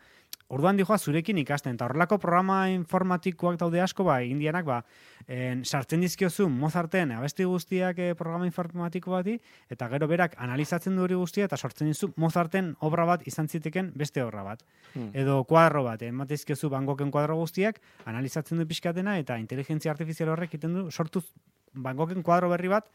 orduan 0.49 0.79
dijoa 0.79 0.97
zurekin 0.99 1.39
ikasten. 1.43 1.76
Eta 1.76 1.87
horrelako 1.87 2.18
programa 2.22 2.59
informatikoak 2.72 3.59
daude 3.61 3.81
asko, 3.85 4.05
ba, 4.09 4.18
indianak, 4.24 4.64
ba, 4.68 4.79
en, 5.26 5.64
sartzen 5.64 6.01
dizkiozu 6.05 6.49
Mozarten 6.49 7.12
abesti 7.12 7.45
guztiak 7.49 8.01
eh, 8.01 8.14
programa 8.18 8.49
informatiko 8.49 9.12
bati, 9.12 9.37
eta 9.68 9.91
gero 9.93 10.09
berak 10.09 10.37
analizatzen 10.41 10.97
du 10.97 11.05
hori 11.05 11.18
guztia, 11.20 11.49
eta 11.49 11.57
sortzen 11.57 11.93
dizu 11.93 12.12
Mozarten 12.16 12.74
obra 12.89 13.05
bat 13.09 13.26
izan 13.29 13.49
ziteken 13.49 13.93
beste 13.97 14.24
obra 14.24 14.45
bat. 14.47 14.64
Hmm. 14.95 15.11
Edo 15.12 15.43
kuadro 15.49 15.85
bat, 15.85 16.03
ematizkiozu 16.09 16.72
Van 16.72 16.89
Goghen 16.89 17.12
kuadro 17.12 17.37
guztiak, 17.43 17.83
analizatzen 18.09 18.59
du 18.59 18.66
pixkatena, 18.68 19.18
eta 19.20 19.37
inteligentzia 19.39 19.93
artifizial 19.93 20.33
horrek 20.33 20.57
egiten 20.57 20.81
du, 20.81 20.89
sortu 20.91 21.24
Van 21.74 21.97
Goghen 21.97 22.24
kuadro 22.24 22.49
berri 22.49 22.72
bat, 22.72 22.89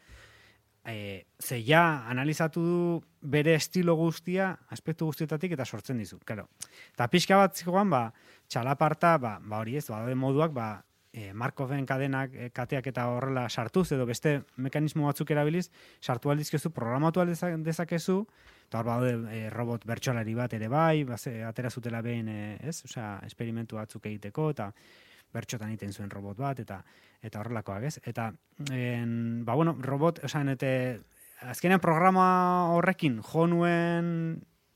e, 0.85 1.25
ze 1.39 1.63
ja 1.63 2.05
analizatu 2.09 2.61
du 2.61 3.01
bere 3.21 3.55
estilo 3.55 3.95
guztia, 3.95 4.59
aspektu 4.69 5.05
guztietatik 5.05 5.55
eta 5.55 5.65
sortzen 5.65 5.97
dizu. 5.97 6.19
Claro. 6.25 6.49
Eta 6.93 7.07
pixka 7.07 7.37
bat 7.39 7.55
zikoan, 7.55 7.89
ba, 7.89 8.07
txalaparta, 8.47 9.17
ba, 9.17 9.37
ba 9.39 9.61
hori 9.63 9.77
ez, 9.77 9.87
badaude 9.89 10.15
moduak, 10.15 10.51
ba, 10.53 10.67
e, 11.13 11.31
Markoven 11.33 11.85
kadenak, 11.85 12.33
e, 12.33 12.49
kateak 12.49 12.89
eta 12.91 13.07
horrela 13.07 13.47
sartuz, 13.49 13.91
edo 13.95 14.05
beste 14.09 14.41
mekanismo 14.57 15.07
batzuk 15.07 15.31
erabiliz, 15.31 15.69
sartu 16.01 16.33
aldizkezu, 16.33 16.73
programatu 16.73 17.21
aldeza- 17.21 17.53
dezakezu, 17.63 18.25
eta 18.67 18.81
hor 18.81 18.89
badaude 18.89 19.37
e, 19.37 19.49
robot 19.53 19.85
bertsolari 19.85 20.35
bat 20.35 20.53
ere 20.57 20.67
bai, 20.67 21.03
baze, 21.07 21.43
atera 21.45 21.69
zutela 21.69 22.01
behin, 22.01 22.27
e, 22.27 22.57
ez, 22.61 22.81
osea, 22.89 23.19
esperimentu 23.29 23.79
batzuk 23.79 24.05
egiteko, 24.11 24.49
eta 24.57 24.71
bertxotan 25.33 25.73
egiten 25.73 25.93
zuen 25.93 26.11
robot 26.11 26.37
bat, 26.37 26.59
eta 26.59 26.83
eta 27.23 27.39
horrelakoak, 27.39 27.83
ez? 27.87 27.99
Eta, 28.05 28.33
en, 28.71 29.43
ba, 29.47 29.55
bueno, 29.55 29.77
robot, 29.81 30.19
osan, 30.27 30.49
ete, 30.53 30.71
azkenean 31.47 31.81
programa 31.83 32.25
horrekin 32.75 33.21
jo 33.23 33.47
nuen 33.47 34.09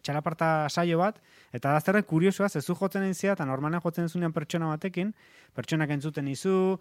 txalaparta 0.08 0.70
saio 0.70 1.01
bat, 1.01 1.20
eta 1.55 1.74
da 1.76 1.82
zerren 1.84 2.05
kuriosoa, 2.08 2.47
zezu 2.47 2.76
jotzen 2.80 3.03
eintzia, 3.03 3.36
eta 3.36 3.45
normalen 3.45 3.84
jotzen 3.84 4.08
zunean 4.08 4.36
pertsona 4.36 4.70
batekin, 4.72 5.12
pertsonak 5.55 5.91
entzuten 5.97 6.30
izu, 6.32 6.78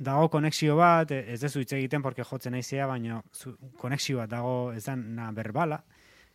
dago 0.00 0.28
konexio 0.32 0.76
bat, 0.76 1.12
ez 1.12 1.40
dezu 1.40 1.62
hitz 1.62 1.72
egiten 1.76 2.04
porque 2.04 2.24
jotzen 2.24 2.56
naizea, 2.56 2.86
baina 2.90 3.22
konexio 3.80 4.20
bat 4.20 4.32
dago 4.32 4.72
ez 4.76 4.84
da 4.84 4.96
na 4.96 5.30
berbala, 5.36 5.80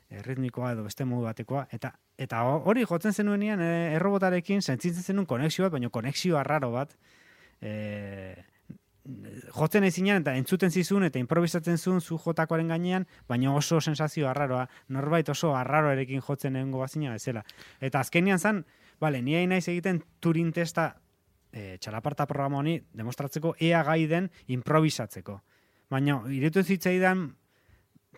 erritmikoa 0.10 0.72
edo 0.76 0.84
beste 0.86 1.06
modu 1.06 1.26
batekoa, 1.26 1.68
eta 1.72 1.94
eta 2.18 2.44
ho- 2.48 2.62
hori 2.66 2.86
jotzen 2.86 3.14
zenuenean 3.14 3.62
e, 3.62 3.70
errobotarekin 3.96 4.62
sentzitzen 4.62 5.04
zenun 5.04 5.26
konexio 5.26 5.66
bat, 5.66 5.72
baina 5.74 5.90
konexio 5.90 6.38
arraro 6.38 6.72
bat, 6.72 6.96
e, 7.62 8.36
jotzen 9.54 9.84
ezinean 9.86 10.24
eta 10.24 10.34
entzuten 10.38 10.72
zizun 10.72 11.04
eta 11.06 11.20
improvisatzen 11.20 11.78
zuen 11.78 12.02
zu 12.02 12.18
jotakoaren 12.18 12.68
gainean, 12.68 13.06
baina 13.28 13.54
oso 13.54 13.80
sensazio 13.82 14.30
arraroa, 14.30 14.68
norbait 14.90 15.30
oso 15.30 15.56
arraroarekin 15.56 16.22
jotzen 16.22 16.56
egongo 16.56 16.80
bazina 16.80 17.12
bezala. 17.14 17.44
Eta 17.82 18.00
azkenean 18.00 18.40
zan, 18.40 18.66
bale, 19.00 19.22
ni 19.22 19.46
naiz 19.48 19.68
egiten 19.68 20.02
Turing 20.20 20.54
testa 20.54 20.96
e, 21.52 21.78
txalaparta 21.78 22.26
programa 22.26 22.58
honi 22.58 22.80
demostratzeko 22.94 23.56
ea 23.60 23.84
gai 23.84 24.06
den 24.08 24.30
improvisatzeko. 24.48 25.40
Baina, 25.90 26.22
iretu 26.34 26.64
zitzaidan 26.64 27.28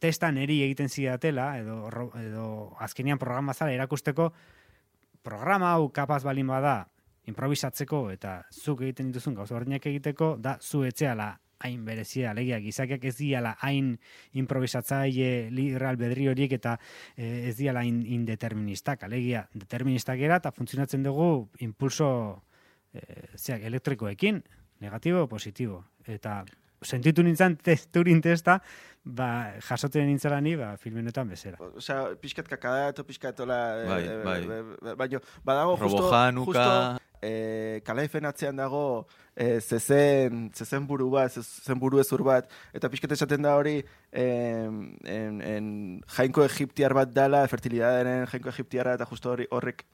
testa 0.01 0.31
neri 0.31 0.61
egiten 0.63 0.89
zidatela, 0.89 1.57
edo, 1.59 1.87
edo 2.21 2.45
azkenean 2.79 3.19
programa 3.19 3.53
zara 3.53 3.73
erakusteko 3.73 4.31
programa 5.27 5.73
hau 5.75 5.89
kapaz 5.91 6.23
balin 6.23 6.47
bada 6.47 6.77
improvisatzeko 7.27 8.05
eta 8.13 8.37
zuk 8.53 8.85
egiten 8.85 9.11
dituzun 9.11 9.35
gauza 9.35 9.57
berdinak 9.57 9.85
egiteko, 9.89 10.37
da 10.39 10.57
zu 10.61 10.85
etzeala 10.87 11.33
hain 11.65 11.81
berezia, 11.85 12.31
alegia, 12.31 12.59
gizakiak 12.61 13.03
ez 13.09 13.15
diala 13.17 13.55
hain 13.65 13.95
improvisatzaile 14.37 15.49
liberal 15.51 15.97
bedri 15.99 16.27
horiek 16.29 16.53
eta 16.59 16.75
eh, 17.15 17.49
ez 17.49 17.55
diala 17.57 17.81
hain 17.83 18.03
indeterministak, 18.05 19.03
alegia, 19.07 19.47
deterministak 19.53 20.21
era 20.21 20.37
eta 20.39 20.53
funtzionatzen 20.53 21.03
dugu 21.03 21.49
impulso 21.65 22.09
eh, 22.93 23.33
zeak, 23.35 23.65
elektrikoekin, 23.71 24.43
negatibo, 24.85 25.25
positibo. 25.27 25.83
Eta 26.05 26.43
sentitu 26.81 27.23
nintzen 27.23 27.57
te, 27.61 27.77
Turing 27.91 28.21
testa, 28.23 28.59
ba, 29.03 29.53
jasoten 29.69 30.07
nintzela 30.09 30.39
ni, 30.41 30.55
ba, 30.59 30.75
filmenetan 30.81 31.29
bezera. 31.29 31.57
Osea, 31.75 32.13
pixkat 32.21 32.47
kakadato, 32.51 33.05
pixkat 33.07 33.39
ola... 33.45 33.59
Bai, 33.87 34.03
eh, 34.03 34.21
bai. 34.23 34.39
eh, 34.43 34.63
eh, 34.91 34.95
Baina, 34.99 35.21
badago 35.43 35.77
justo... 35.77 36.07
Robojanuka. 36.07 36.47
justo 36.47 37.05
e, 37.21 37.81
kalaifen 37.85 38.25
atzean 38.25 38.57
dago 38.57 39.07
e, 39.35 39.59
zezen, 39.61 40.47
zezen 40.53 40.87
buru 40.87 41.09
bat, 41.13 41.33
zezen 41.33 41.79
buru 41.79 42.01
ezur 42.01 42.23
bat, 42.25 42.49
eta 42.77 42.89
pixket 42.93 43.15
esaten 43.17 43.45
da 43.45 43.55
hori 43.57 43.77
em, 44.11 44.81
en, 45.05 45.41
en, 45.41 45.69
jainko 46.17 46.45
egiptiar 46.45 46.95
bat 46.97 47.13
dala, 47.13 47.45
fertilidaderen 47.49 48.27
jainko 48.31 48.53
egiptiarra, 48.53 48.97
eta 48.97 49.09
justo 49.09 49.33
hori 49.33 49.47
horrek 49.51 49.85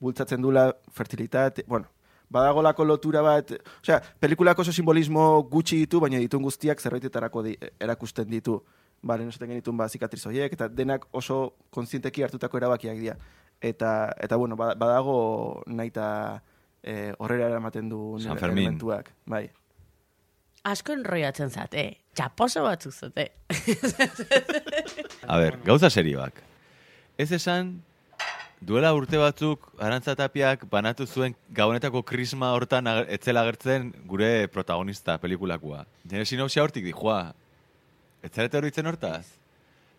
bultzatzen 0.00 0.40
dula 0.42 0.70
fertilitate, 0.96 1.64
bueno, 1.68 1.90
badagolako 2.30 2.84
lotura 2.86 3.22
bat, 3.22 3.50
osea, 3.82 4.00
pelikulako 4.20 4.62
oso 4.62 4.72
simbolismo 4.72 5.42
gutxi 5.50 5.80
ditu, 5.82 6.00
baina 6.00 6.18
ditun 6.22 6.42
guztiak 6.46 6.80
zerbaitetarako 6.80 7.42
di, 7.42 7.56
erakusten 7.80 8.30
ditu. 8.30 8.60
Bale, 9.02 9.24
nosaten 9.24 9.48
genitun 9.48 9.78
ba, 9.80 9.86
zikatriz 9.88 10.20
horiek, 10.28 10.52
eta 10.52 10.68
denak 10.68 11.06
oso 11.16 11.54
kontzienteki 11.72 12.22
hartutako 12.22 12.58
erabakiak 12.60 12.98
dira. 13.00 13.14
Eta, 13.60 14.12
eta 14.20 14.36
bueno, 14.36 14.56
ba- 14.60 14.74
badago 14.76 15.62
naita 15.66 16.42
eh, 16.82 17.12
horrera 17.18 17.48
eramaten 17.48 17.88
du 17.88 18.18
elementuak. 18.20 19.10
Bai. 19.26 19.46
Asko 20.68 20.92
enroiatzen 20.92 21.48
zate, 21.48 21.86
txaposo 22.12 22.62
batzuk 22.62 22.92
zate. 22.92 23.30
A 25.26 25.38
ber, 25.40 25.56
gauza 25.64 25.88
serioak. 25.90 26.42
Ez 27.16 27.30
esan, 27.32 27.78
duela 28.60 28.92
urte 28.94 29.16
batzuk 29.18 29.70
arantzatapiak 29.80 30.66
banatu 30.70 31.06
zuen 31.06 31.34
gabonetako 31.56 32.02
krisma 32.04 32.52
hortan 32.52 32.86
ager- 32.86 33.08
etzela 33.16 33.40
agertzen 33.42 33.92
gure 34.06 34.48
protagonista 34.48 35.16
pelikulakua. 35.18 35.86
Nire 36.04 36.24
sinopsia 36.28 36.62
hortik 36.62 36.84
dijoa. 36.84 37.32
Etzarete 38.22 38.58
horitzen 38.58 38.86
hortaz? 38.86 39.24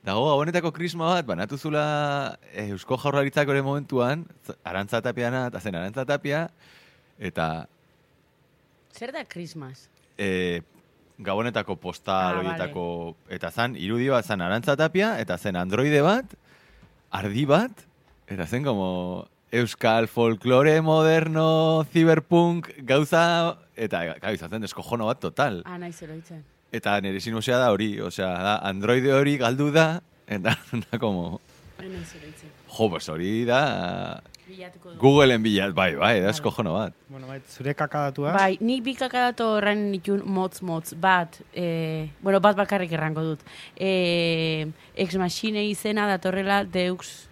Dago 0.05 0.27
gabonetako 0.29 0.71
krisma 0.73 1.07
bat, 1.15 1.25
banatu 1.25 1.57
zula 1.57 2.37
eh, 2.53 2.67
Eusko 2.69 2.97
Jaurlaritzak 2.97 3.49
ere 3.49 3.61
momentuan, 3.61 4.25
z- 4.45 4.55
arantzatapiana, 4.65 5.47
eta 5.51 5.59
zen 5.61 5.75
arantzatapia, 5.77 6.47
eta 7.19 7.67
Zer 8.93 9.11
da 9.13 9.23
Christmas? 9.25 9.87
e, 10.17 10.61
gabonetako 11.17 11.75
postal 11.77 12.35
Ah, 12.35 12.39
horietako, 12.39 13.15
eta 13.29 13.51
zan, 13.51 13.75
irudi 13.77 14.09
bat 14.09 14.25
zan 14.25 14.41
arantzatapia, 14.41 15.19
eta 15.21 15.37
zen 15.37 15.55
androide 15.55 16.01
bat, 16.01 16.25
ardi 17.11 17.45
bat, 17.45 17.71
eta 18.31 18.47
zen 18.47 18.63
como 18.63 19.27
euskal 19.51 20.07
folklore 20.07 20.79
moderno, 20.81 21.83
cyberpunk, 21.91 22.69
gauza, 22.87 23.57
eta 23.75 24.05
gau, 24.15 24.33
izaten 24.33 24.63
deskojono 24.63 25.09
bat 25.09 25.19
total. 25.19 25.61
Ah, 25.67 25.77
nahi 25.81 25.91
zeroitzen. 25.91 26.43
Eta 26.71 26.95
nire 27.03 27.19
sinusea 27.19 27.59
da 27.59 27.71
hori, 27.75 27.97
osea, 27.99 28.31
da, 28.39 28.57
androide 28.69 29.11
hori 29.11 29.35
galdu 29.41 29.71
da, 29.75 29.87
eta 30.31 30.55
da 30.87 30.99
como, 30.99 31.41
Ah, 31.81 31.85
jo, 32.77 32.89
pues 32.91 33.07
hori 33.09 33.43
da, 33.43 34.21
Bilatuko 34.45 34.91
du. 34.91 34.97
Googleen 35.01 35.41
bilat, 35.41 35.73
bai, 35.73 35.95
bai, 35.97 36.19
da 36.21 36.29
eskojono 36.29 36.75
bat. 36.75 36.93
Bueno, 37.09 37.25
bai, 37.25 37.39
zure 37.49 37.73
kakadatua. 37.73 38.35
Bai, 38.35 38.57
nik 38.61 38.83
bi 38.85 38.93
kakadato 38.99 39.47
horren 39.55 39.87
nitun 39.89 40.21
motz-motz 40.29 40.93
bat, 41.01 41.39
e, 41.55 42.11
bueno, 42.21 42.41
bat 42.43 42.59
bakarrik 42.59 42.93
errango 42.93 43.23
dut. 43.31 43.43
E, 43.73 44.67
ex 44.93 45.17
machine 45.17 45.65
izena 45.71 46.05
datorrela 46.11 46.61
deux 46.63 47.30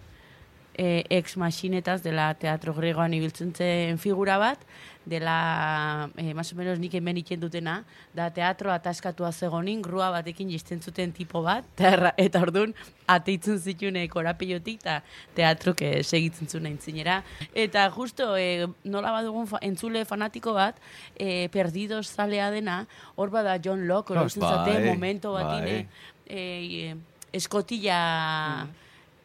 e, 0.80 1.04
ex 1.12 1.36
machinetaz 1.36 2.00
dela 2.00 2.30
teatro 2.40 2.72
gregoan 2.72 3.12
ibiltzen 3.12 3.52
zen 3.52 3.98
figura 4.00 4.38
bat, 4.40 4.62
dela, 5.04 6.08
e, 6.16 6.32
más 6.34 6.52
o 6.52 6.56
menos 6.56 6.78
nik 6.78 6.94
hemen 6.94 7.18
iken 7.20 7.40
dutena, 7.40 7.82
da 8.16 8.28
teatro 8.32 8.70
ataskatua 8.72 9.32
zegonin, 9.32 9.82
grua 9.82 10.08
batekin 10.14 10.48
jisten 10.52 10.80
zuten 10.80 11.12
tipo 11.12 11.42
bat, 11.44 11.64
eta, 11.76 11.90
erra- 11.90 12.14
eta 12.16 12.40
orduan 12.46 12.72
ateitzen 13.10 13.58
zitune 13.60 14.06
korapilotik, 14.12 14.80
eta 14.84 15.00
teatrok 15.36 15.82
segitzen 16.04 16.48
zuen 16.48 16.70
aintzinera. 16.70 17.18
Eta 17.52 17.84
justo, 17.92 18.30
e, 18.40 18.68
nola 18.84 19.12
badugun 19.18 19.48
fa, 19.50 19.60
entzule 19.66 20.06
fanatiko 20.08 20.54
bat, 20.56 20.80
e, 21.18 21.48
perdidos 21.52 22.06
zalea 22.14 22.48
dena, 22.54 22.86
hor 23.16 23.32
bada 23.34 23.58
John 23.60 23.84
Locke, 23.88 24.14
Bai, 24.14 24.22
oroitzen 24.22 24.46
zate, 24.48 24.78
bai, 24.80 24.86
momento 24.94 25.32
batine, 25.36 25.82
bai. 25.84 25.88
e, 26.28 26.94
eskotila 27.32 28.66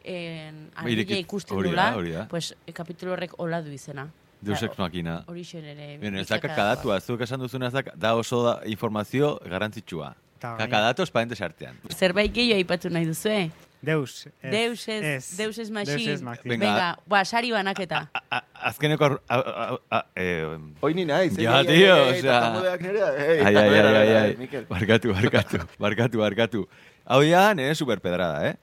en, 0.06 0.70
argia 0.74 0.94
Ireki- 1.02 1.18
ikusten 1.24 1.56
hori 1.58 1.68
da, 1.70 1.74
dula, 1.74 1.96
hori 1.96 2.12
da. 2.14 2.26
pues, 2.28 2.54
kapitulo 2.72 3.12
horrek 3.12 3.34
hola 3.38 3.60
du 3.62 3.72
izena. 3.74 4.08
Deus 4.40 4.62
ex 4.62 4.78
machina. 4.78 5.24
Hori 5.26 5.42
ere. 5.54 5.96
Bien, 5.98 6.14
ez 6.16 6.28
da 6.28 6.38
kakadatua, 6.38 7.00
zuk 7.00 7.20
esan 7.24 7.40
duzuna 7.40 7.66
ez 7.68 7.72
da, 7.72 7.82
da 7.94 8.14
oso 8.14 8.42
da 8.44 8.60
informazio 8.66 9.38
garrantzitsua. 9.44 10.14
Ta 10.38 10.50
gaina- 10.52 10.66
Kakadatos 10.66 11.10
parentes 11.10 11.40
artean. 11.40 11.74
Zerbait 11.88 12.32
gehiago 12.32 12.58
aipatu 12.60 12.90
nahi 12.90 13.06
duzue? 13.06 13.50
Deus. 13.82 14.26
Ez, 14.42 14.50
Deus 14.52 14.88
ez, 14.88 15.36
Deus 15.38 15.58
ez 15.58 15.70
machine. 15.70 15.96
Deus 15.96 16.06
ez 16.08 16.22
machine. 16.22 16.48
Venga. 16.50 16.66
Venga, 16.66 16.98
ba, 17.06 17.24
sari 17.24 17.50
banaketa. 17.52 18.10
A- 18.30 18.42
Azkeneko... 18.68 19.20
a- 19.28 19.36
a- 19.38 19.78
a- 19.90 20.06
eh, 20.16 20.58
Hoi 20.80 20.94
ni 20.94 21.04
naiz, 21.04 21.36
eh? 21.38 21.42
Ja, 21.44 21.62
tío, 21.64 21.96
ei, 21.96 22.18
osea. 22.18 22.38
Ai, 22.56 23.56
ai, 23.56 23.68
ai, 23.68 23.96
ai, 23.96 24.14
ai. 24.16 24.64
Barkatu, 24.68 25.12
barkatu, 25.12 25.58
barkatu, 25.78 26.18
barkatu. 26.18 26.68
Hau 27.06 27.22
ja, 27.22 27.54
nire 27.54 27.74
superpedrada, 27.74 28.48
eh? 28.48 28.56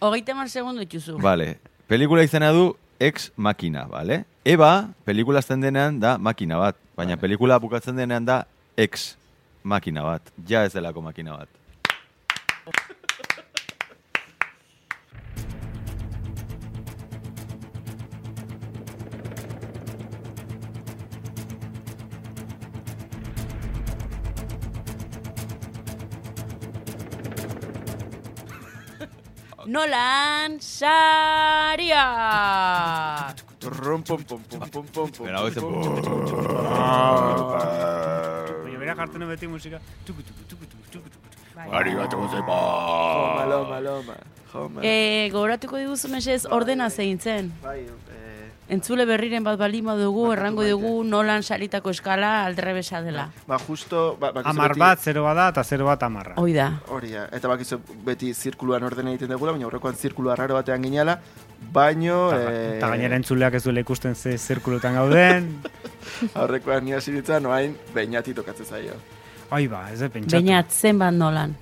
Hogeita 0.00 0.34
mar 0.34 0.48
segundu 0.48 0.82
itxuzu. 0.84 1.18
Vale. 1.22 1.56
Pelikula 1.88 2.22
izena 2.26 2.52
du 2.52 2.74
Ex 3.00 3.30
Makina, 3.36 3.86
vale? 3.88 4.24
Eba, 4.44 4.88
pelikula 5.04 5.40
azten 5.42 5.60
denean 5.60 6.00
da 6.00 6.16
makina 6.18 6.58
bat, 6.60 6.76
baina 6.96 7.16
pelikula 7.16 7.58
bukatzen 7.60 7.96
denean 7.96 8.24
da 8.24 8.44
Ex 8.76 9.14
makina 9.64 10.04
bat. 10.04 10.22
Ja 10.48 10.64
ez 10.64 10.72
delako 10.74 11.02
makina 11.02 11.36
bat. 11.40 11.48
Zen- 34.04 34.04
pum, 34.04 34.22
pum, 34.24 34.42
pum. 34.46 34.58
Baina 38.62 38.78
bera 38.78 38.94
jartzen 39.00 39.26
beti 39.28 39.46
musika. 39.50 39.78
Tuku, 40.06 40.22
tuku, 40.22 40.42
tuku, 40.50 40.64
tuku, 40.92 41.08
tuku. 41.10 41.26
Loma, 43.16 43.46
loma, 43.52 43.78
loma. 43.80 44.14
Joma. 44.52 44.80
E, 44.84 45.28
gogoratuko 45.32 45.78
diguzu 45.82 46.08
mesez 46.12 46.46
ordena 46.46 46.88
zein 46.90 47.18
zen. 47.18 47.50
Bai, 47.62 47.80
eh, 47.80 48.15
Entzule 48.68 49.04
berriren 49.06 49.44
bat 49.46 49.54
balima 49.60 49.94
dugu, 49.94 50.32
errango 50.34 50.64
dugu 50.66 51.04
nolan 51.06 51.44
saritako 51.46 51.92
eskala 51.94 52.44
aldrebesa 52.46 52.98
dela. 53.00 53.28
ba, 53.46 53.58
justo... 53.62 54.16
Ba, 54.18 54.32
Amar 54.42 54.72
beti- 54.72 54.80
bat, 54.80 54.98
zero 54.98 55.22
bada, 55.22 55.48
eta 55.52 55.62
zero 55.62 55.86
bat 55.86 56.02
amarra. 56.02 56.34
Hoi 56.42 56.52
da. 56.52 56.72
Hori 56.90 57.12
da, 57.12 57.28
eta 57.30 57.46
bakizu 57.48 57.78
beti 58.04 58.32
zirkuluan 58.34 58.82
ordena 58.82 59.12
egiten 59.12 59.30
dugula, 59.30 59.52
baina 59.54 59.68
horrekoan 59.68 59.94
zirkulu 59.94 60.32
arraro 60.34 60.54
batean 60.58 60.82
ginala, 60.82 61.14
baino... 61.72 62.16
Eta 62.34 62.50
eh, 62.50 62.80
gainera 62.82 63.16
entzuleak 63.20 63.54
ez 63.54 63.62
duela 63.62 63.84
ikusten 63.86 64.16
ze 64.18 64.34
zirkulutan 64.36 64.98
gauden. 64.98 65.46
Aurrekoan 66.34 66.84
ni 66.84 66.92
hasi 66.98 67.12
nintzen, 67.14 67.46
oain, 67.46 67.76
behinati 67.94 68.34
tokatzen 68.34 68.66
zaio. 68.66 68.98
Ai 69.54 69.68
ba, 69.70 69.84
ez 69.92 70.00
da 70.02 70.08
pentsatu. 70.10 70.42
Bainat 70.42 70.74
zenbat 70.74 71.14
nolan. 71.14 71.54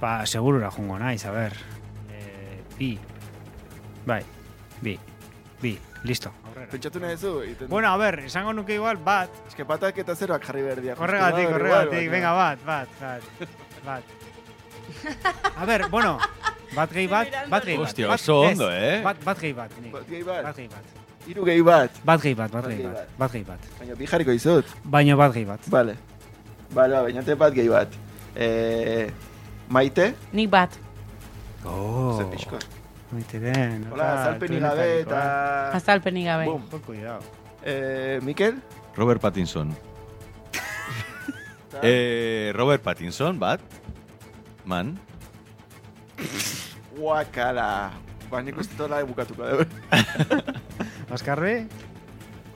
Ba, 0.00 0.26
segurura 0.26 0.72
jungo 0.74 0.98
naiz, 0.98 1.22
a 1.26 1.30
ber. 1.30 1.54
Eh, 2.10 2.58
bi. 2.76 2.90
Bai, 4.06 4.24
bi. 4.82 4.96
Bi, 5.60 5.78
listo. 6.04 6.30
Aurrera. 6.48 6.70
Pentsatu 6.70 7.00
nahi 7.00 7.16
zu. 7.16 7.42
Bueno, 7.68 7.88
a 7.92 7.96
ber, 8.00 8.20
esango 8.20 8.52
nuke 8.52 8.74
igual 8.74 8.96
bat. 8.96 9.30
Eske 9.48 9.64
patak 9.68 9.98
eta 9.98 10.14
zeroak 10.16 10.44
jarri 10.46 10.62
behar 10.62 10.80
justu 10.80 11.02
Horregatik, 11.04 11.48
horregatik, 11.54 12.10
venga, 12.10 12.32
baina- 12.32 12.64
bat, 12.66 12.88
bat, 13.00 13.22
bat, 13.36 13.48
bat. 13.84 14.04
A 15.56 15.64
ber, 15.66 15.88
bueno, 15.90 16.18
bat 16.74 16.90
gehi 16.92 17.06
bat, 17.06 17.28
bat 17.48 17.64
gehi 17.64 17.76
bat. 17.76 17.86
Hostia, 17.88 18.08
bat- 18.08 18.20
oso 18.20 18.44
ez, 18.48 18.52
ondo, 18.56 18.70
eh? 18.72 19.00
Bat, 19.04 19.22
bat 19.24 19.38
gehi 19.38 19.52
bat. 19.52 19.70
Bat 19.92 20.08
gehi 20.08 20.22
bat. 20.24 20.42
Bat 20.48 20.56
gehi 20.56 20.68
bat. 20.68 20.84
Hiru 21.28 21.44
gehi 21.44 21.62
bat. 21.62 22.00
Bat 22.04 22.22
gehi 22.24 22.34
bat, 22.34 22.50
bat 22.50 22.66
gehi 22.66 22.82
bat, 22.88 23.08
bat. 23.18 23.32
gehi 23.32 23.44
bat. 23.44 23.68
Baina 23.78 23.94
bi 23.94 24.06
jarriko 24.06 24.32
izut. 24.32 24.66
Baina 24.84 25.16
bat 25.16 25.34
gehi 25.36 25.44
bat. 25.44 25.60
Vale. 25.68 25.96
Vale, 26.72 26.94
ba, 26.96 27.02
bainate 27.02 27.34
bat 27.36 27.52
gehi 27.54 27.68
bat. 27.68 27.88
Eh, 28.34 29.10
maite, 29.68 30.14
Nik 30.32 30.48
bat. 30.50 30.70
Oh, 31.66 32.16
zer 32.16 32.26
pixko. 32.32 32.56
Maite 33.12 33.40
den. 33.42 33.86
Hola, 33.90 34.08
azalpenik 34.20 34.60
gabe 34.62 34.88
eta... 35.00 35.20
Azalpenik 35.78 36.26
gabe. 36.26 36.46
Bum. 36.50 36.64
Jo, 36.70 36.80
cuidado. 36.86 37.20
Eh, 37.64 38.18
Mikel? 38.22 38.60
Robert 38.96 39.20
Pattinson. 39.20 39.74
eh, 41.82 42.52
Robert 42.54 42.82
Pattinson, 42.82 43.38
bat? 43.38 43.60
Man? 44.64 44.98
Guakala. 46.96 47.92
Ba, 48.30 48.42
nik 48.46 48.58
uste 48.62 48.76
tola 48.78 49.00
bukatuko 49.06 49.42
dugu. 49.42 49.64
Oskarbe? 51.10 51.66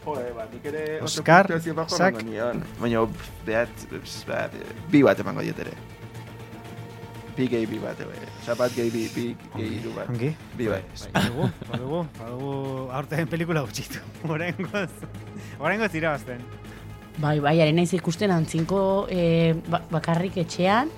Jode, 0.05 0.28
ba, 0.36 0.44
nik 0.52 0.66
ere... 0.68 0.85
oso 1.01 1.22
Oscar, 1.22 1.48
puntuazio 1.48 1.74
bajo 1.74 1.97
Zak. 1.97 2.14
emango 2.20 2.31
nion. 2.31 2.62
Baina, 2.78 3.06
behat, 3.47 3.86
behat, 4.28 4.52
bi 4.93 5.01
bat 5.02 5.18
emango 5.24 5.43
diot 5.43 5.59
ere. 5.64 5.72
Bi 7.36 7.48
gehi 7.51 7.66
bi 7.66 7.78
bat, 7.82 7.98
ebe. 7.98 8.15
Osa, 8.43 8.55
bat 8.55 8.70
gehi 8.77 8.90
bi, 8.94 9.05
bi 9.15 9.24
gehi 9.56 9.78
iru 9.81 9.94
bat. 9.97 10.09
Ongi? 10.12 10.28
Bi 10.59 10.69
bat. 10.70 10.85
Badugu, 11.15 11.48
badugu, 11.70 12.02
badugu 12.20 12.52
aurten 12.94 13.27
pelikula 13.27 13.65
gutxitu. 13.66 13.98
Horengoz. 14.31 14.93
Horrengo 15.59 15.89
zirabazten. 15.90 16.39
Bai, 17.19 17.39
bai, 17.43 17.56
ari 17.62 17.73
naiz 17.74 17.93
ikusten 17.94 18.31
antzinko 18.35 19.06
eh, 19.11 19.55
ba- 19.70 19.82
bakarrik 19.90 20.36
etxean, 20.43 20.89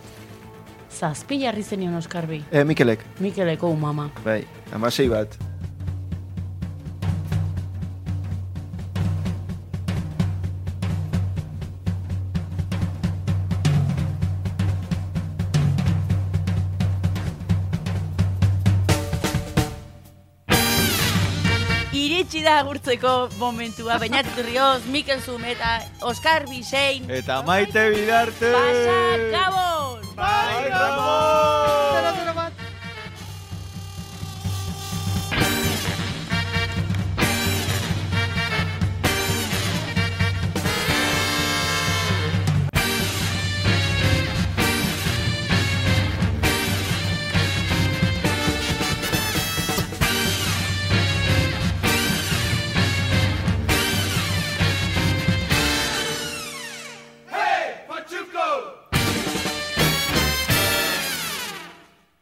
zazpi 0.93 1.41
jarri 1.43 1.63
zenion 1.65 1.97
Oskarbi. 1.99 2.43
E, 2.53 2.65
Mikelek, 2.65 3.03
Mikeleko 3.21 3.69
umama. 3.73 4.11
bai, 4.25 4.43
amasei 4.73 5.09
bat. 5.13 5.37
Da 22.57 22.63
agurtzeko 22.65 23.29
momentua, 23.39 23.99
baina 24.01 24.23
Rioz, 24.47 24.87
Mikel 24.89 25.21
Zum 25.21 25.45
eta 25.45 25.77
Oskar 26.09 26.47
Bisein. 26.49 27.05
Eta 27.11 27.43
maite 27.45 27.91
bidarte! 27.93 28.53
Pasa, 28.57 29.01
Gabon! 29.35 30.15
Bai, 30.17 30.71
Ramon! 30.71 31.86